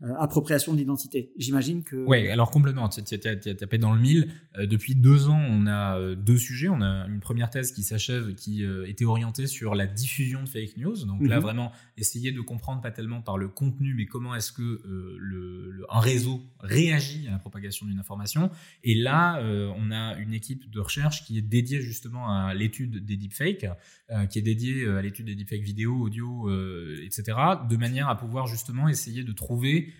[0.02, 1.32] euh, appropriation d'identité.
[1.36, 1.96] J'imagine que.
[2.06, 2.88] Oui, alors complètement.
[2.88, 4.28] Tu as, tapé dans le mille.
[4.58, 6.68] depuis deux ans, on a deux sujets.
[6.68, 10.76] On a une première thèse qui s'achève, qui était orientée sur la diffusion de fake
[10.76, 11.04] news.
[11.06, 11.42] Donc là, mhm.
[11.42, 14.82] vraiment, essayer de comprendre pas tellement par le contenu, mais comment est-ce que
[15.18, 18.50] le, un réseau réagit à la propagation d'une information.
[18.84, 19.40] Et là,
[19.76, 23.66] on a une équipe de recherche qui est dédiée justement à l'étude des deepfakes,
[24.10, 27.36] euh, qui est dédié euh, à l'étude des deepfakes vidéo, audio, euh, etc.,
[27.68, 29.91] de manière à pouvoir justement essayer de trouver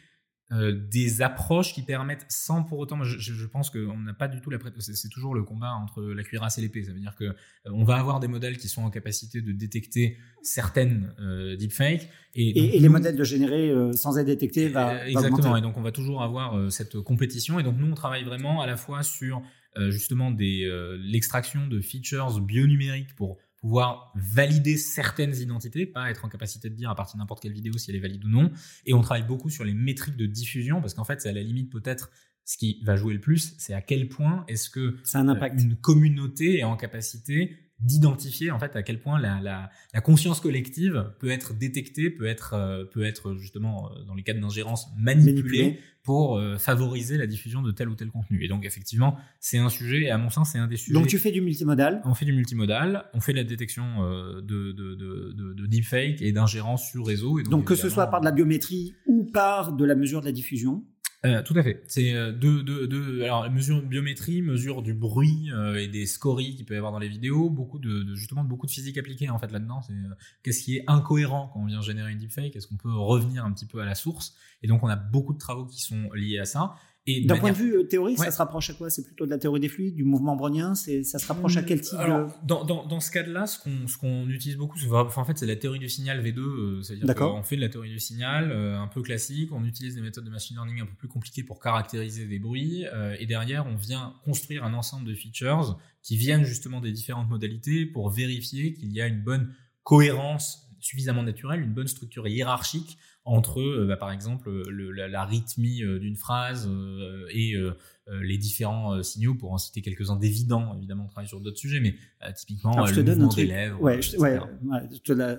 [0.53, 4.51] des approches qui permettent, sans pour autant, je, je pense qu'on n'a pas du tout
[4.51, 6.85] la c'est toujours le combat entre la cuirasse et l'épée.
[6.85, 7.35] Ça veut dire que
[7.65, 11.15] on va avoir des modèles qui sont en capacité de détecter certaines
[11.59, 15.57] deepfakes et, et, les modèles de générer sans être détectés va exactement.
[15.57, 17.59] et donc on va toujours avoir cette compétition.
[17.59, 19.43] Et donc nous on travaille vraiment à la fois sur
[19.79, 26.25] euh, justement des euh, l'extraction de features bionumériques pour pouvoir valider certaines identités, pas être
[26.25, 28.29] en capacité de dire à partir de n'importe quelle vidéo si elle est valide ou
[28.29, 28.51] non.
[28.87, 31.43] Et on travaille beaucoup sur les métriques de diffusion parce qu'en fait, c'est à la
[31.43, 32.11] limite peut-être
[32.45, 35.63] ce qui va jouer le plus, c'est à quel point est-ce que un impact.
[35.63, 40.41] une communauté est en capacité d'identifier en fait à quel point la, la, la, conscience
[40.41, 44.89] collective peut être détectée, peut être, euh, peut être justement euh, dans les cas d'ingérence
[44.99, 48.45] manipulée, pour euh, favoriser la diffusion de tel ou tel contenu.
[48.45, 50.95] Et donc effectivement, c'est un sujet, et à mon sens, c'est un des sujets.
[50.95, 54.41] Donc tu fais du multimodal On fait du multimodal, on fait de la détection de,
[54.41, 57.39] de, de, de, de deepfake et d'ingérence sur réseau.
[57.39, 60.21] Et donc, donc que ce soit par de la biométrie ou par de la mesure
[60.21, 60.85] de la diffusion
[61.25, 61.85] Euh, tout à fait.
[61.87, 66.05] C'est euh, deux, deux, deux, alors mesure de biométrie, mesure du bruit euh, et des
[66.05, 68.99] scories qu'il peut y avoir dans les vidéos, beaucoup de, de justement beaucoup de physique
[68.99, 69.83] appliquée en fait là-dedans.
[69.83, 72.93] C'est euh, qu'est-ce qui est incohérent quand on vient générer une deepfake, est-ce qu'on peut
[72.93, 74.35] revenir un petit peu à la source?
[74.65, 76.75] Et donc on a beaucoup de travaux qui sont liés à ça.
[77.07, 78.27] D'un point de vue euh, théorique, Ouais.
[78.27, 78.89] ça se rapproche à quoi?
[78.89, 80.77] C'est plutôt de la théorie des fluides, du mouvement brownien?
[80.77, 82.33] C'est, Ça se rapproche à quel type Alors, de...
[82.47, 85.47] dans, dans, dans ce cas-là, ce qu'on ce qu'on utilise beaucoup, enfin, en fait, c'est
[85.47, 86.39] la théorie du signal V2.
[86.39, 87.35] euh, C'est-à-dire D'accord.
[87.35, 89.51] qu'on fait de la théorie du signal euh, un peu classique.
[89.53, 92.85] On utilise des méthodes de machine learning un peu plus compliquées pour caractériser des bruits.
[92.95, 97.29] euh, et derrière, on vient construire un ensemble de features qui viennent justement des différentes
[97.29, 99.53] modalités pour vérifier qu'il y a une bonne
[99.83, 105.25] cohérence suffisamment naturelle, une bonne structure hiérarchique entre, euh, bah, par exemple, le- la, la
[105.25, 107.73] rythmie euh, d'une phrase euh, et euh,
[108.09, 110.75] euh, les différents euh, signaux, pour en citer quelques-uns d'évidents.
[110.77, 111.95] Évidemment, on travaille sur d'autres sujets, mais
[112.27, 113.49] euh, typiquement Alors, euh, je te le donne un des truc.
[113.49, 114.21] lèvres, Ouais, euh, je, etc.
[114.23, 114.39] ouais,
[114.71, 115.39] ouais, je te la-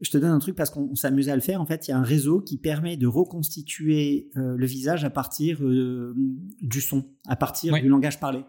[0.00, 1.60] je te donne un truc parce qu'on on s'amusait à le faire.
[1.60, 5.10] En fait, il y a un réseau qui permet de reconstituer euh, le visage à
[5.10, 6.14] partir euh,
[6.62, 7.82] du son, à partir Ouais.
[7.82, 8.40] du langage parlé.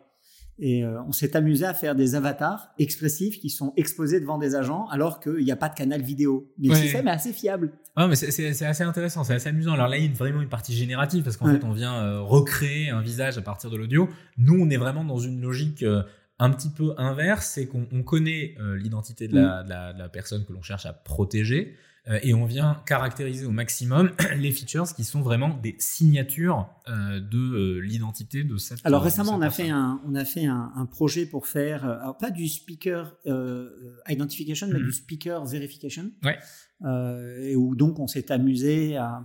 [0.64, 4.54] Et euh, on s'est amusé à faire des avatars expressifs qui sont exposés devant des
[4.56, 6.52] agents alors qu'il n'y a pas de canal vidéo.
[6.60, 6.80] Mais le Ouais.
[6.82, 7.72] système est assez fiable.
[7.96, 9.74] Ah, mais c'est- c'est c'est assez intéressant, c'est assez amusant.
[9.74, 11.56] Alors là, il y a vraiment une partie générative parce qu'en Ouais.
[11.60, 14.08] fait, on vient euh, recréer un visage à partir de l'audio.
[14.38, 16.04] Nous, on est vraiment dans une logique euh,
[16.38, 19.42] un petit peu inverse, c'est qu'on on connaît l'identité de, Mm.
[19.44, 21.76] la, de, la, de la personne que l'on cherche à protéger
[22.24, 27.38] et on vient caractériser au maximum les features qui sont vraiment des signatures euh, de
[27.38, 29.66] euh, l'identité de cette Alors récemment, cette on a personne.
[29.66, 33.16] fait un, on a fait un, un projet pour faire, euh, alors pas du speaker
[33.28, 33.70] euh,
[34.10, 34.86] identification, mais Mhm.
[34.86, 36.12] du speaker verification.
[36.24, 36.40] Ouais.
[36.84, 39.22] Euh, et où donc on s'est amusé à, euh,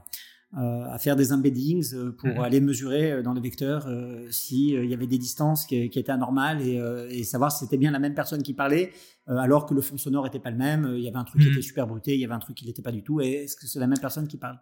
[0.57, 2.39] à faire des embeddings euh, pour Mhm.
[2.41, 6.13] aller mesurer euh, dans les vecteurs euh, s'il y avait des distances qui, qui étaient
[6.13, 8.91] anormales et, euh, et savoir si c'était bien la même personne qui parlait
[9.29, 10.85] euh, alors que le fond sonore était pas le même.
[10.87, 11.53] Euh, Il y avait un truc qui Mhm.
[11.55, 13.21] était super bruté, il y avait un truc qui n'était pas du tout.
[13.21, 14.59] Et est-ce que c'est la même personne qui parle?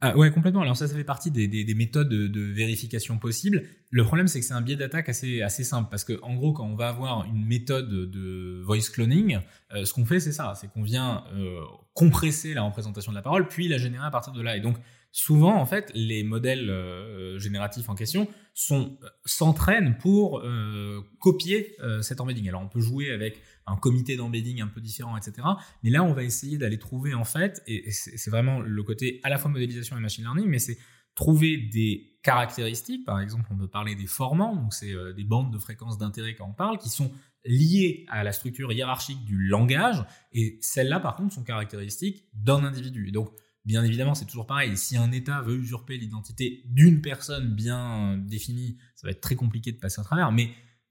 [0.00, 0.60] Ah ouais, complètement.
[0.62, 3.64] Alors ça, ça fait partie des, des, des méthodes de, de vérification possibles.
[3.90, 6.52] Le problème, c'est que c'est un biais d'attaque assez, assez simple parce que en gros,
[6.52, 9.40] quand on va avoir une méthode de voice cloning,
[9.74, 11.58] euh, ce qu'on fait, c'est ça, c'est qu'on vient euh,
[11.94, 14.56] compresser la représentation de la parole, puis la générer à partir de là.
[14.56, 14.76] Et donc,
[15.12, 18.28] souvent, en fait, les modèles euh, génératifs en question
[18.72, 18.84] euh,
[19.24, 22.48] s'entraînent pour euh, copier euh, cet embedding.
[22.48, 25.46] Alors, on peut jouer avec un comité d'embedding un peu différent, etc.
[25.82, 29.20] Mais là, on va essayer d'aller trouver, en fait, et et c'est vraiment le côté
[29.22, 30.78] à la fois modélisation et machine learning, mais c'est
[31.18, 33.04] trouver des caractéristiques.
[33.04, 36.36] Par exemple, on peut parler des formants, donc c'est euh, des bandes de fréquences d'intérêt
[36.36, 37.10] quand on parle, qui sont
[37.44, 43.08] liées à la structure hiérarchique du langage, et celles-là, par contre, sont caractéristiques d'un individu.
[43.08, 43.30] Et donc,
[43.68, 44.78] bien évidemment, c'est toujours pareil.
[44.78, 49.70] Si un État veut usurper l'identité d'une personne bien définie, ça va être très compliqué
[49.72, 50.32] de passer à travers.
[50.32, 50.50] Mais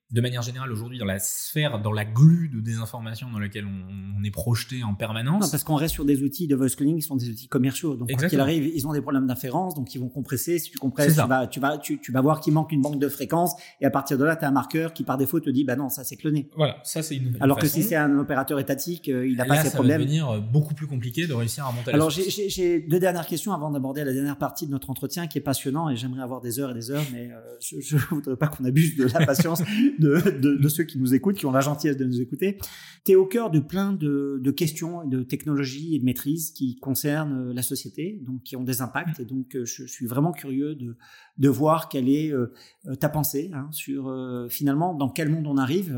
[0.10, 4.20] de manière générale, aujourd'hui, dans la sphère, dans la glue de désinformation dans laquelle on,
[4.20, 6.96] on est projeté en permanence, Non, parce qu'on reste sur des outils de voice cloning
[6.96, 7.90] qui sont des outils commerciaux.
[7.98, 8.44] Donc, quoi qu'il Exactement.
[8.44, 10.60] arrive, ils ont des problèmes d'inférence, donc ils vont compresser.
[10.60, 11.24] Si tu compresses, ça.
[11.24, 13.86] tu vas, tu, vas, tu, tu vas voir qu'il manque une banque de fréquences, et
[13.86, 15.90] à partir de là, tu as un marqueur qui, par défaut, te dit, bah non,
[15.90, 16.50] ça c'est cloné.
[16.56, 17.36] voilà, ça c'est une.
[17.42, 20.00] Alors que si c'est un opérateur étatique, euh, il n'a pas ces ça problèmes.
[20.00, 23.52] va devenir euh, beaucoup plus compliqué de réussir à monter Alors, j'ai deux dernières questions
[23.52, 26.60] avant d'aborder la dernière partie de notre entretien qui est passionnant et j'aimerais avoir des
[26.62, 29.62] heures et des heures, mais euh, je ne voudrais pas qu'on abuse de la patience
[30.00, 32.58] de, de, de ceux qui nous écoutent, qui ont la gentillesse de nous écouter.
[33.06, 36.52] Tu es au cœur de plein de, de questions et de technologies et de maîtrises
[36.52, 39.20] qui concernent euh, la société, donc qui ont des impacts.
[39.20, 40.96] Et donc, euh, je, suis vraiment curieux de,
[41.38, 42.52] de voir quelle est euh,
[42.88, 45.98] euh, ta pensée hein, sur euh, finalement dans quel monde on arrive.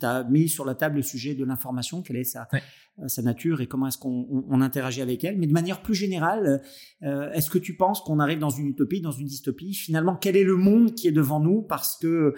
[0.00, 2.62] tu as mis sur la table le sujet de l'information, quelle est sa, Ouais.
[3.00, 5.38] euh, sa nature et comment est-ce qu'on on- on interagit avec elle.
[5.38, 6.62] Mais de manière plus générale,
[7.02, 9.74] euh, est-ce que tu penses qu'on arrive dans une utopie, dans une dystopie?
[9.74, 11.62] Finalement, quel est le monde qui est devant nous?
[11.62, 12.34] Parce que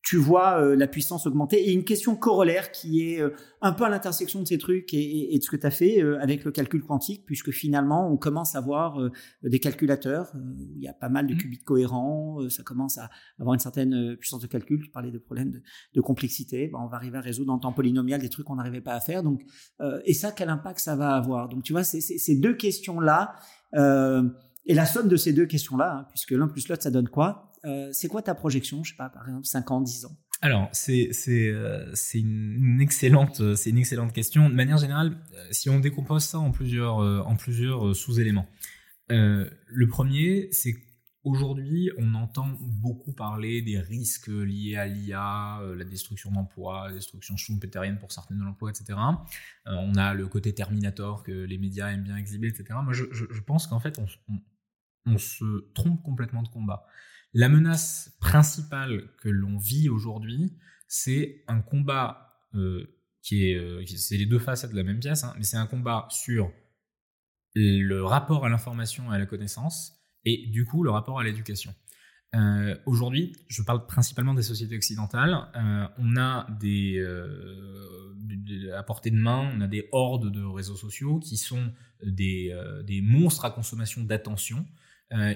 [0.00, 1.68] tu vois euh, la puissance augmenter.
[1.68, 3.30] Et une question corollaire qui est euh,
[3.60, 5.70] un peu à l'intersection de ces trucs et, et- et de ce que tu as
[5.70, 9.10] fait euh, avec le calcul quantique, puisque finalement, on commence à voir euh,
[9.42, 11.38] des calculateurs euh, où il y a pas mal de Mhm.
[11.40, 14.80] qubits cohérents, euh, ça commence à avoir une certaine puissance de calcul.
[14.82, 15.62] Tu parlais de problèmes de,
[15.94, 16.68] de complexité.
[16.68, 19.00] Ben, on va arriver à résoudre en temps polynomial des trucs qu'on n'arrivait pas à
[19.00, 19.22] faire.
[19.22, 19.42] Donc,
[19.80, 21.48] euh, et ça, quel impact ça va avoir?
[21.48, 23.34] Donc, tu vois, c'est- c'est- ces deux questions-là,
[23.74, 24.22] euh,
[24.64, 27.47] et la somme de ces deux questions-là, hein, puisque l'un plus l'autre, ça donne quoi?
[27.64, 30.16] Euh, C'est quoi ta projection Je sais pas, par exemple, 5 ans, 10 ans?
[30.40, 34.48] Alors, c'est euh, une excellente euh, une excellente question.
[34.48, 35.18] De manière générale,
[35.50, 38.46] si on décompose ça en plusieurs en plusieurs sous-éléments.
[39.08, 40.74] Le premier, c'est
[41.24, 47.36] qu'aujourd'hui, on entend beaucoup parler des risques liés à l'IA, la destruction d'emplois, la destruction
[47.36, 48.96] schumpeterienne pour certains de l'emploi, etc.
[49.66, 52.78] On a le côté Terminator que les médias aiment bien exhiber, etc.
[52.84, 54.00] Moi, je, pense qu'en fait,
[55.04, 56.86] on se trompe complètement de combat.
[57.34, 60.56] La menace principale que l'on vit aujourd'hui,
[60.86, 65.24] c'est un combat euh, qui est, euh, c'est les deux facettes de la même pièce,
[65.24, 66.50] hein, mais c'est un combat sur
[67.54, 71.74] le rapport à l'information et à la connaissance, et du coup le rapport à l'éducation.
[72.34, 75.34] Euh, Aujourd'hui, je parle principalement des sociétés occidentales.
[75.98, 81.18] On a des, euh, à portée de main, on a des hordes de réseaux sociaux
[81.18, 81.72] qui sont
[82.02, 84.66] des, des monstres à consommation d'attention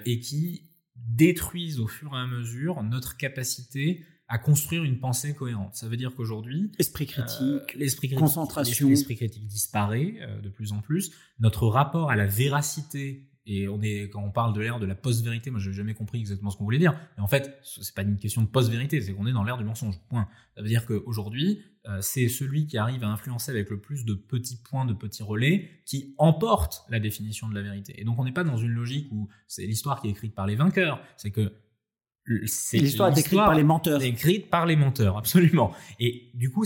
[0.04, 0.71] et qui
[1.06, 5.74] détruisent au fur et à mesure notre capacité à construire une pensée cohérente.
[5.74, 10.48] Ça veut dire qu'aujourd'hui, esprit critique, euh, l'esprit critique, concentration, l'esprit critique disparaît euh, de
[10.48, 11.12] plus en plus.
[11.38, 14.94] Notre rapport à la véracité et on est quand on parle de l'ère de la
[14.94, 16.94] post-vérité, moi j'ai jamais compris exactement ce qu'on voulait dire.
[17.16, 19.64] Mais en fait, c'est pas une question de post-vérité, c'est qu'on est dans l'ère du
[19.64, 19.98] mensonge.
[20.08, 20.28] Point.
[20.54, 24.14] Ça veut dire qu'aujourd'hui, euh, c'est celui qui arrive à influencer avec le plus de
[24.14, 28.00] petits points, de petits relais, qui emporte la définition de la vérité.
[28.00, 30.46] Et donc on n'est pas dans une logique où c'est l'histoire qui est écrite par
[30.46, 31.02] les vainqueurs.
[31.16, 31.52] C'est que
[32.26, 34.02] L'histoire est écrite par les menteurs.
[34.02, 35.72] Écrite par les menteurs, absolument.
[35.98, 36.64] Et du coup,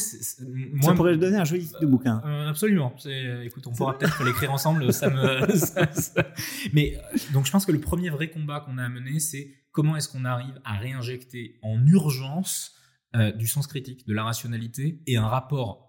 [0.73, 2.23] moi, ça pourrait donner un joli titre de bouquin.
[2.27, 2.95] Euh, absolument.
[3.43, 4.93] Écoute, on pourra peut-être l'écrire ensemble.
[4.93, 5.47] Ça me.
[5.57, 6.27] ça, ça...
[6.73, 9.49] Mais euh, donc, je pense que le premier vrai combat qu'on a à mener, c'est
[9.73, 12.77] comment est-ce qu'on arrive à réinjecter en urgence
[13.15, 15.87] euh, du sens critique, de la rationalité et un rapport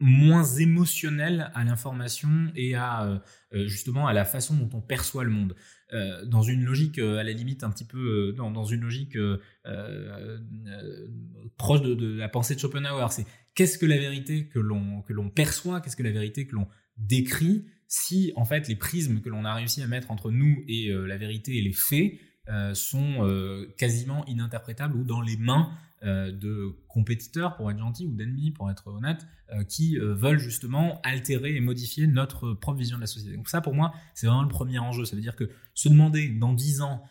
[0.00, 3.18] moins émotionnel à l'information et à euh,
[3.54, 5.54] euh, justement à la façon dont on perçoit le monde.
[5.92, 9.18] Euh, dans une logique à la limite un petit peu dans, dans une logique
[11.56, 13.10] proche de, de, la pensée de Schopenhauer.
[13.10, 16.54] C'est qu'est-ce que la vérité que l'on que l'on perçoit, qu'est-ce que la vérité que
[16.54, 20.62] l'on décrit, si en fait les prismes que l'on a réussi à mettre entre nous
[20.68, 22.12] et la vérité et les faits
[22.74, 25.72] sont quasiment ininterprétables ou dans les mains
[26.02, 30.38] euh, de compétiteurs, pour être gentil, ou d'ennemis, pour être honnête, euh, qui euh, veulent
[30.38, 33.36] justement altérer et modifier notre propre vision de la société.
[33.36, 35.04] Donc ça, pour moi, c'est vraiment le premier enjeu.
[35.04, 37.02] Ça veut dire que se demander dans dix ans,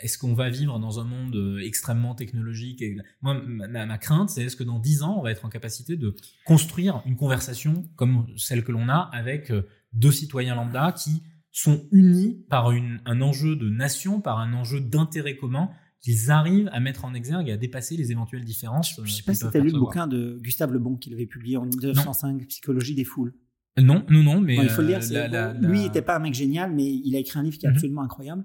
[0.00, 2.82] est-ce qu'on va vivre dans un monde extrêmement technologique.
[3.20, 6.16] Moi, ma, crainte, c'est est-ce que dans dix ans, on va être en capacité de
[6.46, 9.52] construire une conversation comme celle que l'on a avec
[9.92, 11.22] deux citoyens lambda qui
[11.52, 15.70] sont unis par un enjeu de nation, par un enjeu d'intérêt commun,
[16.06, 18.94] qu'ils arrivent à mettre en exergue et à dépasser les éventuelles différences.
[18.96, 21.12] Je ne sais pas si tu as lu le bouquin de Gustave Le Bon qu'il
[21.12, 23.34] avait publié en 1905, Psychologie des foules.
[23.76, 25.00] Non, non, non, mais il faut le dire.
[25.12, 27.66] Euh, lui, il n'était pas un mec génial, mais il a écrit un livre qui
[27.66, 27.74] est mhm.
[27.74, 28.44] absolument incroyable.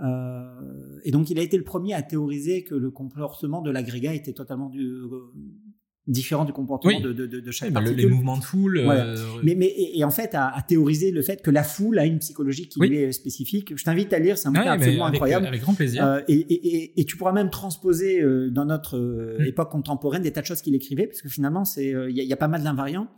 [0.00, 4.14] Euh, et donc, il a été le premier à théoriser que le comportement de l'agrégat
[4.14, 5.32] était totalement du, euh,
[6.06, 8.78] différent du comportement de, de, de, chaque oui, Les mouvements de foule.
[8.78, 12.06] Euh, mais, mais et, en fait, à, à, théoriser le fait que la foule a
[12.06, 13.76] une psychologie qui lui est spécifique.
[13.76, 15.46] Je t'invite à lire, c'est un bouquin absolument incroyable.
[15.46, 16.04] Avec grand plaisir.
[16.04, 19.46] Euh, et, et, et, tu pourras même transposer euh, dans notre euh, mm.
[19.46, 22.32] époque contemporaine des tas de choses qu'il écrivait, parce que finalement, c'est il y, y,
[22.32, 23.08] a pas mal d'invariants.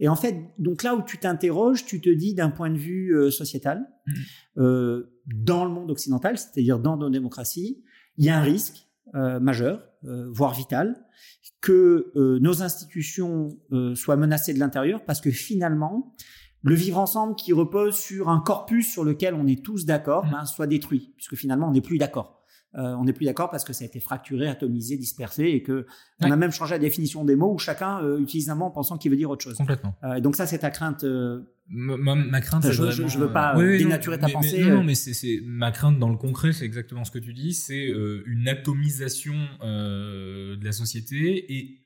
[0.00, 3.12] Et en fait, donc là où tu t'interroges, tu te dis d'un point de vue
[3.32, 5.00] sociétal, mm.
[5.26, 7.82] dans le monde occidental, c'est-à-dire dans nos démocraties,
[8.16, 10.94] il y a un risque majeur, voire vital,
[11.60, 16.14] que euh, nos institutions euh, soient menacées de l'intérieur parce que finalement,
[16.62, 20.30] le vivre ensemble qui repose sur un corpus sur lequel on est tous d'accord mmh.
[20.30, 22.37] ben, soit détruit, puisque finalement on n'est plus d'accord.
[22.74, 25.86] Euh, on n'est plus d'accord parce que ça a été fracturé, atomisé, dispersé, et que
[26.20, 28.98] on a même changé la définition des mots où chacun utilise un mot en pensant
[28.98, 29.56] qu'il veut dire autre chose.
[29.56, 29.94] Complètement.
[30.16, 31.04] et donc ça, c'est ta crainte
[31.70, 34.64] Ma, ma, crainte, c'est je, vraiment, je, veux pas dénaturer ta pensée.
[34.64, 37.88] non, mais c'est ma crainte dans le concret, c'est exactement ce que tu dis, c'est
[37.88, 41.82] euh, une atomisation euh, de la société et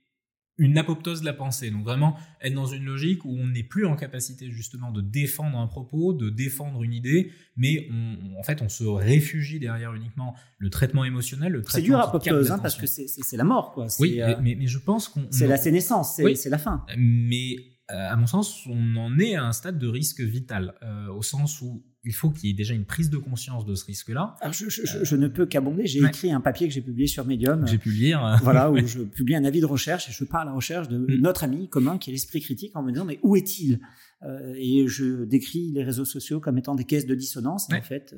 [0.59, 1.70] une apoptose de la pensée.
[1.70, 5.59] Donc vraiment être dans une logique où on n'est plus en capacité justement de défendre
[5.59, 10.35] un propos, de défendre une idée, mais on, en fait on se réfugie derrière uniquement
[10.59, 11.81] le traitement émotionnel, le traitement.
[11.81, 13.87] C'est dur apoptose, hein, parce que c'est la mort, quoi.
[13.99, 15.27] Oui, euh, mais, mais, je pense qu'on.
[15.31, 16.85] C'est la sénescence, c'est la fin.
[16.97, 17.57] Mais
[17.91, 21.23] euh, à mon sens, on en est à un stade de risque vital, euh, au
[21.23, 24.35] sens où il faut qu'il y ait déjà une prise de conscience de ce risque-là.
[24.51, 25.87] Je, je, je, ne peux qu'abonder.
[25.87, 27.66] J'ai écrit un papier que j'ai publié sur Medium.
[27.66, 28.39] J'ai pu lire.
[28.43, 30.99] voilà, où je publie un avis de recherche et je pars à la recherche de
[30.99, 31.20] mm.
[31.20, 33.81] notre ami commun qui est l'esprit critique en me disant mais où est-il?
[34.24, 37.69] Euh, Et je décris les réseaux sociaux comme étant des caisses de dissonance.
[37.73, 38.15] En fait,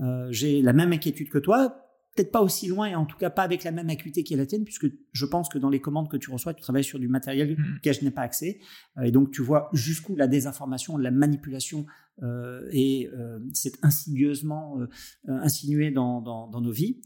[0.00, 1.87] euh, j'ai la même inquiétude que toi
[2.18, 4.36] peut-être pas aussi loin et en tout cas pas avec la même acuité qui est
[4.36, 6.98] la tienne, puisque je pense que dans les commandes que tu reçois, tu travailles sur
[6.98, 7.76] du matériel mmh.
[7.76, 8.58] auquel je n'ai pas accès.
[8.96, 11.86] Euh, et donc tu vois jusqu'où la désinformation, la manipulation
[12.24, 13.38] euh, est euh,
[13.82, 14.80] insidieusement
[15.28, 17.00] euh, dans, dans, dans nos vies.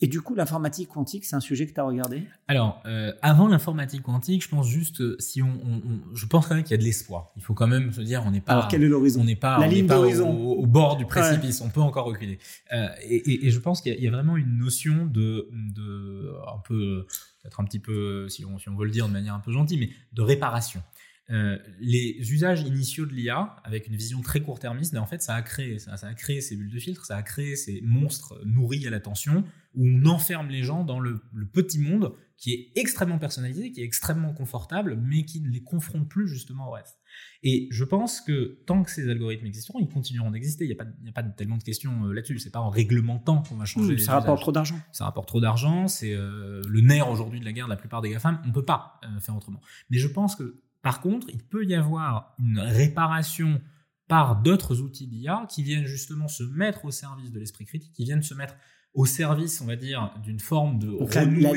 [0.00, 2.22] Et du coup, l'informatique quantique, c'est un sujet que tu as regardé?
[2.46, 6.46] Alors, euh, avant l'informatique quantique, je pense juste, euh, si on, on, on, je pense
[6.46, 7.32] quand même qu'il y a de l'espoir.
[7.36, 8.52] Il faut quand même se dire, on n'est pas.
[8.52, 9.22] Alors, quel est l'horizon?
[9.22, 11.60] On n'est pas, La on ligne pas au, au, bord du précipice.
[11.62, 12.38] On peut encore reculer.
[12.72, 16.32] Euh, et, et, et, je pense qu'il y, y, a vraiment une notion de, de
[16.46, 17.06] un peu,
[17.42, 19.50] peut-être un petit peu, si on, si on veut le dire de manière un peu
[19.50, 20.80] gentille, mais de réparation.
[21.28, 25.42] Les usages initiaux de l'IA, avec une vision très court-termiste, ben, en fait, ça a
[25.42, 28.90] créé ça, a créé ces bulles de filtre, ça a créé ces monstres nourris à
[28.90, 29.44] l'attention,
[29.74, 33.80] où on enferme les gens dans le, le petit monde qui est extrêmement personnalisé, qui
[33.80, 37.00] est extrêmement confortable, mais qui ne les confronte plus justement au reste.
[37.42, 40.64] Et je pense que tant que ces algorithmes existeront, ils continueront d'exister.
[40.64, 42.38] Il n'y a, a, pas tellement de questions euh, là-dessus.
[42.38, 43.94] C'est pas en réglementant qu'on va changer.
[43.94, 44.78] Mmh, ça rapporte trop d'argent.
[44.92, 45.88] Ça rapporte trop d'argent.
[45.88, 48.40] C'est euh, le nerf aujourd'hui de la guerre de la plupart des GAFAM.
[48.44, 49.60] On ne peut pas euh, faire autrement.
[49.90, 53.60] Mais je pense que par contre, il peut y avoir une réparation
[54.08, 58.04] par d'autres outils d'IA qui viennent justement se mettre au service de l'esprit critique, qui
[58.04, 58.54] viennent se mettre
[58.94, 60.96] au service, on va dire, d'une forme de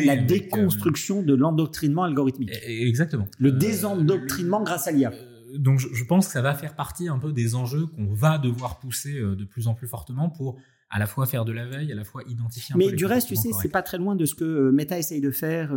[0.05, 2.51] la, euh, déconstruction de l'endoctrinement algorithmique.
[2.51, 3.25] E, exactement.
[3.39, 5.13] Le euh, désendoctrinement grâce à l'IA.
[5.13, 8.37] Euh, donc je, pense que ça va faire partie un peu des enjeux qu'on va
[8.37, 10.59] devoir pousser de plus en plus fortement pour
[10.89, 13.05] à la fois faire de la veille, à la fois identifier un Mais peu du
[13.05, 15.73] reste, tu sais, c'est pas très loin de ce que Meta essaye de faire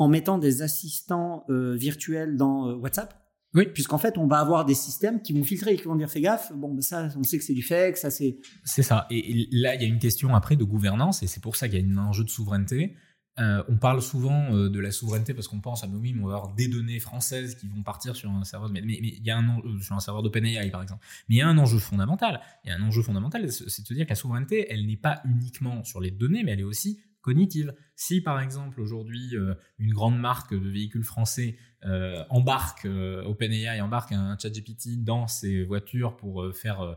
[0.00, 3.14] en mettant des assistants virtuels dans WhatsApp.
[3.54, 3.66] Oui.
[3.72, 6.20] Puisqu'en fait, on va avoir des systèmes qui vont filtrer et qui vont dire fais
[6.20, 8.38] gaffe, bon, ben ça, on sait que c'est du fake, ça c'est.
[8.64, 9.06] C'est ça.
[9.10, 11.80] Et, là, il y a une question après de gouvernance, et c'est pour ça qu'il
[11.80, 12.94] y a un enjeu de souveraineté.
[13.38, 16.26] Euh, on parle souvent euh, de la souveraineté parce qu'on pense à nous, oui, on
[16.26, 19.30] va avoir des données françaises qui vont partir sur un serveur, mais, mais, il y
[19.30, 21.04] a un euh, sur un serveur d'OpenAI par exemple.
[21.28, 22.40] Mais il y a un enjeu fondamental.
[22.64, 24.96] Il y a un enjeu fondamental, c'est de se dire que la souveraineté, elle n'est
[24.96, 27.74] pas uniquement sur les données, mais elle est aussi cognitive.
[27.96, 29.34] Si par exemple aujourd'hui
[29.78, 31.56] une grande marque de véhicules français
[31.86, 36.96] euh, embarque euh, OpenAI embarque un ChatGPT dans ses voitures pour euh, faire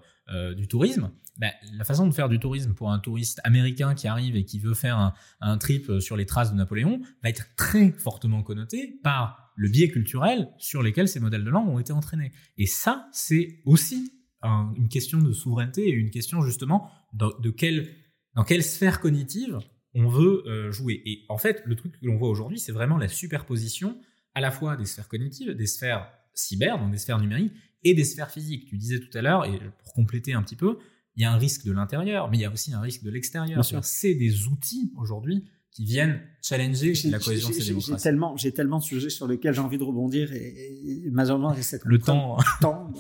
[0.55, 4.37] du tourisme, ben, la façon de faire du tourisme pour un touriste américain qui arrive
[4.37, 8.41] et qui veut faire un, trip sur les traces de Napoléon va être très fortement
[8.41, 12.31] connoté par le biais culturel sur lesquels ces modèles de langue ont été entraînés.
[12.57, 14.13] Et ça, c'est aussi
[14.43, 17.89] une question de souveraineté et une question justement de, de quelle,
[18.35, 19.59] dans quelle sphère cognitive
[19.95, 21.01] on veut jouer.
[21.05, 23.97] Et en fait, le truc que l'on voit aujourd'hui, c'est vraiment la superposition
[24.35, 27.53] à la fois des sphères cognitives, des sphères cyber, donc des sphères numériques,
[27.83, 28.67] et des sphères physiques.
[28.67, 30.79] Tu disais tout à l'heure, et pour compléter un petit peu,
[31.15, 33.11] il y a un risque de l'intérieur, mais il y a aussi un risque de
[33.11, 33.63] l'extérieur.
[33.83, 37.93] C'est des outils aujourd'hui qui viennent challenger la cohésion de ces démocraties.
[37.97, 41.51] J'ai tellement, j'ai tellement de sujets sur lesquels j'ai envie de rebondir et, et, malheureusement
[41.55, 42.93] j'ai cette le temps, temps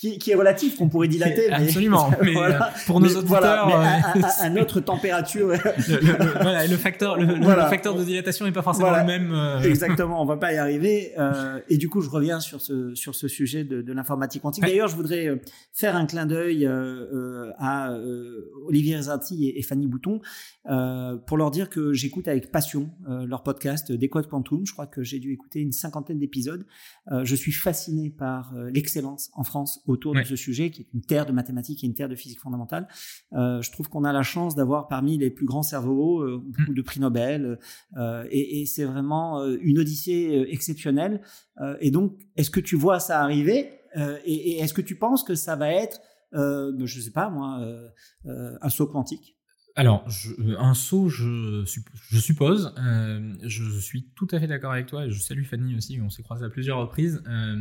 [0.00, 1.48] qui, qui, est relatif qu'on pourrait dilater.
[1.48, 2.10] Mais, absolument.
[2.22, 3.66] Mais euh, pour nos auditeurs, voilà,
[4.14, 5.48] mais à, à, notre température.
[5.48, 7.26] le, voilà, le facteur, le,
[7.68, 9.32] facteur de dilatation n'est pas forcément le même.
[9.32, 9.60] Euh.
[9.60, 11.12] Exactement, on va pas y arriver.
[11.18, 14.64] Euh, et du coup, je reviens sur ce sur ce sujet de, de l'informatique quantique.
[14.64, 15.36] D'ailleurs, je voudrais euh,
[15.72, 17.94] faire un clin d'œil euh, à
[18.66, 20.20] Olivier Rezati et, et Fanny Bouton
[21.26, 24.64] pour leur dire que j'écoute avec passion euh, leur podcast Décode Quantum.
[24.66, 26.66] Je crois que j'ai dû écouter une cinquantaine d'épisodes.
[27.10, 30.86] Euh, je suis fasciné par euh, l'excellence en France autour de ce sujet, qui est
[30.94, 32.88] une terre de mathématiques et une terre de physique fondamentale.
[33.32, 36.74] je trouve qu'on a la chance d'avoir parmi les plus grands cerveaux beaucoup mm.
[36.74, 37.58] de prix Nobel,
[38.30, 41.22] et, et c'est vraiment une odyssée exceptionnelle.
[41.80, 43.70] et donc, est-ce que tu vois ça arriver
[44.24, 46.00] et, et est-ce que tu penses que ça va être,
[46.32, 47.60] je ne sais pas moi,
[48.24, 49.39] un saut quantique?
[49.76, 50.04] Alors,
[50.38, 51.64] euh, un saut, je,
[52.10, 52.74] je suppose.
[52.78, 55.06] Euh, je suis tout à fait d'accord avec toi.
[55.06, 57.22] Et je salue Fanny aussi, on s'est croisé à plusieurs reprises.
[57.26, 57.56] Euh,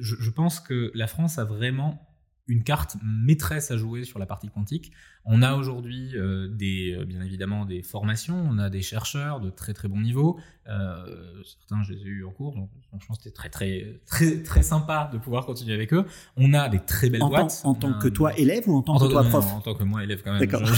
[0.00, 2.11] je, je, pense que la France a vraiment
[2.52, 4.92] une carte maîtresse à jouer sur la partie quantique.
[5.24, 9.50] On a aujourd'hui euh, des, euh, bien évidemment des formations, on a des chercheurs de
[9.50, 10.40] très très bon niveau.
[10.68, 11.04] Euh,
[11.44, 15.08] certains, je les ai eu en cours, donc franchement c'était très très très très sympa
[15.12, 16.04] de pouvoir continuer avec eux.
[16.36, 17.62] On a des très belles boîtes.
[17.64, 20.02] en tant que toi élève ou en tant que toi prof En tant que moi
[20.02, 20.40] élève quand même.
[20.40, 20.62] D'accord.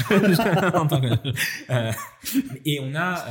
[2.66, 3.24] et on a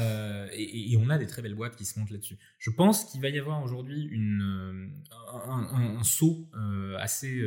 [0.55, 2.39] et, on a des très belles boîtes qui se montent là-dessus.
[2.57, 4.89] Je pense qu'il va y avoir aujourd'hui une
[5.47, 6.47] un, un, saut
[6.99, 7.39] assez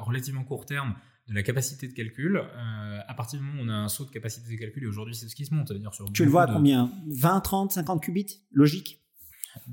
[0.00, 0.94] relativement court terme
[1.28, 2.36] de la capacité de calcul.
[2.36, 4.86] Euh, à partir du moment où on a un saut de capacité de calcul, et
[4.86, 6.90] aujourd'hui c'est ce qui se monte, dire sur tu le vois à combien?
[7.08, 8.40] 20, 30, 50 qubits?
[8.52, 9.04] Logique?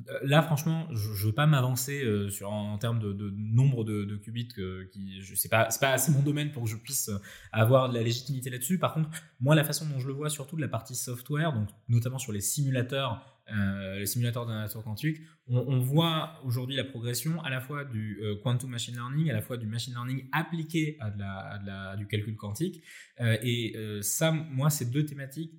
[0.10, 4.15] Euh, Là, franchement, je ne veux pas m'avancer euh, sur en, termes de, nombre de,
[4.18, 4.49] qubits.
[4.91, 7.10] qui, je sais pas, c'est pas assez mon domaine pour que je puisse
[7.52, 8.80] avoir de la légitimité là-dessus.
[8.80, 9.10] Par contre,
[9.40, 12.32] moi, la façon dont je le vois, surtout de la partie software, donc notamment sur
[12.32, 15.17] les simulateurs euh, les simulateurs nature quantique,
[15.47, 19.34] on, on voit aujourd'hui la progression à la fois du euh, quantum machine learning, à
[19.34, 22.84] la fois du machine learning appliqué à, de la, à, de la, du calcul quantique.
[23.22, 25.53] Euh, et euh, ça, moi, c'est deux thématiques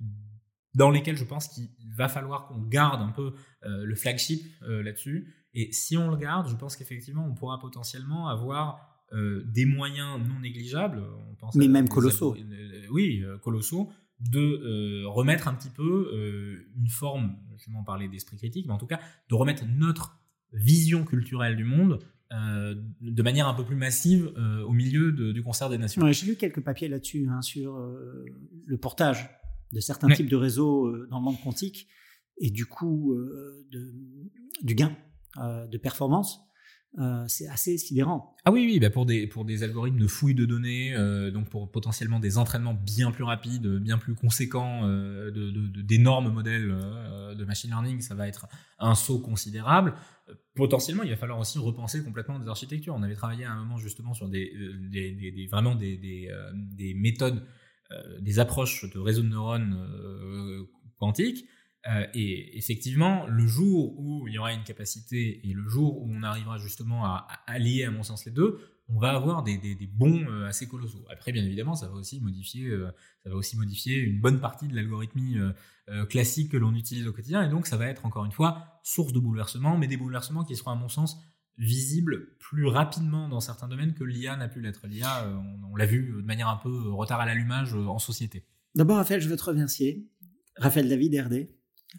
[0.75, 3.33] dans lesquelles je pense qu'il va falloir qu'on garde un peu
[3.63, 5.35] le flagship là-dessus.
[5.55, 10.39] Et si on le garde, je pense qu'effectivement, on pourra potentiellement avoir des moyens non
[10.39, 11.03] négligeables.
[11.31, 12.37] On pense Mais même colossaux.
[12.91, 13.91] oui, colossaux
[14.21, 18.67] de euh, remettre un petit peu euh, une forme, je vais m'en parler d'esprit critique,
[18.67, 20.19] mais en tout cas de remettre notre
[20.53, 21.99] vision culturelle du monde
[22.33, 24.33] euh, de manière un peu plus massive
[24.67, 26.11] au milieu du concert des nations.
[26.13, 27.79] J'ai lu quelques papiers là-dessus, hein, sur
[28.67, 29.31] le portage
[29.73, 31.89] de certains types de réseaux dans le monde quantique
[32.39, 33.17] et du coup
[33.71, 33.95] de,
[34.63, 34.97] du gain
[35.37, 36.41] de performance.
[36.99, 38.35] Euh, c'est assez sidérant.
[38.47, 41.51] Ah oui, oui, bah pour des pour des algorithmes de fouille de données, euh, donc
[41.51, 45.31] pour potentiellement des entraînements bien plus rapides, bien plus conséquents, euh,
[45.83, 46.75] d'énormes modèles
[47.37, 48.47] de machine learning, ça va être
[48.79, 49.95] un saut considérable.
[50.55, 52.95] Potentiellement, il va falloir aussi repenser complètement des architectures.
[52.95, 54.51] On avait travaillé à un moment justement sur des,
[54.91, 57.45] des, des, vraiment des, méthodes,
[58.21, 60.67] des approches de réseaux de neurones
[60.97, 61.47] quantiques
[61.89, 66.11] euh, et effectivement, le jour où il y aura une capacité et le jour où
[66.11, 68.59] on arrivera justement à, allier, à mon sens, les deux,
[68.89, 71.05] on va avoir des, des, des bons euh, assez colossaux.
[71.11, 72.91] Après, bien évidemment, ça va aussi modifier, euh,
[73.23, 75.37] ça va aussi modifier une bonne partie de l'algorithmie
[76.09, 79.13] classique que l'on utilise au quotidien, et donc ça va être encore une fois source
[79.13, 81.17] de bouleversements, mais des bouleversements qui seront, à mon sens,
[81.59, 84.89] visibles plus rapidement dans certains domaines que l'IA n'a pu l'être.
[84.89, 88.45] L'IA, on, on l'a vu de manière un peu retard à l'allumage en société.
[88.75, 90.09] D'abord, Raphaël, je veux te remercier.
[90.57, 91.56] Raphaël David, RD.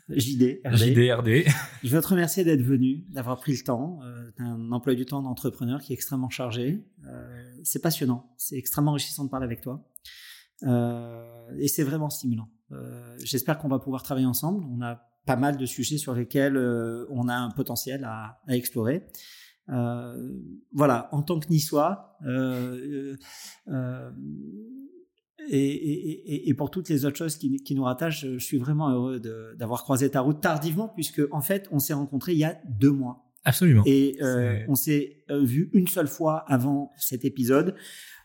[0.09, 1.45] JD, RD.
[1.83, 3.99] Je veux te remercier d'être venu, d'avoir pris le temps.
[4.03, 6.85] Euh, un emploi du temps d'entrepreneur qui est extrêmement chargé.
[7.07, 9.87] Euh, c'est passionnant, c'est extrêmement enrichissant de parler avec toi.
[10.63, 12.49] Euh, et c'est vraiment stimulant.
[12.71, 14.65] Euh, j'espère qu'on va pouvoir travailler ensemble.
[14.69, 16.57] On a pas mal de sujets sur lesquels
[17.09, 19.05] on a un potentiel à, à explorer.
[19.67, 22.17] voilà, en tant que niçois,
[25.49, 29.19] et, pour toutes les autres choses qui, nous rattachent, je suis vraiment heureux
[29.57, 32.91] d'avoir croisé ta route tardivement, puisque en fait, on s'est rencontrés il y a deux
[32.91, 33.27] mois.
[33.47, 33.83] Absolument.
[33.85, 37.75] Et euh, on s'est euh, vu une seule fois avant cet épisode.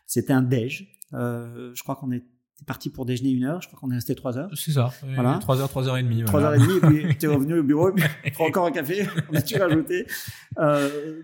[0.04, 0.98] C'était un déj.
[1.14, 2.24] Euh, je crois qu'on est
[2.66, 3.62] parti pour déjeuner une heure.
[3.62, 4.50] Je crois qu'on est resté trois heures.
[4.56, 4.92] C'est ça.
[5.14, 5.38] Voilà.
[5.40, 6.24] Trois heures, trois heures et demie.
[6.24, 6.76] Trois heures et demie.
[6.76, 7.90] Et puis tu es revenu au bureau.
[7.90, 9.06] Et puis encore un café.
[9.30, 10.06] On a tout rajouté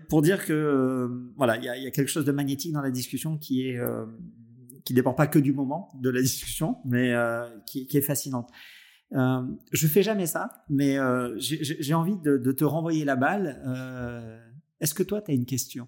[0.07, 2.91] pour dire que voilà, il y a, y a, quelque chose de magnétique dans la
[2.91, 3.77] discussion qui est
[4.89, 8.49] qui dépend pas que du moment de la discussion, mais euh, qui, est fascinante.
[9.13, 13.61] Euh, je fais jamais ça, mais euh, j'ai envie de, te renvoyer la balle.
[14.81, 15.87] Est-ce que toi, tu as une question?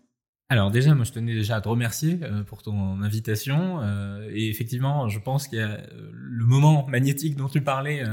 [0.49, 3.81] Alors déjà, moi je tenais déjà à te remercier pour ton invitation
[4.29, 5.79] et effectivement, je pense a
[6.13, 8.03] le moment magnétique dont tu parlais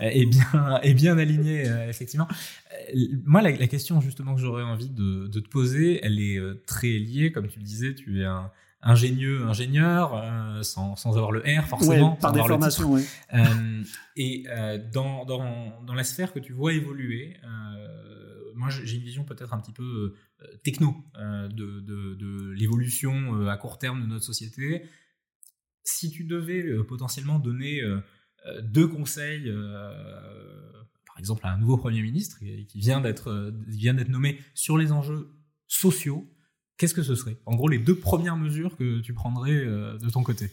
[0.00, 2.28] est bien aligné effectivement.
[3.26, 6.92] moi, la, la, question justement que j'aurais envie de, de, te poser, elle est très
[6.92, 8.50] liée, comme tu le disais, tu es un,
[8.80, 12.16] ingénieux, ingénieur, euh, sans, sans, avoir le R forcément.
[12.16, 13.04] par déformation, oui.
[13.34, 13.82] Euh,
[14.16, 17.36] et euh, dans, dans, dans, la sphère que tu vois évoluer,
[18.54, 20.14] moi j'ai une vision peut-être un petit peu
[20.64, 21.48] techno de,
[21.80, 24.82] de, de l'évolution à court terme de notre société.
[25.84, 27.82] Si tu devais potentiellement donner
[28.62, 29.52] deux conseils,
[31.06, 34.92] par exemple à un nouveau Premier ministre qui vient d'être vient d'être nommé sur les
[34.92, 35.32] enjeux
[35.66, 36.28] sociaux,
[36.78, 37.36] qu'est-ce que ce serait?
[37.44, 40.50] En gros, les deux premières mesures que tu prendrais euh, de ton côté?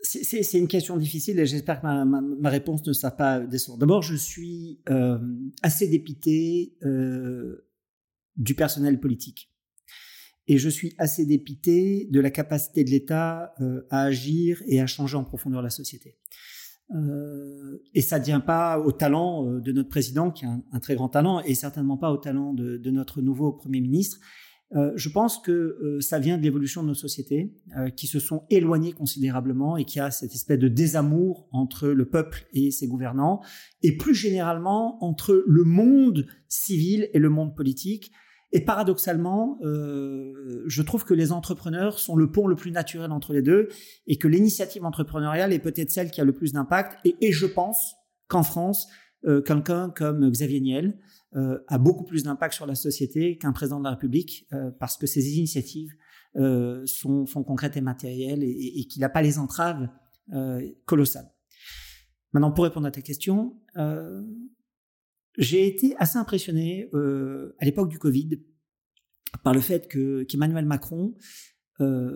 [0.00, 3.78] C'est une question difficile et j'espère que ma, réponse ne sera pas décevante.
[3.78, 5.18] D'abord, je suis euh,
[5.62, 7.70] assez dépité euh,
[8.36, 9.50] du personnel politique.
[10.46, 13.54] Et je suis assez dépité de la capacité de l'État
[13.88, 16.18] à agir et à changer en profondeur la société.
[17.94, 21.08] et ça ne tient pas au talent de notre président, qui a un, très grand
[21.08, 24.18] talent, et certainement pas au talent de notre nouveau Premier ministre,
[24.74, 28.18] euh, je pense que euh, ça vient de l'évolution de nos sociétés euh, qui se
[28.18, 32.88] sont éloignées considérablement et qui a cette espèce de désamour entre le peuple et ses
[32.88, 33.40] gouvernants
[33.82, 38.10] et plus généralement entre le monde civil et le monde politique.
[38.52, 43.42] Et paradoxalement, je trouve que les entrepreneurs sont le pont le plus naturel entre les
[43.42, 43.66] deux
[44.06, 46.96] et que l'initiative entrepreneuriale est peut-être celle qui a le plus d'impact.
[47.04, 47.96] Et, et, je pense
[48.28, 48.86] qu'en France,
[49.44, 50.96] quelqu'un comme Xavier Niel,
[51.36, 54.96] euh, a beaucoup plus d'impact sur la société qu'un président de la République euh, parce
[54.96, 55.92] que ses initiatives
[56.36, 59.88] euh, sont, sont, concrètes et matérielles et, qu'il n'a pas les entraves
[60.86, 61.30] colossales.
[62.32, 63.60] Maintenant, pour répondre à ta question,
[65.36, 66.88] j'ai été assez impressionné
[67.58, 68.40] à l'époque du Covid
[69.42, 71.14] par le fait que qu'Emmanuel Macron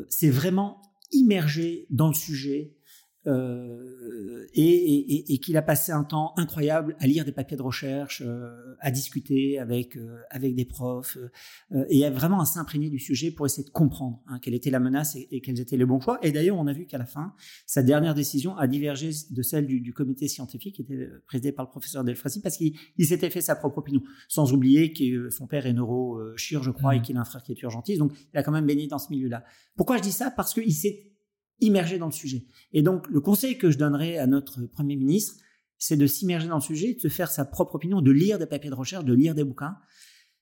[0.09, 0.81] s'est vraiment
[1.13, 2.78] immergé dans le sujet
[3.27, 7.63] euh, et, et, et qu'il a passé un temps incroyable à lire des papiers de
[7.63, 11.19] recherche, euh, à discuter avec euh, avec des profs,
[11.91, 14.81] et à vraiment à s'imprégner du sujet pour essayer de comprendre hein, quelle était la
[14.81, 16.19] menace et, quels étaient les bons choix.
[16.23, 17.35] Et d'ailleurs, on a vu qu'à la fin,
[17.67, 21.65] sa dernière décision a divergé de celle du, du comité scientifique qui était présidé par
[21.65, 25.67] le professeur Delfrassi parce qu'il s'était fait sa propre opinion, sans oublier que son père
[25.67, 27.03] est neurochirurgien, je crois, et mmh.
[27.03, 27.99] qu'il a un frère qui est urgentiste.
[27.99, 29.45] Donc, il a quand même baigné dans ce milieu-là.
[29.77, 30.31] Pourquoi je dis ça?
[30.31, 31.08] Parce qu'il s'est
[31.61, 32.47] immergé dans le sujet.
[32.73, 35.35] Et donc, le conseil que je donnerais à notre Premier ministre,
[35.79, 38.47] c'est de s'immerger dans le sujet, de se faire sa propre opinion, de lire des
[38.47, 39.77] papiers de recherche, de lire des bouquins.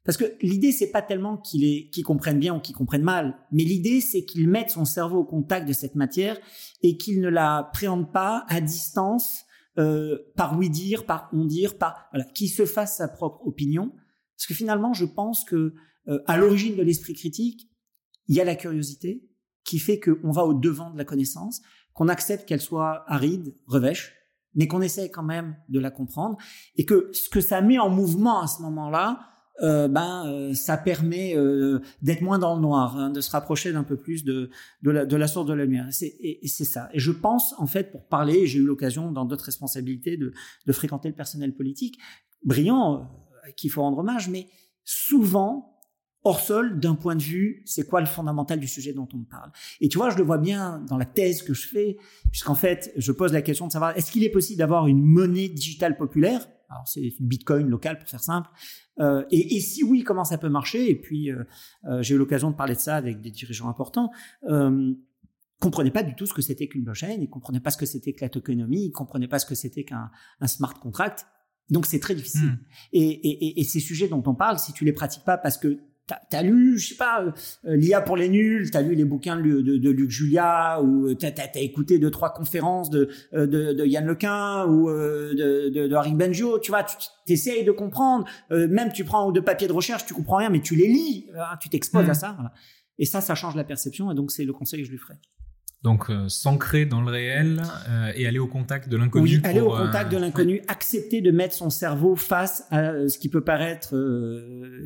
[0.05, 3.64] Parce que l'idée, c'est pas tellement qu'il qu'il comprenne bien ou qu'il comprenne mal, mais
[3.64, 6.38] l'idée, c'est qu'il mette son cerveau au contact de cette matière
[6.82, 9.43] et qu'il ne la préhende pas à distance,
[9.78, 13.93] euh, par oui dire, par on dire, par voilà, qu'il se fasse sa propre opinion.
[14.36, 15.74] Parce que finalement, je pense que
[16.09, 17.68] euh, à l'origine de l'esprit critique,
[18.28, 19.28] il y a la curiosité
[19.66, 21.60] qui fait qu'on va au devant de la connaissance,
[21.93, 24.14] qu'on accepte qu'elle soit aride, revêche,
[24.55, 26.38] mais qu'on essaie quand même de la comprendre,
[26.76, 29.20] et que ce que ça met en mouvement à ce moment-là,
[29.62, 33.72] euh, ben euh, ça permet euh, d'être moins dans le noir, hein, de se rapprocher
[33.72, 34.51] d'un peu plus de
[34.82, 35.88] de la, source de la lumière.
[36.02, 36.90] Et, et c'est ça.
[36.93, 40.32] Et je pense en fait pour parler, j'ai eu l'occasion dans d'autres responsabilités de,
[40.66, 41.98] de fréquenter le personnel politique,
[42.44, 43.09] brillant,
[43.44, 44.47] à qui il faut rendre hommage, mais
[44.84, 45.76] souvent
[46.27, 49.53] hors sol d'un point de vue, c'est quoi le fondamental du sujet dont on parle.
[49.81, 51.98] Et tu vois, je le vois bien dans la thèse que je fais,
[52.32, 55.48] puisqu'en fait, je pose la question de savoir est-ce qu'il est possible d'avoir une monnaie
[55.48, 56.48] digitale populaire?
[56.69, 58.51] Alors c'est une Bitcoin locale pour faire simple.
[58.98, 60.90] Euh, et, et, si oui, comment ça peut marcher?
[60.90, 61.44] Et puis euh,
[61.85, 64.11] euh, j'ai eu l'occasion de parler de ça avec des dirigeants importants.
[64.48, 64.93] Euh,
[65.61, 68.15] comprenaient pas du tout ce que c'était qu'une blockchain, ils comprenaient pas ce que c'était
[68.15, 71.24] que la tokenomie, ils comprenaient pas ce que c'était qu'un un smart contract.
[71.70, 72.48] Donc c'est très difficile.
[72.48, 72.59] Hmm.
[72.93, 75.78] Et, et, et, ces sujets dont on parle, si tu les pratiques pas parce que
[76.07, 77.24] T'as as lu, je sais pas,
[77.65, 81.12] euh, l'IA pour les nuls, t'as lu les bouquins de, de, de Luc Julia, ou
[81.15, 85.69] t'as as, écouté deux trois conférences de, euh, de, de Yann Lequin ou euh, de,
[85.70, 89.66] de, de Harry Benjo, tu vois, tu essayes de comprendre, même tu prends de papiers
[89.66, 92.15] de recherche, tu comprends rien, mais tu les lis, hein, tu t'exposes à mmh.
[92.15, 92.53] ça, voilà.
[92.99, 95.15] et ça, ça change la perception, et donc c'est le conseil que je lui ferai.
[95.82, 99.36] Donc euh, s'ancrer dans le réel euh, et aller au contact de l'inconnu.
[99.36, 103.19] Oui, aller au contact de euh, l'inconnu, accepter de mettre son cerveau face à ce
[103.19, 103.94] qui peut paraître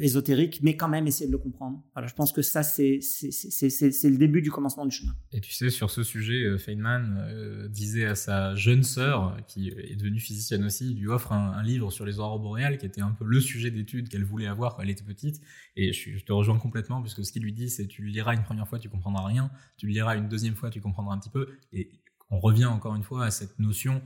[0.00, 1.82] ésotérique, mais quand même essayer de le comprendre.
[1.94, 5.12] Voilà, je pense que ça c'est c'est le début du commencement du chemin.
[5.32, 10.20] Et tu sais, sur ce sujet, Feynman disait à sa jeune sœur, qui est devenue
[10.20, 13.24] physicienne aussi, il lui offre un, livre sur les aurores boréales, qui était un peu
[13.24, 15.40] le sujet d'étude qu'elle voulait avoir quand elle était petite.
[15.76, 18.34] Et je, je te rejoins complètement, puisque ce qu'il lui dit, c'est tu le liras
[18.34, 21.18] une première fois, tu comprendras rien, tu le liras une deuxième fois, tu comprendre un
[21.18, 21.48] petit peu.
[21.72, 21.90] Et
[22.30, 24.02] on revient encore une fois à cette notion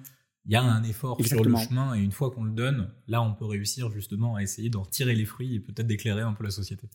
[0.47, 3.23] il y a un effort sur le chemin et une fois qu'on le donne, là
[3.23, 6.45] on peut réussir justement à essayer d'en tirer les fruits et peut-être d'éclairer un peu
[6.45, 6.89] la société.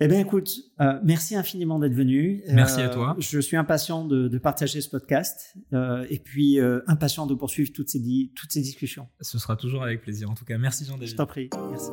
[0.00, 0.50] Eh bien écoute,
[0.80, 2.42] euh, merci infiniment d'être venu.
[2.50, 3.14] Merci à toi.
[3.16, 7.70] Euh, je suis impatient de, de partager ce podcast euh, et puis impatient de poursuivre
[7.72, 8.02] toutes ces,
[8.34, 9.08] toutes ces discussions.
[9.20, 10.28] Ce sera toujours avec plaisir.
[10.28, 11.08] En tout cas, merci Jean-David.
[11.08, 11.48] Je t'en prie.
[11.70, 11.90] Merci.